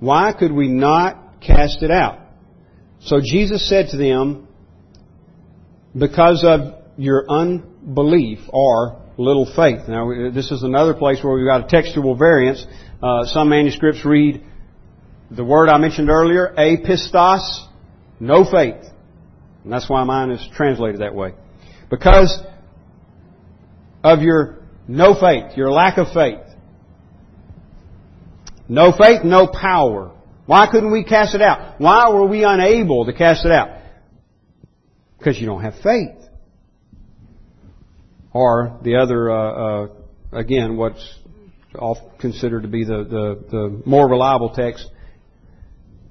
Why 0.00 0.32
could 0.32 0.52
we 0.52 0.68
not 0.68 1.40
cast 1.42 1.82
it 1.82 1.90
out? 1.90 2.18
So 3.00 3.20
Jesus 3.22 3.68
said 3.68 3.88
to 3.90 3.98
them, 3.98 4.48
because 5.96 6.44
of 6.44 6.74
your 6.96 7.24
unbelief 7.28 8.38
or 8.48 9.02
little 9.16 9.44
faith. 9.44 9.88
Now, 9.88 10.30
this 10.32 10.50
is 10.50 10.62
another 10.62 10.94
place 10.94 11.22
where 11.22 11.34
we've 11.34 11.46
got 11.46 11.66
a 11.66 11.68
textual 11.68 12.14
variance. 12.16 12.64
Uh, 13.02 13.24
some 13.26 13.50
manuscripts 13.50 14.04
read 14.04 14.42
the 15.30 15.44
word 15.44 15.68
I 15.68 15.78
mentioned 15.78 16.10
earlier, 16.10 16.54
apistos, 16.56 17.66
no 18.18 18.44
faith. 18.44 18.82
And 19.64 19.72
that's 19.72 19.88
why 19.88 20.04
mine 20.04 20.30
is 20.30 20.46
translated 20.54 21.00
that 21.00 21.14
way. 21.14 21.34
Because 21.90 22.42
of 24.02 24.22
your 24.22 24.58
no 24.88 25.14
faith, 25.18 25.56
your 25.56 25.70
lack 25.70 25.98
of 25.98 26.08
faith. 26.12 26.40
No 28.68 28.92
faith, 28.92 29.24
no 29.24 29.46
power. 29.46 30.12
Why 30.46 30.68
couldn't 30.70 30.92
we 30.92 31.04
cast 31.04 31.34
it 31.34 31.42
out? 31.42 31.80
Why 31.80 32.08
were 32.10 32.26
we 32.26 32.44
unable 32.44 33.04
to 33.06 33.12
cast 33.12 33.44
it 33.44 33.52
out? 33.52 33.68
Because 35.18 35.38
you 35.38 35.46
don't 35.46 35.62
have 35.62 35.74
faith. 35.82 36.16
Or 38.32 38.78
the 38.82 38.96
other, 38.96 39.30
uh, 39.30 39.84
uh, 39.84 39.88
again, 40.32 40.76
what's 40.76 41.18
considered 42.20 42.62
to 42.62 42.68
be 42.68 42.84
the, 42.84 43.04
the, 43.04 43.44
the 43.50 43.82
more 43.86 44.08
reliable 44.08 44.50
text, 44.50 44.88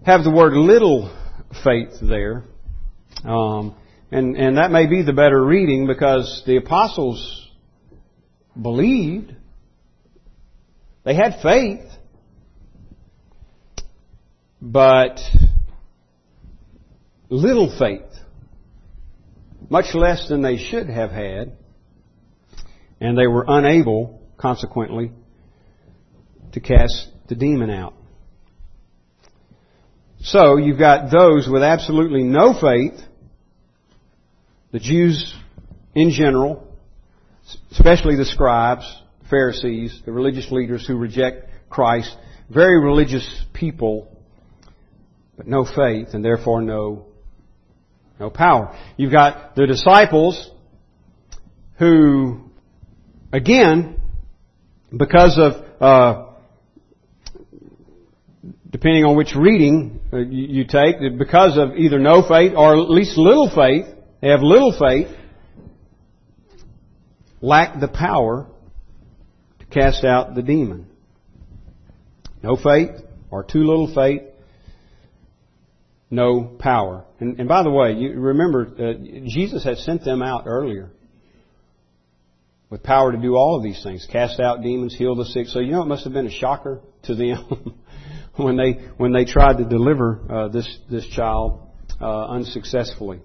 have 0.06 0.24
the 0.24 0.32
word 0.32 0.54
little 0.54 1.14
faith 1.64 1.98
there. 2.02 2.44
Um, 3.26 3.76
and, 4.12 4.36
and 4.38 4.58
that 4.58 4.72
may 4.72 4.88
be 4.88 5.02
the 5.02 5.14
better 5.14 5.44
reading 5.44 5.88
because 5.88 6.44
the 6.46 6.58
apostles 6.58 7.49
believed. 8.62 9.36
They 11.04 11.16
had 11.16 11.40
faith. 11.42 11.86
But 14.62 15.20
little 17.30 17.76
faith. 17.78 18.02
Much 19.70 19.94
less 19.94 20.28
than 20.28 20.42
they 20.42 20.58
should 20.58 20.90
have 20.90 21.12
had. 21.12 21.54
And 23.00 23.18
they 23.18 23.28
were 23.28 23.46
unable, 23.48 24.22
consequently, 24.38 25.12
to 26.52 26.60
cast 26.60 27.10
the 27.28 27.36
demon 27.36 27.70
out. 27.70 27.94
So 30.22 30.58
you've 30.58 30.80
got 30.80 31.12
those 31.12 31.48
with 31.48 31.64
absolutely 31.64 32.24
no 32.24 32.54
faith 32.60 33.00
the 34.72 34.80
Jews 34.80 35.34
in 35.96 36.12
general, 36.12 36.68
especially 37.72 38.16
the 38.16 38.26
scribes, 38.26 38.86
the 39.22 39.30
Pharisees, 39.30 40.02
the 40.06 40.12
religious 40.12 40.52
leaders 40.52 40.86
who 40.88 40.98
reject 40.98 41.50
Christ, 41.70 42.16
very 42.50 42.84
religious 42.84 43.46
people, 43.54 44.08
but 45.38 45.48
no 45.48 45.64
faith 45.66 46.10
and 46.14 46.24
therefore 46.24 46.62
no, 46.62 47.06
no 48.20 48.30
power. 48.30 48.78
You've 48.98 49.12
got 49.12 49.56
the 49.56 49.68
disciples 49.68 50.50
who, 51.78 52.42
again, 53.32 54.02
because 54.96 55.40
of, 55.40 55.82
uh, 55.82 56.26
depending 58.70 59.06
on 59.06 59.16
which 59.16 59.36
reading 59.36 60.00
uh, 60.12 60.18
you 60.18 60.66
take, 60.66 60.96
because 61.18 61.58
of 61.58 61.78
either 61.78 62.00
no 62.00 62.28
faith 62.28 62.54
or 62.56 62.74
at 62.74 62.90
least 62.90 63.18
little 63.18 63.50
faith, 63.50 63.86
they 64.22 64.30
have 64.30 64.42
little 64.42 64.76
faith, 64.78 65.08
lack 67.42 67.80
the 67.80 67.88
power 67.88 68.48
to 69.60 69.66
cast 69.66 70.04
out 70.04 70.36
the 70.36 70.42
demon. 70.42 70.88
No 72.42 72.56
faith 72.56 72.92
or 73.30 73.44
too 73.44 73.60
little 73.60 73.94
faith, 73.94 74.22
no 76.10 76.44
power. 76.60 77.06
And, 77.20 77.40
and 77.40 77.48
by 77.48 77.64
the 77.64 77.70
way, 77.70 77.94
you 77.94 78.14
remember 78.20 78.68
uh, 78.68 78.94
Jesus 79.28 79.64
had 79.64 79.78
sent 79.78 80.04
them 80.04 80.22
out 80.22 80.44
earlier 80.48 80.90
with 82.70 82.84
power 82.84 83.12
to 83.12 83.18
do 83.18 83.36
all 83.36 83.58
of 83.58 83.64
these 83.64 83.82
things, 83.84 84.08
cast 84.12 84.40
out 84.40 84.62
demons, 84.62 84.96
heal 84.96 85.16
the 85.16 85.26
sick. 85.26 85.48
So 85.48 85.60
you 85.60 85.72
know 85.72 85.82
it 85.82 85.88
must 85.88 86.04
have 86.04 86.14
been 86.14 86.28
a 86.28 86.32
shocker 86.32 86.82
to 87.04 87.16
them 87.16 87.76
when 88.36 88.58
they 88.58 88.74
when 88.98 89.12
they 89.12 89.26
tried 89.26 89.58
to 89.58 89.66
deliver 89.66 90.22
uh, 90.30 90.48
this 90.50 90.78
this 90.90 91.08
child 91.08 91.68
uh, 92.00 92.26
unsuccessfully. 92.28 93.22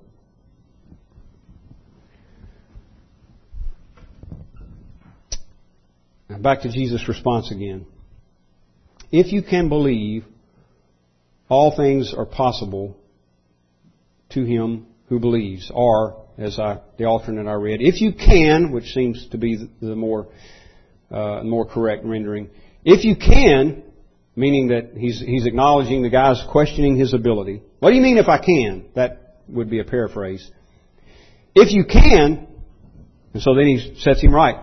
Now 6.29 6.39
back 6.39 6.63
to 6.63 6.71
Jesus' 6.71 7.07
response 7.09 7.51
again. 7.51 7.87
If 9.13 9.33
you 9.33 9.43
can 9.43 9.69
believe, 9.69 10.25
all 11.49 11.77
things 11.77 12.15
are 12.17 12.27
possible 12.27 12.97
to 14.31 14.45
him 14.45 14.87
who 15.09 15.21
believes. 15.21 15.71
Or, 15.73 16.27
as 16.39 16.59
I, 16.59 16.81
the 16.99 17.05
alternate 17.05 17.49
I 17.49 17.55
read, 17.55 17.81
if 17.81 18.01
you 18.01 18.13
can, 18.13 18.73
which 18.73 18.87
seems 18.87 19.29
to 19.29 19.39
be 19.39 19.69
the 19.81 19.95
more, 19.95 20.29
uh, 21.11 21.43
more 21.45 21.67
correct 21.67 22.05
rendering, 22.05 22.51
if 22.85 23.05
you 23.05 23.17
can, 23.17 23.83
meaning 24.35 24.69
that 24.69 24.93
he's, 24.97 25.21
he's 25.21 25.47
acknowledging 25.47 26.03
the 26.03 26.11
guy's 26.11 26.43
questioning 26.51 26.97
his 26.97 27.15
ability. 27.15 27.63
What 27.79 27.91
do 27.91 27.97
you 27.97 28.03
mean 28.03 28.19
if 28.19 28.29
I 28.29 28.39
can? 28.39 28.87
That 28.95 29.37
would 29.49 29.71
be 29.71 29.79
a 29.79 29.85
paraphrase. 29.85 30.51
If 31.55 31.73
you 31.73 31.85
can, 31.85 32.49
and 33.33 33.43
so 33.43 33.55
then 33.55 33.67
he 33.67 33.97
sets 34.01 34.21
him 34.21 34.35
right 34.35 34.57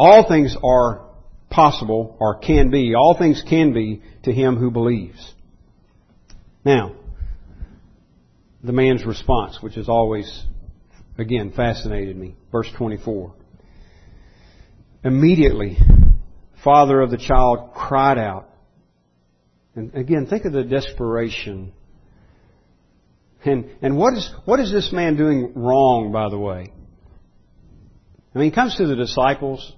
all 0.00 0.26
things 0.26 0.56
are 0.64 1.02
possible 1.50 2.16
or 2.18 2.38
can 2.38 2.70
be. 2.70 2.94
All 2.94 3.14
things 3.18 3.42
can 3.46 3.74
be 3.74 4.00
to 4.22 4.32
him 4.32 4.56
who 4.56 4.70
believes. 4.70 5.34
Now, 6.64 6.96
the 8.64 8.72
man's 8.72 9.04
response, 9.04 9.58
which 9.60 9.74
has 9.74 9.90
always, 9.90 10.42
again, 11.18 11.52
fascinated 11.54 12.16
me. 12.16 12.34
Verse 12.50 12.66
24. 12.78 13.34
Immediately, 15.04 15.76
father 16.64 17.02
of 17.02 17.10
the 17.10 17.18
child 17.18 17.74
cried 17.74 18.16
out. 18.16 18.48
And 19.76 19.94
again, 19.94 20.24
think 20.24 20.46
of 20.46 20.54
the 20.54 20.64
desperation. 20.64 21.74
And, 23.44 23.68
and 23.82 23.98
what 23.98 24.14
is, 24.14 24.32
what 24.46 24.60
is 24.60 24.72
this 24.72 24.94
man 24.94 25.18
doing 25.18 25.52
wrong, 25.56 26.10
by 26.10 26.30
the 26.30 26.38
way? 26.38 26.72
I 28.34 28.38
mean, 28.38 28.48
he 28.48 28.54
comes 28.54 28.76
to 28.78 28.86
the 28.86 28.96
disciples 28.96 29.74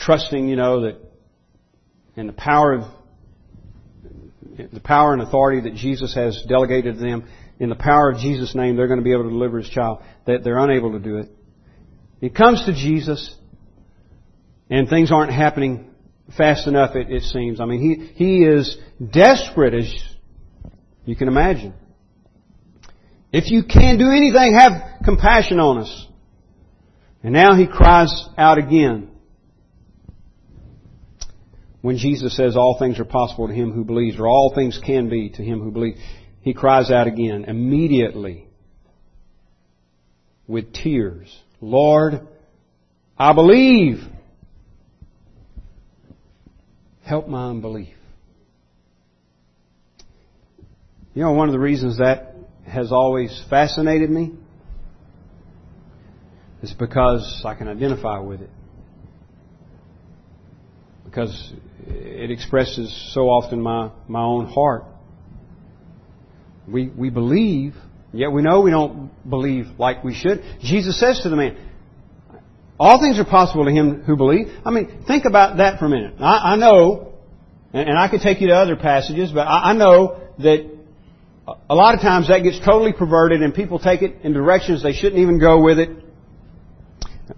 trusting, 0.00 0.48
you 0.48 0.56
know, 0.56 0.82
that 0.82 0.96
in 2.16 2.26
the 2.26 2.32
power 2.32 2.74
of 2.74 2.84
the 4.72 4.80
power 4.80 5.12
and 5.12 5.22
authority 5.22 5.68
that 5.68 5.76
Jesus 5.76 6.14
has 6.14 6.44
delegated 6.48 6.96
to 6.96 7.00
them, 7.00 7.28
in 7.60 7.68
the 7.68 7.76
power 7.76 8.10
of 8.10 8.18
Jesus' 8.18 8.54
name, 8.54 8.76
they're 8.76 8.88
going 8.88 8.98
to 8.98 9.04
be 9.04 9.12
able 9.12 9.24
to 9.24 9.30
deliver 9.30 9.58
his 9.58 9.68
child. 9.68 10.02
That 10.26 10.44
they're 10.44 10.58
unable 10.58 10.92
to 10.92 10.98
do 10.98 11.18
it. 11.18 11.30
He 12.20 12.30
comes 12.30 12.64
to 12.66 12.72
Jesus, 12.72 13.34
and 14.70 14.88
things 14.88 15.12
aren't 15.12 15.32
happening 15.32 15.90
fast 16.36 16.66
enough. 16.66 16.96
It, 16.96 17.10
it 17.10 17.22
seems. 17.22 17.60
I 17.60 17.66
mean, 17.66 17.80
he 17.80 18.24
he 18.24 18.44
is 18.44 18.76
desperate, 19.12 19.74
as 19.74 19.92
you 21.04 21.16
can 21.16 21.28
imagine. 21.28 21.74
If 23.32 23.50
you 23.50 23.62
can 23.64 23.98
do 23.98 24.10
anything, 24.10 24.54
have 24.54 25.04
compassion 25.04 25.60
on 25.60 25.78
us. 25.78 26.06
And 27.22 27.32
now 27.32 27.54
he 27.54 27.66
cries 27.66 28.12
out 28.38 28.58
again 28.58 29.10
when 31.80 31.96
Jesus 31.96 32.36
says 32.36 32.56
all 32.56 32.76
things 32.78 32.98
are 32.98 33.04
possible 33.04 33.48
to 33.48 33.54
him 33.54 33.72
who 33.72 33.84
believes, 33.84 34.18
or 34.18 34.26
all 34.26 34.52
things 34.54 34.80
can 34.84 35.08
be 35.08 35.30
to 35.30 35.42
him 35.42 35.60
who 35.60 35.70
believes, 35.70 35.98
he 36.40 36.54
cries 36.54 36.90
out 36.90 37.06
again, 37.06 37.44
immediately. 37.46 38.48
with 40.48 40.72
tears, 40.72 41.28
Lord, 41.60 42.26
I 43.16 43.32
believe. 43.34 43.98
Help 47.04 47.28
my 47.28 47.50
unbelief. 47.50 47.94
You 51.14 51.22
know, 51.22 51.32
one 51.32 51.48
of 51.48 51.52
the 51.52 51.58
reasons 51.58 51.98
that 51.98 52.34
has 52.66 52.92
always 52.92 53.42
fascinated 53.50 54.10
me 54.10 54.34
is 56.62 56.72
because 56.72 57.42
I 57.44 57.54
can 57.54 57.68
identify 57.68 58.18
with 58.18 58.42
it. 58.42 58.50
Because 61.04 61.52
it 61.86 62.30
expresses 62.30 63.12
so 63.14 63.28
often 63.28 63.60
my, 63.60 63.90
my 64.08 64.22
own 64.22 64.46
heart. 64.46 64.84
We, 66.66 66.88
we 66.88 67.10
believe, 67.10 67.74
yet 68.12 68.30
we 68.30 68.42
know 68.42 68.60
we 68.60 68.70
don't 68.70 69.10
believe 69.28 69.66
like 69.78 70.04
we 70.04 70.14
should. 70.14 70.42
Jesus 70.60 70.98
says 70.98 71.20
to 71.20 71.30
the 71.30 71.36
man, 71.36 71.56
all 72.78 73.00
things 73.00 73.18
are 73.18 73.24
possible 73.24 73.64
to 73.64 73.70
him 73.70 74.02
who 74.02 74.16
believes. 74.16 74.50
I 74.64 74.70
mean, 74.70 75.04
think 75.06 75.24
about 75.24 75.56
that 75.56 75.78
for 75.78 75.86
a 75.86 75.88
minute. 75.88 76.14
I, 76.20 76.52
I 76.52 76.56
know, 76.56 77.14
and, 77.72 77.88
and, 77.88 77.98
I 77.98 78.08
could 78.08 78.20
take 78.20 78.40
you 78.40 78.48
to 78.48 78.54
other 78.54 78.76
passages, 78.76 79.32
but 79.32 79.48
I, 79.48 79.70
I 79.70 79.72
know 79.72 80.20
that 80.38 80.78
a 81.68 81.74
lot 81.74 81.94
of 81.94 82.00
times 82.00 82.28
that 82.28 82.40
gets 82.40 82.58
totally 82.60 82.92
perverted 82.92 83.42
and 83.42 83.54
people 83.54 83.78
take 83.78 84.02
it 84.02 84.22
in 84.22 84.32
directions 84.32 84.82
they 84.82 84.92
shouldn't 84.92 85.20
even 85.20 85.40
go 85.40 85.62
with 85.62 85.78
it. 85.78 85.90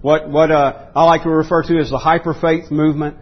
What, 0.03 0.29
what 0.29 0.51
uh, 0.51 0.91
I 0.95 1.05
like 1.05 1.23
to 1.23 1.31
refer 1.31 1.63
to 1.65 1.79
as 1.79 1.91
the 1.91 1.99
hyper 1.99 2.35
faith 2.35 2.71
movement. 2.71 3.17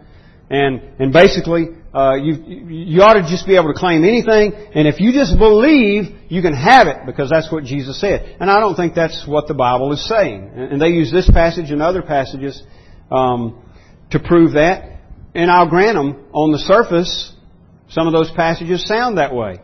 And, 0.49 0.81
and 0.99 1.13
basically, 1.13 1.67
uh, 1.93 2.15
you, 2.15 2.33
you 2.67 3.01
ought 3.01 3.13
to 3.13 3.21
just 3.21 3.45
be 3.45 3.55
able 3.55 3.71
to 3.71 3.79
claim 3.79 4.03
anything, 4.03 4.53
and 4.73 4.87
if 4.87 4.99
you 4.99 5.11
just 5.11 5.37
believe, 5.37 6.05
you 6.27 6.41
can 6.41 6.53
have 6.53 6.87
it, 6.87 6.97
because 7.05 7.29
that's 7.29 7.51
what 7.51 7.63
Jesus 7.63 7.99
said. 7.99 8.37
And 8.39 8.49
I 8.49 8.59
don't 8.59 8.75
think 8.75 8.95
that's 8.95 9.27
what 9.27 9.47
the 9.47 9.53
Bible 9.53 9.91
is 9.93 10.07
saying. 10.07 10.51
And 10.55 10.81
they 10.81 10.89
use 10.89 11.11
this 11.11 11.29
passage 11.29 11.69
and 11.69 11.81
other 11.81 12.01
passages 12.01 12.63
um, 13.11 13.63
to 14.11 14.19
prove 14.19 14.53
that. 14.53 15.01
And 15.35 15.51
I'll 15.51 15.69
grant 15.69 15.95
them, 15.95 16.25
on 16.33 16.51
the 16.51 16.57
surface, 16.57 17.33
some 17.89 18.07
of 18.07 18.13
those 18.13 18.31
passages 18.31 18.87
sound 18.87 19.19
that 19.19 19.33
way. 19.33 19.59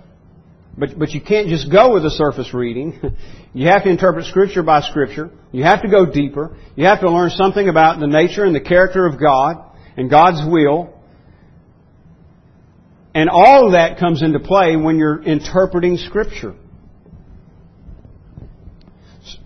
But, 0.77 0.99
but 0.99 1.11
you 1.11 1.21
can't 1.21 1.47
just 1.47 1.71
go 1.71 1.93
with 1.93 2.05
a 2.05 2.11
surface 2.11 2.53
reading. 2.53 2.99
You 3.55 3.69
have 3.69 3.83
to 3.83 3.89
interpret 3.89 4.25
Scripture 4.25 4.63
by 4.63 4.81
Scripture. 4.81 5.31
You 5.53 5.63
have 5.63 5.81
to 5.83 5.88
go 5.88 6.05
deeper. 6.05 6.57
You 6.75 6.88
have 6.88 6.99
to 6.99 7.09
learn 7.09 7.29
something 7.29 7.69
about 7.69 8.01
the 8.01 8.05
nature 8.05 8.43
and 8.43 8.53
the 8.53 8.59
character 8.59 9.05
of 9.05 9.17
God 9.17 9.63
and 9.97 10.09
God's 10.09 10.41
will. 10.47 10.93
And 13.13 13.29
all 13.29 13.71
that 13.71 13.97
comes 13.97 14.21
into 14.21 14.39
play 14.39 14.75
when 14.75 14.97
you're 14.97 15.23
interpreting 15.23 15.97
Scripture. 15.97 16.53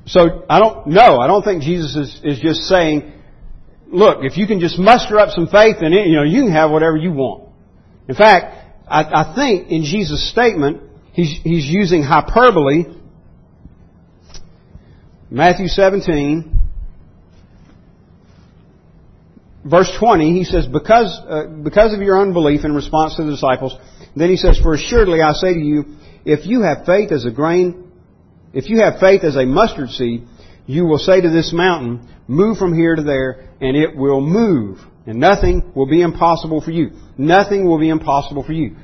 So 0.08 0.44
I 0.50 0.60
don't 0.60 0.88
know. 0.88 1.20
I 1.20 1.28
don't 1.28 1.44
think 1.44 1.62
Jesus 1.62 1.96
is, 1.96 2.22
is 2.24 2.40
just 2.40 2.62
saying, 2.62 3.14
look, 3.88 4.24
if 4.24 4.38
you 4.38 4.48
can 4.48 4.60
just 4.60 4.80
muster 4.80 5.20
up 5.20 5.30
some 5.30 5.48
faith, 5.48 5.78
then 5.80 5.92
you 5.94 6.16
know 6.16 6.24
you 6.24 6.44
can 6.44 6.52
have 6.52 6.72
whatever 6.72 6.98
you 6.98 7.12
want. 7.12 7.50
In 8.08 8.16
fact, 8.16 8.56
I, 8.88 9.04
I 9.04 9.36
think 9.36 9.70
in 9.70 9.84
Jesus' 9.84 10.32
statement, 10.32 10.82
he's, 11.14 11.40
he's 11.44 11.66
using 11.66 12.02
hyperbole. 12.02 12.86
Matthew 15.30 15.68
17, 15.68 16.59
verse 19.64 19.92
20, 20.00 20.34
he 20.34 20.44
says, 20.44 20.68
because, 20.68 21.20
uh, 21.28 21.48
because 21.64 21.94
of 21.94 22.02
your 22.02 22.22
unbelief 22.22 22.66
in 22.66 22.74
response 22.74 23.16
to 23.16 23.24
the 23.24 23.32
disciples, 23.32 23.76
then 24.16 24.30
he 24.30 24.38
says, 24.38 24.60
For 24.62 24.74
assuredly 24.74 25.22
I 25.22 25.34
say 25.34 25.54
to 25.54 25.60
you, 25.60 25.98
if 26.26 26.46
you 26.46 26.62
have 26.62 26.86
faith 26.86 27.12
as 27.12 27.26
a 27.26 27.32
grain, 27.32 27.92
if 28.54 28.70
you 28.70 28.82
have 28.82 29.00
faith 29.00 29.24
as 29.24 29.36
a 29.36 29.46
mustard 29.46 29.90
seed, 29.90 30.26
you 30.66 30.86
will 30.86 30.98
say 30.98 31.22
to 31.22 31.30
this 31.30 31.54
mountain, 31.54 32.08
Move 32.28 32.58
from 32.58 32.76
here 32.76 32.96
to 32.96 33.02
there, 33.02 33.50
and 33.60 33.76
it 33.76 33.96
will 33.96 34.22
move. 34.22 34.80
And 35.08 35.20
nothing 35.20 35.72
will 35.74 35.88
be 35.88 36.02
impossible 36.02 36.62
for 36.62 36.70
you. 36.70 36.92
Nothing 37.18 37.66
will 37.68 37.80
be 37.80 37.90
impossible 37.90 38.44
for 38.44 38.54
you. 38.54 38.76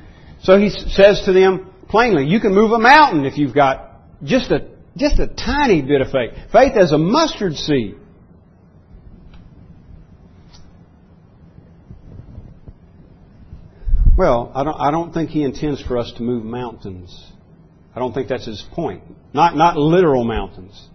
So 0.42 0.58
he 0.58 0.70
says 0.70 1.22
to 1.26 1.32
them 1.32 1.72
plainly, 1.88 2.24
you 2.26 2.40
can 2.40 2.54
move 2.54 2.72
a 2.72 2.78
mountain 2.78 3.24
if 3.24 3.38
you've 3.38 3.54
got 3.54 4.00
just 4.24 4.50
a, 4.50 4.68
just 4.96 5.20
a 5.20 5.28
tiny 5.28 5.82
bit 5.82 6.00
of 6.00 6.08
faith. 6.08 6.32
Faith 6.50 6.72
as 6.76 6.92
a 6.92 6.98
mustard 6.98 7.54
seed. 7.54 7.96
Well, 14.16 14.50
I 14.54 14.64
don't, 14.64 14.80
I 14.80 14.90
don't 14.90 15.12
think 15.12 15.30
he 15.30 15.42
intends 15.42 15.82
for 15.82 15.98
us 15.98 16.12
to 16.16 16.22
move 16.22 16.44
mountains. 16.44 17.32
I 17.94 17.98
don't 17.98 18.14
think 18.14 18.28
that's 18.28 18.46
his 18.46 18.64
point. 18.72 19.02
Not, 19.34 19.56
not 19.56 19.76
literal 19.76 20.24
mountains. 20.24 20.88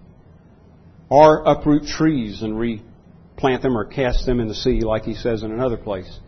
Or 1.09 1.43
uproot 1.45 1.85
trees 1.85 2.41
and 2.41 2.57
replant 2.57 3.61
them 3.61 3.77
or 3.77 3.85
cast 3.85 4.25
them 4.25 4.39
in 4.39 4.47
the 4.47 4.55
sea 4.55 4.81
like 4.81 5.03
he 5.03 5.13
says 5.13 5.43
in 5.43 5.51
another 5.51 5.77
place. 5.77 6.19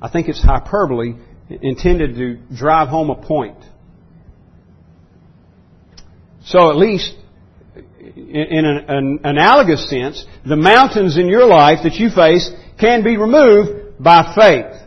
I 0.00 0.10
think 0.10 0.28
it's 0.28 0.42
hyperbole 0.42 1.14
intended 1.48 2.16
to 2.16 2.36
drive 2.54 2.88
home 2.88 3.10
a 3.10 3.16
point. 3.16 3.58
So 6.44 6.70
at 6.70 6.76
least 6.76 7.12
in 8.14 8.64
an, 8.64 8.84
an, 8.88 9.20
analogous 9.24 9.88
sense, 9.90 10.24
the 10.44 10.56
mountains 10.56 11.16
in 11.16 11.28
your 11.28 11.46
life 11.46 11.80
that 11.82 11.94
you 11.94 12.10
face 12.10 12.50
can 12.78 13.02
be 13.02 13.16
removed 13.16 13.85
by 13.98 14.34
faith 14.34 14.82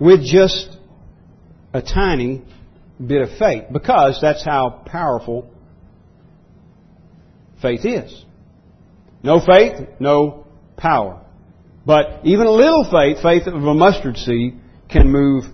with 0.00 0.24
just 0.24 0.76
a 1.72 1.82
tiny 1.82 2.42
bit 3.04 3.22
of 3.22 3.38
faith 3.38 3.64
because 3.72 4.18
that's 4.20 4.44
how 4.44 4.82
powerful 4.86 5.50
faith 7.60 7.84
is. 7.84 8.24
No 9.22 9.40
faith, 9.40 9.88
no 9.98 10.46
power. 10.76 11.20
But 11.86 12.20
even 12.24 12.46
a 12.46 12.50
little 12.50 12.84
faith, 12.90 13.22
faith 13.22 13.46
of 13.46 13.54
a 13.54 13.74
mustard 13.74 14.16
seed, 14.16 14.60
can 14.88 15.10
move 15.10 15.44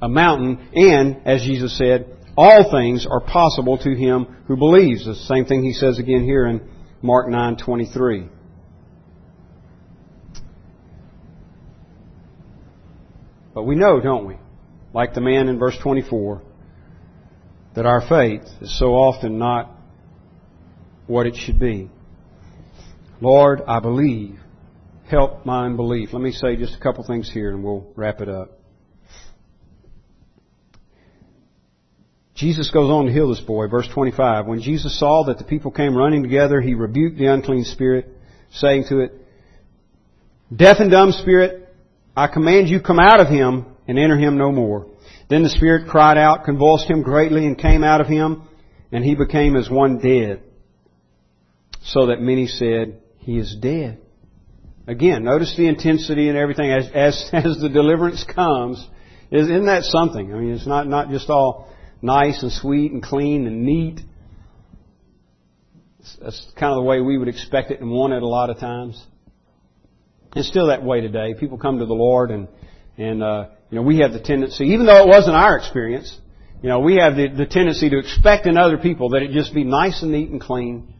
a 0.00 0.08
mountain 0.08 0.68
and, 0.74 1.22
as 1.24 1.42
Jesus 1.42 1.76
said, 1.76 2.06
all 2.36 2.70
things 2.70 3.06
are 3.08 3.20
possible 3.20 3.78
to 3.78 3.94
him 3.94 4.26
who 4.46 4.56
believes. 4.56 5.04
The 5.04 5.14
same 5.14 5.44
thing 5.44 5.62
he 5.62 5.72
says 5.72 5.98
again 5.98 6.24
here 6.24 6.46
in 6.46 6.60
Mark 7.02 7.28
9:23. 7.28 8.28
But 13.54 13.64
we 13.64 13.74
know, 13.74 14.00
don't 14.00 14.26
we, 14.26 14.36
like 14.94 15.14
the 15.14 15.20
man 15.20 15.48
in 15.48 15.58
verse 15.58 15.76
24, 15.82 16.42
that 17.74 17.86
our 17.86 18.06
faith 18.06 18.42
is 18.60 18.78
so 18.78 18.94
often 18.94 19.38
not 19.38 19.70
what 21.06 21.26
it 21.26 21.36
should 21.36 21.58
be. 21.58 21.90
Lord, 23.20 23.62
I 23.66 23.80
believe. 23.80 24.38
Help 25.08 25.44
my 25.44 25.66
unbelief. 25.66 26.12
Let 26.12 26.22
me 26.22 26.32
say 26.32 26.56
just 26.56 26.74
a 26.74 26.80
couple 26.80 27.04
things 27.04 27.30
here 27.30 27.50
and 27.50 27.62
we'll 27.62 27.86
wrap 27.96 28.20
it 28.20 28.28
up. 28.28 28.58
Jesus 32.34 32.70
goes 32.70 32.90
on 32.90 33.06
to 33.06 33.12
heal 33.12 33.28
this 33.28 33.40
boy. 33.40 33.68
Verse 33.68 33.86
25. 33.92 34.46
When 34.46 34.60
Jesus 34.60 34.98
saw 34.98 35.24
that 35.26 35.38
the 35.38 35.44
people 35.44 35.70
came 35.70 35.94
running 35.94 36.22
together, 36.22 36.60
he 36.60 36.74
rebuked 36.74 37.18
the 37.18 37.26
unclean 37.26 37.64
spirit, 37.64 38.08
saying 38.52 38.86
to 38.88 39.00
it, 39.00 39.12
Deaf 40.54 40.78
and 40.80 40.90
dumb 40.90 41.12
spirit, 41.12 41.61
I 42.16 42.26
command 42.26 42.68
you 42.68 42.80
come 42.80 42.98
out 42.98 43.20
of 43.20 43.28
him 43.28 43.66
and 43.88 43.98
enter 43.98 44.18
him 44.18 44.36
no 44.36 44.52
more. 44.52 44.86
Then 45.28 45.42
the 45.42 45.48
Spirit 45.48 45.88
cried 45.88 46.18
out, 46.18 46.44
convulsed 46.44 46.88
him 46.90 47.02
greatly, 47.02 47.46
and 47.46 47.56
came 47.56 47.82
out 47.82 48.00
of 48.00 48.06
him, 48.06 48.42
and 48.90 49.04
he 49.04 49.14
became 49.14 49.56
as 49.56 49.70
one 49.70 49.98
dead. 49.98 50.42
So 51.84 52.06
that 52.06 52.20
many 52.20 52.46
said, 52.46 53.00
He 53.18 53.38
is 53.38 53.56
dead. 53.56 53.98
Again, 54.86 55.24
notice 55.24 55.56
the 55.56 55.68
intensity 55.68 56.28
and 56.28 56.36
everything 56.36 56.70
as, 56.70 56.88
as, 56.92 57.30
as 57.32 57.60
the 57.60 57.68
deliverance 57.68 58.24
comes. 58.24 58.86
Isn't 59.30 59.66
that 59.66 59.84
something? 59.84 60.34
I 60.34 60.38
mean, 60.38 60.52
it's 60.52 60.66
not, 60.66 60.86
not 60.86 61.08
just 61.08 61.30
all 61.30 61.72
nice 62.02 62.42
and 62.42 62.52
sweet 62.52 62.92
and 62.92 63.02
clean 63.02 63.46
and 63.46 63.64
neat. 63.64 64.00
That's 66.20 66.52
kind 66.58 66.72
of 66.72 66.76
the 66.76 66.82
way 66.82 67.00
we 67.00 67.16
would 67.16 67.28
expect 67.28 67.70
it 67.70 67.80
and 67.80 67.90
want 67.90 68.12
it 68.12 68.22
a 68.22 68.26
lot 68.26 68.50
of 68.50 68.58
times. 68.58 69.02
It's 70.34 70.48
still 70.48 70.68
that 70.68 70.82
way 70.82 71.00
today. 71.00 71.34
People 71.38 71.58
come 71.58 71.78
to 71.78 71.86
the 71.86 71.94
Lord 71.94 72.30
and, 72.30 72.48
and, 72.96 73.22
uh, 73.22 73.48
you 73.70 73.76
know, 73.76 73.82
we 73.82 73.98
have 73.98 74.12
the 74.12 74.20
tendency, 74.20 74.64
even 74.66 74.86
though 74.86 75.02
it 75.02 75.08
wasn't 75.08 75.36
our 75.36 75.56
experience, 75.58 76.18
you 76.62 76.68
know, 76.68 76.80
we 76.80 76.96
have 76.96 77.16
the, 77.16 77.28
the 77.28 77.46
tendency 77.46 77.90
to 77.90 77.98
expect 77.98 78.46
in 78.46 78.56
other 78.56 78.78
people 78.78 79.10
that 79.10 79.22
it 79.22 79.32
just 79.32 79.52
be 79.52 79.64
nice 79.64 80.02
and 80.02 80.12
neat 80.12 80.30
and 80.30 80.40
clean. 80.40 80.94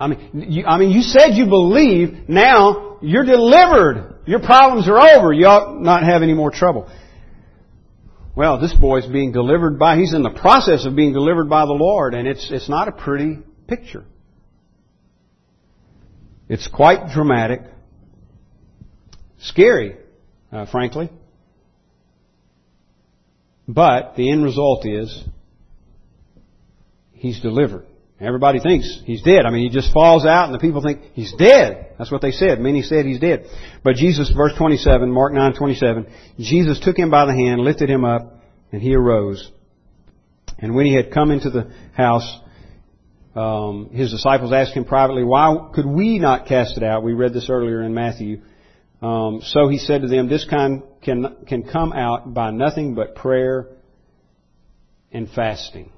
I 0.00 0.08
mean, 0.08 0.46
you, 0.48 0.64
I 0.66 0.78
mean, 0.78 0.90
you 0.90 1.02
said 1.02 1.34
you 1.34 1.46
believe. 1.46 2.28
Now 2.28 2.98
you're 3.02 3.24
delivered. 3.24 4.20
Your 4.26 4.40
problems 4.40 4.88
are 4.88 4.98
over. 4.98 5.32
You 5.32 5.46
ought 5.46 5.80
not 5.80 6.02
have 6.02 6.22
any 6.22 6.34
more 6.34 6.50
trouble. 6.50 6.90
Well, 8.34 8.60
this 8.60 8.74
boy's 8.74 9.06
being 9.06 9.32
delivered 9.32 9.78
by, 9.78 9.96
he's 9.96 10.12
in 10.12 10.22
the 10.22 10.30
process 10.30 10.84
of 10.84 10.94
being 10.94 11.14
delivered 11.14 11.48
by 11.48 11.64
the 11.64 11.72
Lord, 11.72 12.14
and 12.14 12.28
it's, 12.28 12.50
it's 12.50 12.68
not 12.68 12.88
a 12.88 12.92
pretty 12.92 13.38
picture. 13.66 14.04
It's 16.48 16.68
quite 16.68 17.08
dramatic. 17.14 17.62
Scary, 19.46 19.96
uh, 20.52 20.66
frankly. 20.66 21.10
But 23.68 24.14
the 24.16 24.30
end 24.30 24.44
result 24.44 24.86
is 24.86 25.24
he's 27.12 27.40
delivered. 27.40 27.86
Everybody 28.18 28.60
thinks 28.60 29.02
he's 29.04 29.22
dead. 29.22 29.44
I 29.44 29.50
mean, 29.50 29.68
he 29.68 29.74
just 29.74 29.92
falls 29.92 30.24
out 30.24 30.46
and 30.46 30.54
the 30.54 30.58
people 30.58 30.80
think 30.80 31.00
he's 31.12 31.34
dead. 31.34 31.94
That's 31.98 32.10
what 32.10 32.22
they 32.22 32.30
said. 32.30 32.60
Many 32.60 32.82
said 32.82 33.04
he's 33.04 33.20
dead. 33.20 33.46
But 33.84 33.96
Jesus, 33.96 34.32
verse 34.34 34.52
27, 34.56 35.10
Mark 35.10 35.34
9, 35.34 35.54
27, 35.54 36.06
Jesus 36.38 36.80
took 36.80 36.96
him 36.96 37.10
by 37.10 37.26
the 37.26 37.34
hand, 37.34 37.60
lifted 37.60 37.90
him 37.90 38.04
up, 38.04 38.42
and 38.72 38.80
he 38.80 38.94
arose. 38.94 39.50
And 40.58 40.74
when 40.74 40.86
he 40.86 40.94
had 40.94 41.10
come 41.10 41.30
into 41.30 41.50
the 41.50 41.70
house, 41.92 42.40
um, 43.34 43.90
his 43.92 44.10
disciples 44.10 44.50
asked 44.50 44.72
him 44.72 44.86
privately, 44.86 45.22
why 45.22 45.68
could 45.74 45.86
we 45.86 46.18
not 46.18 46.46
cast 46.46 46.78
it 46.78 46.82
out? 46.82 47.02
We 47.02 47.12
read 47.12 47.34
this 47.34 47.50
earlier 47.50 47.82
in 47.82 47.92
Matthew. 47.92 48.40
Um, 49.02 49.40
so 49.42 49.68
he 49.68 49.78
said 49.78 50.02
to 50.02 50.08
them, 50.08 50.28
this 50.28 50.44
kind 50.44 50.82
can, 51.02 51.36
can 51.46 51.64
come 51.64 51.92
out 51.92 52.32
by 52.32 52.50
nothing 52.50 52.94
but 52.94 53.14
prayer 53.14 53.68
and 55.12 55.30
fasting. 55.30 55.92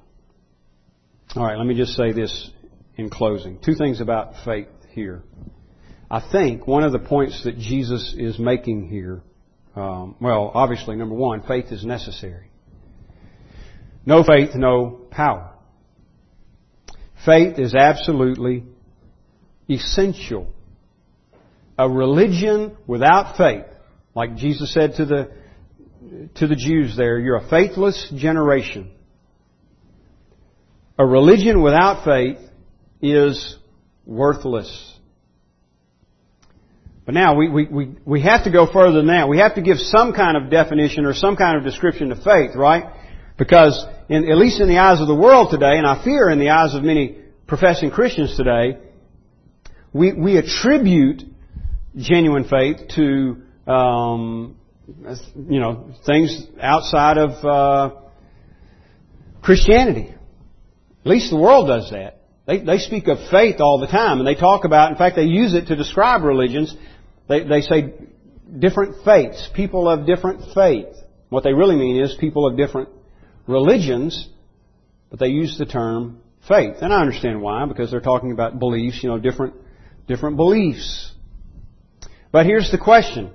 All 1.35 1.45
right, 1.45 1.57
let 1.57 1.65
me 1.65 1.75
just 1.75 1.93
say 1.93 2.11
this 2.11 2.51
in 2.97 3.09
closing. 3.09 3.59
Two 3.59 3.75
things 3.75 4.01
about 4.01 4.33
faith 4.43 4.67
here. 4.89 5.23
I 6.11 6.27
think 6.31 6.67
one 6.67 6.83
of 6.83 6.91
the 6.91 6.99
points 6.99 7.43
that 7.43 7.57
Jesus 7.57 8.15
is 8.17 8.39
making 8.39 8.89
here, 8.89 9.21
um, 9.75 10.15
well, 10.19 10.51
obviously, 10.53 10.95
number 10.95 11.15
one, 11.15 11.43
faith 11.43 11.71
is 11.71 11.85
necessary. 11.85 12.49
No 14.05 14.23
faith, 14.23 14.55
no 14.55 15.07
power. 15.11 15.53
Faith 17.25 17.59
is 17.59 17.75
absolutely 17.75 18.63
essential. 19.69 20.51
A 21.79 21.89
religion 21.89 22.75
without 22.87 23.37
faith, 23.37 23.63
like 24.13 24.35
Jesus 24.35 24.73
said 24.73 24.95
to 24.95 25.05
the 25.05 25.31
to 26.35 26.45
the 26.45 26.57
Jews 26.57 26.97
there, 26.97 27.17
you're 27.17 27.37
a 27.37 27.49
faithless 27.49 28.11
generation. 28.13 28.91
A 30.97 31.05
religion 31.05 31.61
without 31.61 32.03
faith 32.03 32.37
is 33.01 33.57
worthless. 34.05 34.93
But 37.05 37.15
now 37.15 37.35
we, 37.35 37.49
we, 37.49 37.65
we, 37.65 37.95
we 38.05 38.21
have 38.23 38.43
to 38.43 38.51
go 38.51 38.71
further 38.71 38.97
than 38.97 39.07
that. 39.07 39.29
We 39.29 39.39
have 39.39 39.55
to 39.55 39.61
give 39.61 39.77
some 39.77 40.11
kind 40.11 40.35
of 40.35 40.51
definition 40.51 41.05
or 41.05 41.13
some 41.13 41.37
kind 41.37 41.57
of 41.57 41.63
description 41.63 42.09
to 42.09 42.15
faith, 42.15 42.55
right? 42.55 42.93
Because 43.37 43.85
in, 44.09 44.29
at 44.29 44.37
least 44.37 44.59
in 44.59 44.67
the 44.67 44.79
eyes 44.79 44.99
of 44.99 45.07
the 45.07 45.15
world 45.15 45.49
today, 45.49 45.77
and 45.77 45.87
I 45.87 46.03
fear 46.03 46.29
in 46.29 46.39
the 46.39 46.49
eyes 46.49 46.75
of 46.75 46.83
many 46.83 47.19
professing 47.47 47.89
Christians 47.89 48.35
today, 48.35 48.79
we, 49.93 50.11
we 50.11 50.37
attribute 50.37 51.23
genuine 51.95 52.47
faith 52.47 52.77
to, 52.95 53.41
um, 53.71 54.55
you 55.47 55.59
know, 55.59 55.93
things 56.05 56.45
outside 56.61 57.17
of 57.17 57.45
uh, 57.45 57.95
Christianity. 59.41 60.13
At 61.01 61.07
least 61.07 61.29
the 61.29 61.37
world 61.37 61.67
does 61.67 61.91
that. 61.91 62.21
They, 62.45 62.59
they 62.59 62.79
speak 62.79 63.07
of 63.07 63.17
faith 63.29 63.57
all 63.59 63.79
the 63.79 63.87
time, 63.87 64.17
and 64.17 64.27
they 64.27 64.35
talk 64.35 64.65
about, 64.65 64.91
in 64.91 64.97
fact, 64.97 65.15
they 65.15 65.23
use 65.23 65.53
it 65.53 65.67
to 65.67 65.75
describe 65.75 66.23
religions. 66.23 66.75
They, 67.27 67.43
they 67.43 67.61
say 67.61 67.93
different 68.57 69.05
faiths, 69.05 69.49
people 69.53 69.87
of 69.87 70.05
different 70.05 70.53
faith. 70.53 70.87
What 71.29 71.43
they 71.43 71.53
really 71.53 71.75
mean 71.75 72.03
is 72.03 72.15
people 72.19 72.47
of 72.47 72.57
different 72.57 72.89
religions, 73.45 74.27
but 75.09 75.19
they 75.19 75.27
use 75.27 75.57
the 75.59 75.65
term 75.65 76.21
faith. 76.47 76.77
And 76.81 76.91
I 76.91 77.01
understand 77.01 77.41
why, 77.41 77.65
because 77.65 77.91
they're 77.91 78.01
talking 78.01 78.31
about 78.31 78.57
beliefs, 78.57 78.99
you 79.03 79.09
know, 79.09 79.19
different, 79.19 79.53
different 80.07 80.37
beliefs. 80.37 81.13
But 82.31 82.45
here's 82.45 82.71
the 82.71 82.77
question. 82.77 83.31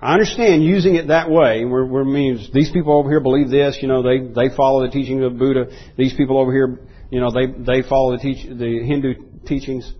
I 0.00 0.12
understand 0.12 0.62
using 0.62 0.94
it 0.94 1.08
that 1.08 1.28
way. 1.28 1.64
Where, 1.64 1.84
where 1.84 2.04
means 2.04 2.52
these 2.52 2.70
people 2.70 2.96
over 2.96 3.10
here 3.10 3.20
believe 3.20 3.50
this. 3.50 3.78
You 3.82 3.88
know, 3.88 4.02
they 4.02 4.20
they 4.20 4.54
follow 4.54 4.86
the 4.86 4.92
teaching 4.92 5.22
of 5.24 5.36
Buddha. 5.38 5.66
These 5.96 6.14
people 6.14 6.38
over 6.38 6.52
here, 6.52 6.78
you 7.10 7.20
know, 7.20 7.32
they 7.32 7.46
they 7.46 7.88
follow 7.88 8.16
the 8.16 8.22
teach 8.22 8.46
the 8.46 8.84
Hindu 8.84 9.14
teachings, 9.44 9.92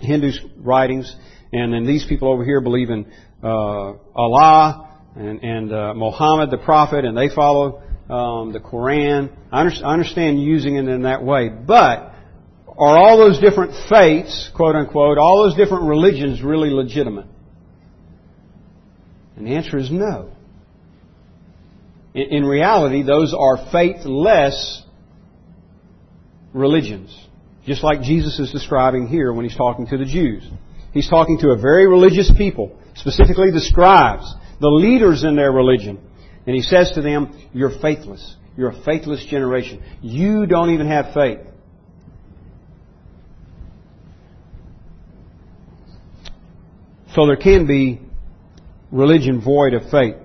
Hindu 0.00 0.30
writings, 0.58 1.14
and 1.52 1.72
then 1.72 1.86
these 1.86 2.04
people 2.06 2.30
over 2.30 2.44
here 2.44 2.60
believe 2.60 2.90
in 2.90 3.10
uh, 3.42 3.94
Allah 4.14 4.90
and 5.16 5.42
and 5.42 5.72
uh, 5.72 5.94
Muhammad 5.94 6.50
the 6.50 6.58
prophet, 6.58 7.06
and 7.06 7.16
they 7.16 7.30
follow 7.34 7.82
um, 8.10 8.52
the 8.52 8.60
Quran. 8.60 9.30
I, 9.50 9.60
under, 9.62 9.74
I 9.86 9.92
understand 9.94 10.42
using 10.42 10.76
it 10.76 10.86
in 10.86 11.02
that 11.02 11.24
way, 11.24 11.48
but 11.48 12.13
are 12.76 12.98
all 12.98 13.18
those 13.18 13.38
different 13.38 13.72
faiths, 13.88 14.50
quote 14.54 14.74
unquote, 14.74 15.18
all 15.18 15.44
those 15.44 15.56
different 15.56 15.84
religions 15.84 16.42
really 16.42 16.70
legitimate? 16.70 17.26
And 19.36 19.46
the 19.46 19.52
answer 19.56 19.78
is 19.78 19.90
no. 19.90 20.30
In 22.14 22.44
reality, 22.44 23.02
those 23.02 23.34
are 23.36 23.70
faithless 23.72 24.82
religions. 26.52 27.16
Just 27.66 27.82
like 27.82 28.02
Jesus 28.02 28.38
is 28.38 28.52
describing 28.52 29.08
here 29.08 29.32
when 29.32 29.44
he's 29.44 29.56
talking 29.56 29.86
to 29.88 29.98
the 29.98 30.04
Jews. 30.04 30.44
He's 30.92 31.08
talking 31.08 31.38
to 31.38 31.50
a 31.50 31.56
very 31.56 31.88
religious 31.88 32.30
people, 32.36 32.78
specifically 32.94 33.50
the 33.50 33.60
scribes, 33.60 34.32
the 34.60 34.68
leaders 34.68 35.24
in 35.24 35.34
their 35.34 35.50
religion. 35.50 35.98
And 36.46 36.54
he 36.54 36.62
says 36.62 36.92
to 36.92 37.02
them, 37.02 37.48
You're 37.52 37.76
faithless. 37.80 38.36
You're 38.56 38.70
a 38.70 38.84
faithless 38.84 39.24
generation. 39.26 39.82
You 40.00 40.46
don't 40.46 40.70
even 40.70 40.86
have 40.86 41.12
faith. 41.14 41.40
So 47.14 47.26
there 47.26 47.36
can 47.36 47.66
be 47.66 48.00
religion 48.90 49.40
void 49.40 49.74
of 49.74 49.88
faith. 49.88 50.16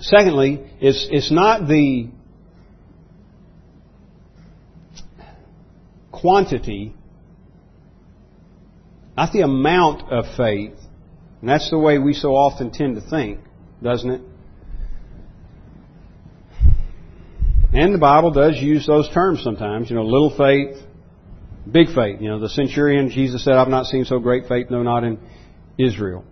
Secondly, 0.00 0.70
it's, 0.80 1.08
it's 1.10 1.32
not 1.32 1.66
the 1.66 2.10
quantity, 6.12 6.94
not 9.16 9.32
the 9.32 9.40
amount 9.40 10.12
of 10.12 10.26
faith. 10.36 10.74
And 11.40 11.48
that's 11.48 11.70
the 11.70 11.78
way 11.78 11.98
we 11.98 12.12
so 12.12 12.36
often 12.36 12.70
tend 12.70 12.96
to 12.96 13.00
think, 13.00 13.40
doesn't 13.82 14.10
it? 14.10 14.20
And 17.72 17.94
the 17.94 17.98
Bible 17.98 18.30
does 18.30 18.56
use 18.56 18.86
those 18.86 19.08
terms 19.10 19.42
sometimes, 19.42 19.88
you 19.88 19.96
know, 19.96 20.04
little 20.04 20.36
faith, 20.36 20.82
big 21.70 21.88
faith. 21.94 22.20
You 22.20 22.28
know, 22.28 22.40
the 22.40 22.48
centurion, 22.48 23.10
Jesus 23.10 23.44
said, 23.44 23.54
I've 23.54 23.68
not 23.68 23.86
seen 23.86 24.04
so 24.04 24.18
great 24.18 24.46
faith, 24.48 24.70
no, 24.70 24.82
not 24.82 25.04
in 25.04 25.18
Israel. 25.78 26.24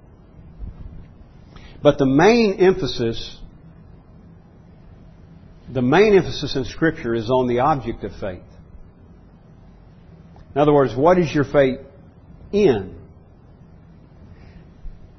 But 1.82 1.98
the 1.98 2.06
main 2.06 2.54
emphasis, 2.54 3.38
the 5.72 5.82
main 5.82 6.16
emphasis 6.16 6.56
in 6.56 6.64
Scripture 6.64 7.14
is 7.14 7.30
on 7.30 7.46
the 7.48 7.60
object 7.60 8.02
of 8.04 8.12
faith. 8.20 8.42
In 10.54 10.60
other 10.60 10.72
words, 10.72 10.94
what 10.96 11.18
is 11.18 11.32
your 11.34 11.44
faith 11.44 11.80
in? 12.50 12.96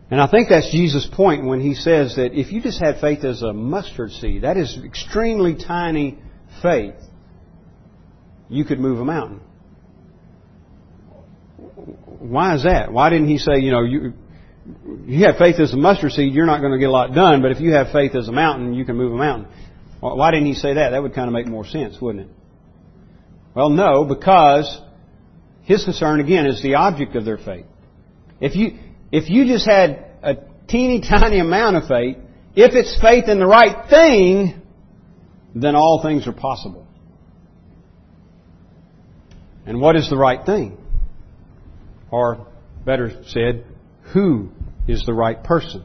And 0.09 0.21
I 0.21 0.27
think 0.27 0.49
that's 0.49 0.71
Jesus' 0.71 1.07
point 1.11 1.45
when 1.45 1.59
he 1.59 1.75
says 1.75 2.15
that 2.15 2.31
if 2.33 2.51
you 2.51 2.61
just 2.61 2.79
had 2.79 2.99
faith 3.01 3.23
as 3.23 3.41
a 3.41 3.51
mustard 3.53 4.11
seed, 4.11 4.43
that 4.43 4.57
is 4.57 4.79
extremely 4.83 5.55
tiny 5.55 6.17
faith, 6.61 6.95
you 8.49 8.63
could 8.63 8.79
move 8.79 8.99
a 8.99 9.05
mountain. 9.05 9.41
Why 12.19 12.55
is 12.55 12.63
that? 12.63 12.91
Why 12.91 13.09
didn't 13.09 13.27
he 13.27 13.37
say, 13.37 13.59
you 13.59 13.71
know, 13.71 13.83
you, 13.83 14.13
you 15.05 15.25
have 15.25 15.37
faith 15.37 15.59
as 15.59 15.73
a 15.73 15.77
mustard 15.77 16.11
seed, 16.11 16.33
you're 16.33 16.45
not 16.45 16.59
going 16.59 16.73
to 16.73 16.79
get 16.79 16.89
a 16.89 16.91
lot 16.91 17.13
done, 17.13 17.41
but 17.41 17.51
if 17.51 17.59
you 17.59 17.73
have 17.73 17.91
faith 17.91 18.15
as 18.15 18.27
a 18.27 18.31
mountain, 18.31 18.73
you 18.73 18.85
can 18.85 18.95
move 18.95 19.13
a 19.13 19.17
mountain. 19.17 19.51
Why 19.99 20.31
didn't 20.31 20.47
he 20.47 20.53
say 20.53 20.75
that? 20.75 20.91
That 20.91 21.01
would 21.01 21.13
kind 21.13 21.27
of 21.27 21.33
make 21.33 21.47
more 21.47 21.65
sense, 21.65 21.99
wouldn't 21.99 22.29
it? 22.29 22.31
Well, 23.55 23.69
no, 23.69 24.05
because 24.05 24.79
his 25.63 25.83
concern, 25.83 26.19
again, 26.19 26.45
is 26.45 26.61
the 26.61 26.75
object 26.75 27.15
of 27.15 27.25
their 27.25 27.37
faith. 27.37 27.65
If 28.39 28.55
you, 28.55 28.77
if 29.11 29.29
you 29.29 29.45
just 29.45 29.65
had 29.65 30.05
a 30.21 30.35
teeny 30.67 31.01
tiny 31.09 31.39
amount 31.39 31.77
of 31.77 31.87
faith, 31.87 32.17
if 32.55 32.73
it's 32.73 32.99
faith 33.01 33.27
in 33.27 33.39
the 33.39 33.47
right 33.47 33.89
thing, 33.89 34.61
then 35.55 35.75
all 35.75 36.01
things 36.03 36.27
are 36.27 36.33
possible. 36.33 36.85
And 39.65 39.81
what 39.81 39.95
is 39.95 40.09
the 40.09 40.17
right 40.17 40.45
thing? 40.45 40.77
Or, 42.11 42.47
better 42.85 43.11
said, 43.27 43.65
who 44.13 44.49
is 44.87 45.05
the 45.05 45.13
right 45.13 45.43
person? 45.43 45.83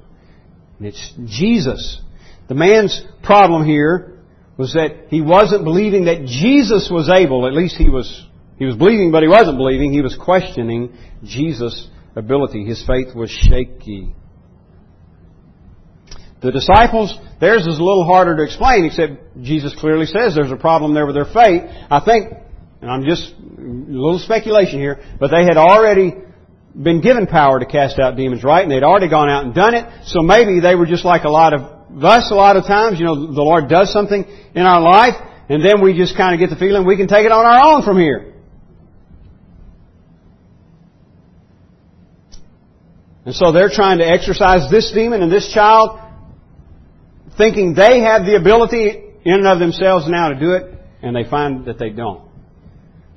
And 0.79 0.87
it's 0.87 1.13
Jesus. 1.25 2.01
The 2.49 2.55
man's 2.55 3.03
problem 3.23 3.65
here 3.65 4.19
was 4.57 4.75
that 4.75 5.07
he 5.09 5.21
wasn't 5.21 5.65
believing 5.65 6.05
that 6.05 6.25
Jesus 6.25 6.89
was 6.91 7.09
able, 7.09 7.47
at 7.47 7.55
least 7.55 7.77
he 7.77 7.89
was, 7.89 8.27
he 8.59 8.65
was 8.65 8.77
believing, 8.77 9.11
but 9.11 9.23
he 9.23 9.29
wasn't 9.29 9.57
believing. 9.57 9.93
He 9.93 10.03
was 10.03 10.17
questioning 10.17 10.97
Jesus' 11.25 11.89
ability. 12.15 12.65
His 12.65 12.85
faith 12.87 13.15
was 13.15 13.31
shaky. 13.31 14.15
The 16.43 16.51
disciples, 16.51 17.17
theirs 17.41 17.63
is 17.63 17.79
a 17.79 17.83
little 17.83 18.05
harder 18.05 18.37
to 18.37 18.43
explain, 18.43 18.85
except 18.85 19.41
Jesus 19.41 19.75
clearly 19.79 20.07
says 20.07 20.35
there's 20.35 20.51
a 20.51 20.57
problem 20.57 20.93
there 20.93 21.07
with 21.07 21.15
their 21.15 21.25
faith. 21.25 21.63
I 21.91 22.01
think, 22.05 22.35
and 22.83 22.91
I'm 22.91 23.05
just 23.05 23.33
a 23.33 23.63
little 23.63 24.19
speculation 24.19 24.81
here, 24.81 25.01
but 25.21 25.31
they 25.31 25.45
had 25.45 25.57
already 25.57 26.15
been 26.75 27.01
given 27.01 27.29
power 27.29 27.61
to 27.61 27.67
cast 27.67 27.99
out 28.01 28.17
demons, 28.17 28.43
right? 28.43 28.63
And 28.63 28.71
they'd 28.71 28.83
already 28.83 29.09
gone 29.09 29.31
out 29.31 29.45
and 29.45 29.55
done 29.55 29.75
it. 29.75 29.87
So 30.07 30.21
maybe 30.21 30.59
they 30.61 30.75
were 30.75 30.87
just 30.87 31.05
like 31.05 31.23
a 31.23 31.31
lot 31.31 31.55
of 31.55 32.01
thus 32.01 32.31
a 32.31 32.35
lot 32.35 32.57
of 32.57 32.65
times, 32.65 32.99
you 32.99 33.05
know, 33.05 33.15
the 33.15 33.43
Lord 33.43 33.69
does 33.69 33.93
something 33.93 34.25
in 34.55 34.63
our 34.63 34.81
life, 34.81 35.15
and 35.49 35.65
then 35.65 35.81
we 35.81 35.97
just 35.97 36.17
kind 36.17 36.35
of 36.35 36.41
get 36.41 36.51
the 36.51 36.59
feeling 36.59 36.85
we 36.85 36.97
can 36.97 37.07
take 37.07 37.25
it 37.25 37.33
on 37.33 37.45
our 37.45 37.75
own 37.75 37.83
from 37.85 37.99
here. 37.99 38.35
And 43.25 43.35
so 43.35 43.53
they're 43.53 43.71
trying 43.71 43.99
to 43.99 44.05
exorcise 44.05 44.69
this 44.71 44.91
demon 44.91 45.23
and 45.23 45.31
this 45.31 45.53
child, 45.53 46.01
thinking 47.39 47.75
they 47.75 48.01
have 48.01 48.27
the 48.27 48.35
ability 48.35 49.05
in 49.25 49.35
and 49.35 49.47
of 49.47 49.61
themselves 49.61 50.09
now 50.09 50.31
to 50.31 50.41
do 50.41 50.53
it, 50.55 50.75
and 51.03 51.15
they 51.15 51.29
find 51.29 51.67
that 51.67 51.79
they 51.79 51.91
don't. 51.91 52.32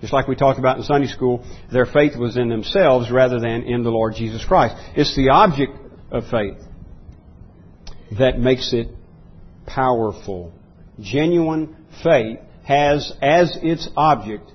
Just 0.05 0.13
like 0.13 0.27
we 0.27 0.35
talked 0.35 0.59
about 0.59 0.77
in 0.77 0.83
Sunday 0.83 1.07
school, 1.07 1.43
their 1.71 1.87
faith 1.87 2.15
was 2.15 2.37
in 2.37 2.47
themselves 2.47 3.09
rather 3.09 3.39
than 3.39 3.63
in 3.63 3.81
the 3.81 3.89
Lord 3.89 4.13
Jesus 4.13 4.45
Christ. 4.45 4.75
It's 4.95 5.15
the 5.15 5.29
object 5.29 5.71
of 6.11 6.25
faith 6.29 6.59
that 8.15 8.37
makes 8.37 8.71
it 8.71 8.89
powerful. 9.65 10.53
Genuine 10.99 11.75
faith 12.03 12.37
has 12.67 13.13
as 13.19 13.57
its 13.63 13.89
object 13.97 14.51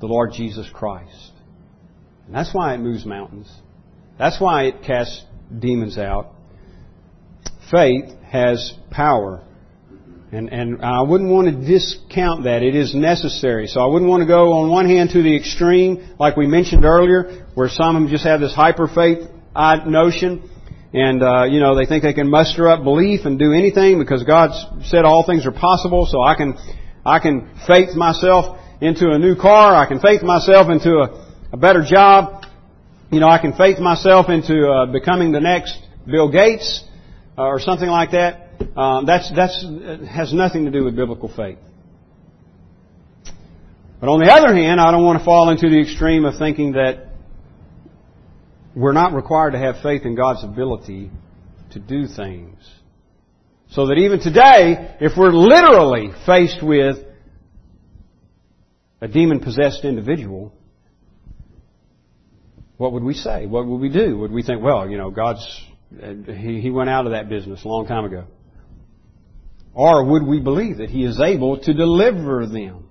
the 0.00 0.06
Lord 0.06 0.32
Jesus 0.32 0.68
Christ. 0.74 1.30
And 2.26 2.34
that's 2.34 2.52
why 2.52 2.74
it 2.74 2.78
moves 2.78 3.06
mountains. 3.06 3.48
That's 4.18 4.40
why 4.40 4.64
it 4.64 4.82
casts 4.82 5.24
demons 5.56 5.96
out. 5.96 6.32
Faith 7.70 8.10
has 8.24 8.72
power. 8.90 9.44
And, 10.32 10.52
and 10.52 10.82
I 10.82 11.02
wouldn't 11.02 11.30
want 11.30 11.46
to 11.46 11.66
discount 11.66 12.44
that. 12.44 12.62
It 12.62 12.74
is 12.74 12.94
necessary. 12.94 13.68
So 13.68 13.80
I 13.80 13.86
wouldn't 13.86 14.10
want 14.10 14.22
to 14.22 14.26
go 14.26 14.54
on 14.54 14.70
one 14.70 14.86
hand 14.86 15.10
to 15.10 15.22
the 15.22 15.36
extreme, 15.36 16.16
like 16.18 16.36
we 16.36 16.48
mentioned 16.48 16.84
earlier, 16.84 17.46
where 17.54 17.68
some 17.68 17.94
of 17.94 18.02
them 18.02 18.10
just 18.10 18.24
have 18.24 18.40
this 18.40 18.52
hyper 18.52 18.88
faith 18.88 19.28
notion. 19.86 20.50
And, 20.92 21.22
uh, 21.22 21.44
you 21.44 21.60
know, 21.60 21.76
they 21.76 21.86
think 21.86 22.02
they 22.02 22.12
can 22.12 22.28
muster 22.28 22.68
up 22.68 22.82
belief 22.82 23.24
and 23.24 23.38
do 23.38 23.52
anything 23.52 23.98
because 23.98 24.24
God 24.24 24.50
said 24.84 25.04
all 25.04 25.24
things 25.24 25.46
are 25.46 25.52
possible. 25.52 26.06
So 26.10 26.20
I 26.20 26.34
can, 26.34 26.56
I 27.04 27.20
can 27.20 27.50
faith 27.66 27.94
myself 27.94 28.58
into 28.80 29.10
a 29.10 29.18
new 29.18 29.36
car. 29.36 29.76
I 29.76 29.86
can 29.86 30.00
faith 30.00 30.22
myself 30.22 30.68
into 30.70 30.96
a, 30.98 31.34
a 31.52 31.56
better 31.56 31.84
job. 31.88 32.44
You 33.12 33.20
know, 33.20 33.28
I 33.28 33.38
can 33.38 33.52
faith 33.52 33.78
myself 33.78 34.28
into 34.28 34.68
uh, 34.68 34.86
becoming 34.86 35.30
the 35.30 35.40
next 35.40 35.78
Bill 36.04 36.30
Gates 36.32 36.82
uh, 37.38 37.42
or 37.42 37.60
something 37.60 37.88
like 37.88 38.10
that. 38.10 38.45
Um, 38.76 39.06
that's 39.06 39.30
that's 39.34 39.64
has 40.08 40.32
nothing 40.32 40.64
to 40.66 40.70
do 40.70 40.84
with 40.84 40.96
biblical 40.96 41.28
faith. 41.34 41.58
But 44.00 44.08
on 44.10 44.20
the 44.20 44.30
other 44.30 44.54
hand, 44.54 44.80
I 44.80 44.90
don't 44.90 45.04
want 45.04 45.18
to 45.18 45.24
fall 45.24 45.50
into 45.50 45.70
the 45.70 45.80
extreme 45.80 46.24
of 46.24 46.38
thinking 46.38 46.72
that 46.72 47.08
we're 48.74 48.92
not 48.92 49.14
required 49.14 49.52
to 49.52 49.58
have 49.58 49.76
faith 49.82 50.02
in 50.04 50.14
God's 50.14 50.44
ability 50.44 51.10
to 51.70 51.78
do 51.78 52.06
things. 52.06 52.58
So 53.70 53.86
that 53.86 53.94
even 53.94 54.20
today, 54.20 54.96
if 55.00 55.16
we're 55.16 55.32
literally 55.32 56.10
faced 56.26 56.62
with 56.62 56.98
a 59.00 59.08
demon 59.08 59.40
possessed 59.40 59.84
individual, 59.84 60.52
what 62.76 62.92
would 62.92 63.02
we 63.02 63.14
say? 63.14 63.46
What 63.46 63.66
would 63.66 63.80
we 63.80 63.88
do? 63.88 64.18
Would 64.18 64.30
we 64.30 64.42
think, 64.42 64.62
well, 64.62 64.88
you 64.88 64.98
know, 64.98 65.10
God's, 65.10 65.44
he, 66.26 66.60
he 66.60 66.70
went 66.70 66.90
out 66.90 67.06
of 67.06 67.12
that 67.12 67.28
business 67.28 67.64
a 67.64 67.68
long 67.68 67.86
time 67.86 68.04
ago? 68.04 68.26
Or 69.76 70.06
would 70.06 70.26
we 70.26 70.40
believe 70.40 70.78
that 70.78 70.88
He 70.88 71.04
is 71.04 71.20
able 71.20 71.58
to 71.58 71.74
deliver 71.74 72.46
them? 72.46 72.88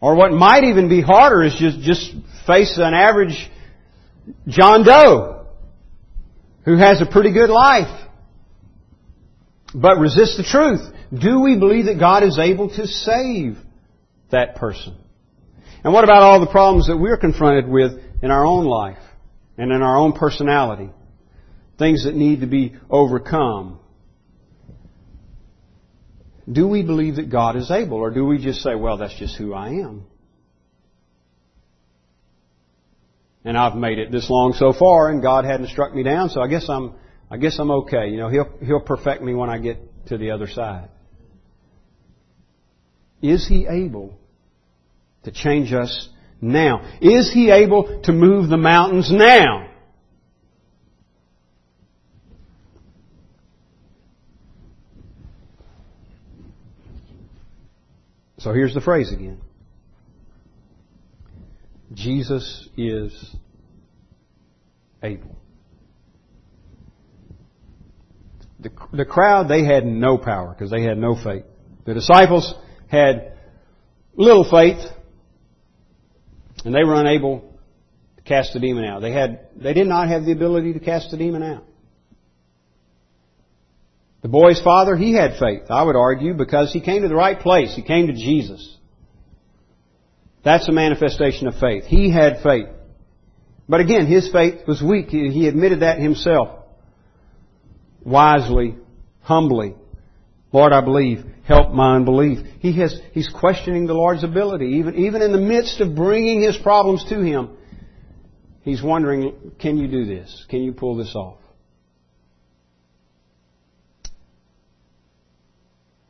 Or 0.00 0.14
what 0.14 0.32
might 0.32 0.64
even 0.64 0.88
be 0.88 1.02
harder 1.02 1.42
is 1.42 1.54
just, 1.54 1.80
just 1.80 2.10
face 2.46 2.78
an 2.78 2.94
average 2.94 3.50
John 4.48 4.82
Doe 4.82 5.46
who 6.64 6.78
has 6.78 7.02
a 7.02 7.06
pretty 7.06 7.34
good 7.34 7.50
life 7.50 8.08
but 9.74 9.98
resist 9.98 10.38
the 10.38 10.42
truth. 10.42 10.80
Do 11.12 11.42
we 11.42 11.58
believe 11.58 11.84
that 11.84 11.98
God 11.98 12.22
is 12.22 12.38
able 12.38 12.70
to 12.70 12.86
save 12.86 13.58
that 14.30 14.56
person? 14.56 14.96
And 15.84 15.92
what 15.92 16.04
about 16.04 16.22
all 16.22 16.40
the 16.40 16.50
problems 16.50 16.86
that 16.86 16.96
we're 16.96 17.18
confronted 17.18 17.68
with 17.68 17.92
in 18.22 18.30
our 18.30 18.46
own 18.46 18.64
life 18.64 19.02
and 19.58 19.70
in 19.70 19.82
our 19.82 19.98
own 19.98 20.14
personality? 20.14 20.88
Things 21.78 22.04
that 22.04 22.14
need 22.14 22.40
to 22.40 22.46
be 22.46 22.74
overcome. 22.88 23.80
Do 26.50 26.66
we 26.66 26.82
believe 26.82 27.16
that 27.16 27.30
God 27.30 27.56
is 27.56 27.70
able, 27.70 27.98
or 27.98 28.10
do 28.10 28.24
we 28.26 28.38
just 28.38 28.62
say, 28.62 28.74
well, 28.74 28.96
that's 28.96 29.16
just 29.18 29.36
who 29.36 29.54
I 29.54 29.68
am? 29.68 30.04
And 33.44 33.56
I've 33.56 33.76
made 33.76 33.98
it 33.98 34.10
this 34.10 34.28
long 34.28 34.52
so 34.52 34.72
far, 34.72 35.10
and 35.10 35.22
God 35.22 35.44
hadn't 35.44 35.68
struck 35.68 35.94
me 35.94 36.02
down, 36.02 36.30
so 36.30 36.40
I 36.40 36.48
guess 36.48 36.68
I'm, 36.68 36.94
I 37.30 37.36
guess 37.36 37.58
I'm 37.58 37.70
okay. 37.70 38.08
You 38.08 38.18
know, 38.18 38.28
He'll, 38.28 38.50
He'll 38.64 38.80
perfect 38.80 39.22
me 39.22 39.34
when 39.34 39.50
I 39.50 39.58
get 39.58 40.06
to 40.06 40.18
the 40.18 40.30
other 40.30 40.48
side. 40.48 40.88
Is 43.20 43.46
He 43.46 43.66
able 43.68 44.18
to 45.24 45.30
change 45.30 45.72
us 45.72 46.08
now? 46.40 46.98
Is 47.00 47.32
He 47.32 47.50
able 47.50 48.02
to 48.02 48.12
move 48.12 48.48
the 48.48 48.56
mountains 48.56 49.10
now? 49.12 49.71
So 58.42 58.52
here's 58.52 58.74
the 58.74 58.80
phrase 58.80 59.12
again. 59.12 59.40
Jesus 61.92 62.68
is 62.76 63.36
able. 65.00 65.36
The, 68.58 68.70
the 68.92 69.04
crowd, 69.04 69.48
they 69.48 69.64
had 69.64 69.86
no 69.86 70.18
power 70.18 70.52
because 70.52 70.72
they 70.72 70.82
had 70.82 70.98
no 70.98 71.14
faith. 71.14 71.44
The 71.84 71.94
disciples 71.94 72.52
had 72.88 73.34
little 74.14 74.48
faith 74.50 74.90
and 76.64 76.74
they 76.74 76.82
were 76.82 76.94
unable 76.94 77.58
to 78.16 78.22
cast 78.22 78.54
the 78.54 78.60
demon 78.60 78.84
out. 78.84 79.02
They 79.02 79.12
had, 79.12 79.50
they 79.54 79.72
did 79.72 79.86
not 79.86 80.08
have 80.08 80.24
the 80.24 80.32
ability 80.32 80.72
to 80.72 80.80
cast 80.80 81.12
the 81.12 81.16
demon 81.16 81.44
out. 81.44 81.64
The 84.22 84.28
boy's 84.28 84.62
father, 84.62 84.96
he 84.96 85.14
had 85.14 85.38
faith, 85.38 85.64
I 85.68 85.82
would 85.82 85.96
argue, 85.96 86.34
because 86.34 86.72
he 86.72 86.80
came 86.80 87.02
to 87.02 87.08
the 87.08 87.14
right 87.14 87.38
place. 87.38 87.74
He 87.74 87.82
came 87.82 88.06
to 88.06 88.12
Jesus. 88.12 88.76
That's 90.44 90.68
a 90.68 90.72
manifestation 90.72 91.48
of 91.48 91.58
faith. 91.58 91.84
He 91.84 92.10
had 92.10 92.40
faith. 92.42 92.68
But 93.68 93.80
again, 93.80 94.06
his 94.06 94.30
faith 94.30 94.66
was 94.66 94.80
weak. 94.82 95.08
He 95.08 95.48
admitted 95.48 95.80
that 95.80 95.98
himself. 95.98 96.60
Wisely, 98.04 98.76
humbly. 99.20 99.74
Lord, 100.52 100.72
I 100.72 100.82
believe. 100.82 101.24
Help 101.44 101.72
my 101.72 101.96
unbelief. 101.96 102.46
He 102.60 102.78
has, 102.78 103.00
he's 103.12 103.28
questioning 103.28 103.86
the 103.86 103.94
Lord's 103.94 104.22
ability. 104.22 104.76
Even, 104.78 104.94
even 104.96 105.22
in 105.22 105.32
the 105.32 105.40
midst 105.40 105.80
of 105.80 105.96
bringing 105.96 106.42
his 106.42 106.56
problems 106.56 107.04
to 107.08 107.20
him, 107.20 107.56
he's 108.62 108.82
wondering, 108.82 109.52
can 109.60 109.78
you 109.78 109.88
do 109.88 110.04
this? 110.04 110.46
Can 110.48 110.62
you 110.62 110.72
pull 110.72 110.96
this 110.96 111.14
off? 111.16 111.38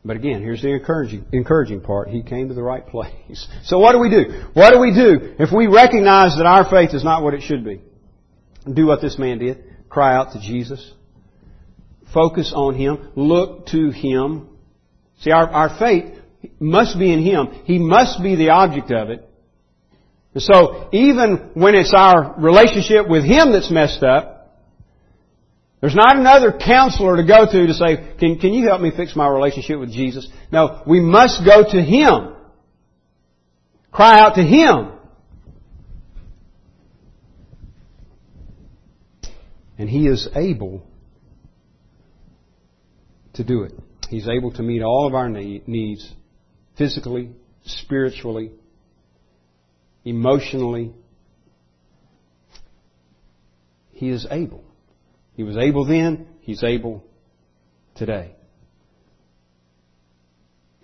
But 0.05 0.17
again, 0.17 0.43
here's 0.43 0.63
the 0.63 0.71
encouraging, 0.71 1.27
encouraging 1.33 1.81
part. 1.81 2.09
He 2.09 2.23
came 2.23 2.49
to 2.49 2.55
the 2.55 2.63
right 2.63 2.87
place. 2.87 3.47
So 3.65 3.79
what 3.79 3.93
do 3.93 4.01
we 4.01 4.11
do? 4.11 4.49
What 4.55 4.73
do 4.73 4.81
we 4.81 4.93
do 4.93 5.35
if 5.39 5.53
we 5.53 5.69
recognize 5.69 6.37
that 6.37 6.47
our 6.47 6.69
faith 6.69 6.95
is 6.95 7.05
not 7.05 7.23
what 7.23 7.35
it 7.35 7.43
should 7.43 7.65
be? 7.65 7.81
Do 8.73 8.87
what 8.87 9.01
this 9.01 9.19
man 9.19 9.39
did. 9.39 9.65
Cry 9.89 10.17
out 10.17 10.33
to 10.33 10.41
Jesus. 10.41 10.93
Focus 12.13 12.53
on 12.55 12.75
Him. 12.75 13.13
Look 13.15 13.67
to 13.67 13.91
Him. 13.91 14.49
See, 15.21 15.31
our, 15.31 15.49
our 15.49 15.79
faith 15.79 16.19
must 16.59 16.99
be 16.99 17.13
in 17.13 17.23
Him. 17.23 17.63
He 17.65 17.79
must 17.79 18.23
be 18.23 18.35
the 18.35 18.51
object 18.51 18.91
of 18.91 19.11
it. 19.11 19.29
And 20.35 20.43
so, 20.43 20.89
even 20.93 21.51
when 21.55 21.75
it's 21.75 21.93
our 21.95 22.35
relationship 22.39 23.09
with 23.09 23.25
Him 23.25 23.53
that's 23.53 23.71
messed 23.71 24.03
up, 24.03 24.32
there's 25.83 25.97
not 25.97 26.17
another 26.17 26.53
counselor 26.53 27.17
to 27.17 27.25
go 27.25 27.45
to 27.45 27.67
to 27.67 27.75
say, 27.75 28.15
can, 28.21 28.39
can 28.39 28.55
you 28.55 28.69
help 28.69 28.81
me 28.81 28.93
fix 28.97 29.17
my 29.17 29.27
relationship 29.27 29.81
with 29.81 29.93
Jesus? 29.93 30.29
No, 30.53 30.81
we 30.87 31.01
must 31.01 31.45
go 31.45 31.65
to 31.69 31.83
Him. 31.83 32.37
Cry 33.91 34.21
out 34.21 34.37
to 34.37 34.43
Him. 34.43 34.93
And 39.77 39.91
He 39.91 40.07
is 40.07 40.29
able 40.37 40.87
to 43.35 43.43
do 43.43 43.65
it. 43.65 43.73
He's 44.09 44.29
able 44.29 44.53
to 44.53 44.63
meet 44.63 44.83
all 44.83 45.09
of 45.09 45.15
our 45.15 45.29
needs 45.29 46.13
physically, 46.79 47.33
spiritually, 47.65 48.53
emotionally. 50.05 50.93
He 53.91 54.11
is 54.11 54.29
able. 54.31 54.63
He 55.43 55.49
was 55.49 55.57
able 55.57 55.85
then, 55.85 56.29
He's 56.43 56.63
able 56.63 57.03
today. 57.97 58.37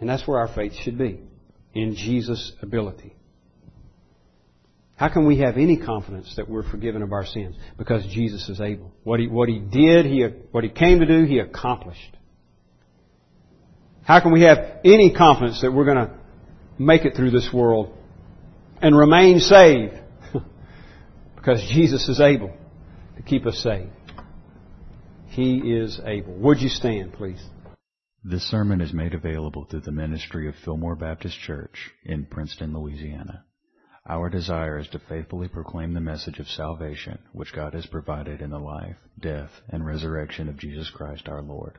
And 0.00 0.08
that's 0.08 0.26
where 0.26 0.40
our 0.40 0.52
faith 0.52 0.72
should 0.82 0.98
be, 0.98 1.20
in 1.74 1.94
Jesus' 1.94 2.50
ability. 2.60 3.14
How 4.96 5.10
can 5.10 5.28
we 5.28 5.38
have 5.38 5.56
any 5.56 5.76
confidence 5.76 6.34
that 6.34 6.48
we're 6.48 6.68
forgiven 6.68 7.02
of 7.02 7.12
our 7.12 7.24
sins? 7.24 7.54
Because 7.76 8.04
Jesus 8.08 8.48
is 8.48 8.60
able. 8.60 8.90
What 9.04 9.20
he, 9.20 9.28
what 9.28 9.48
he 9.48 9.60
did, 9.60 10.06
he, 10.06 10.26
what 10.50 10.64
he 10.64 10.70
came 10.70 10.98
to 10.98 11.06
do, 11.06 11.22
he 11.22 11.38
accomplished. 11.38 12.16
How 14.02 14.18
can 14.18 14.32
we 14.32 14.42
have 14.42 14.58
any 14.84 15.14
confidence 15.14 15.60
that 15.62 15.72
we're 15.72 15.84
going 15.84 16.08
to 16.08 16.14
make 16.78 17.04
it 17.04 17.14
through 17.14 17.30
this 17.30 17.48
world 17.54 17.96
and 18.82 18.98
remain 18.98 19.38
saved? 19.38 19.94
because 21.36 21.62
Jesus 21.72 22.08
is 22.08 22.20
able 22.20 22.52
to 23.16 23.22
keep 23.22 23.46
us 23.46 23.58
saved. 23.58 23.92
He 25.38 25.72
is 25.72 26.00
able. 26.04 26.34
Would 26.34 26.60
you 26.60 26.68
stand, 26.68 27.12
please? 27.12 27.40
This 28.24 28.42
sermon 28.50 28.80
is 28.80 28.92
made 28.92 29.14
available 29.14 29.66
through 29.66 29.82
the 29.82 29.92
ministry 29.92 30.48
of 30.48 30.56
Fillmore 30.64 30.96
Baptist 30.96 31.38
Church 31.38 31.92
in 32.04 32.26
Princeton, 32.26 32.76
Louisiana. 32.76 33.44
Our 34.04 34.30
desire 34.30 34.80
is 34.80 34.88
to 34.88 34.98
faithfully 34.98 35.46
proclaim 35.46 35.94
the 35.94 36.00
message 36.00 36.40
of 36.40 36.48
salvation 36.48 37.20
which 37.30 37.54
God 37.54 37.74
has 37.74 37.86
provided 37.86 38.40
in 38.40 38.50
the 38.50 38.58
life, 38.58 38.96
death, 39.20 39.52
and 39.68 39.86
resurrection 39.86 40.48
of 40.48 40.58
Jesus 40.58 40.90
Christ 40.90 41.28
our 41.28 41.42
Lord. 41.42 41.78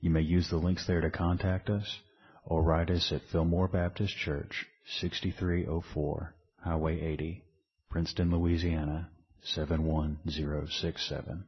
You 0.00 0.10
may 0.10 0.20
use 0.20 0.50
the 0.50 0.58
links 0.58 0.86
there 0.86 1.00
to 1.00 1.08
contact 1.08 1.70
us 1.70 2.00
or 2.44 2.62
write 2.62 2.90
us 2.90 3.10
at 3.10 3.22
Fillmore 3.30 3.68
Baptist 3.68 4.14
Church, 4.18 4.66
6304 4.84 6.34
Highway 6.64 7.00
80, 7.00 7.44
Princeton, 7.88 8.30
Louisiana 8.30 9.08
71067. 9.42 11.44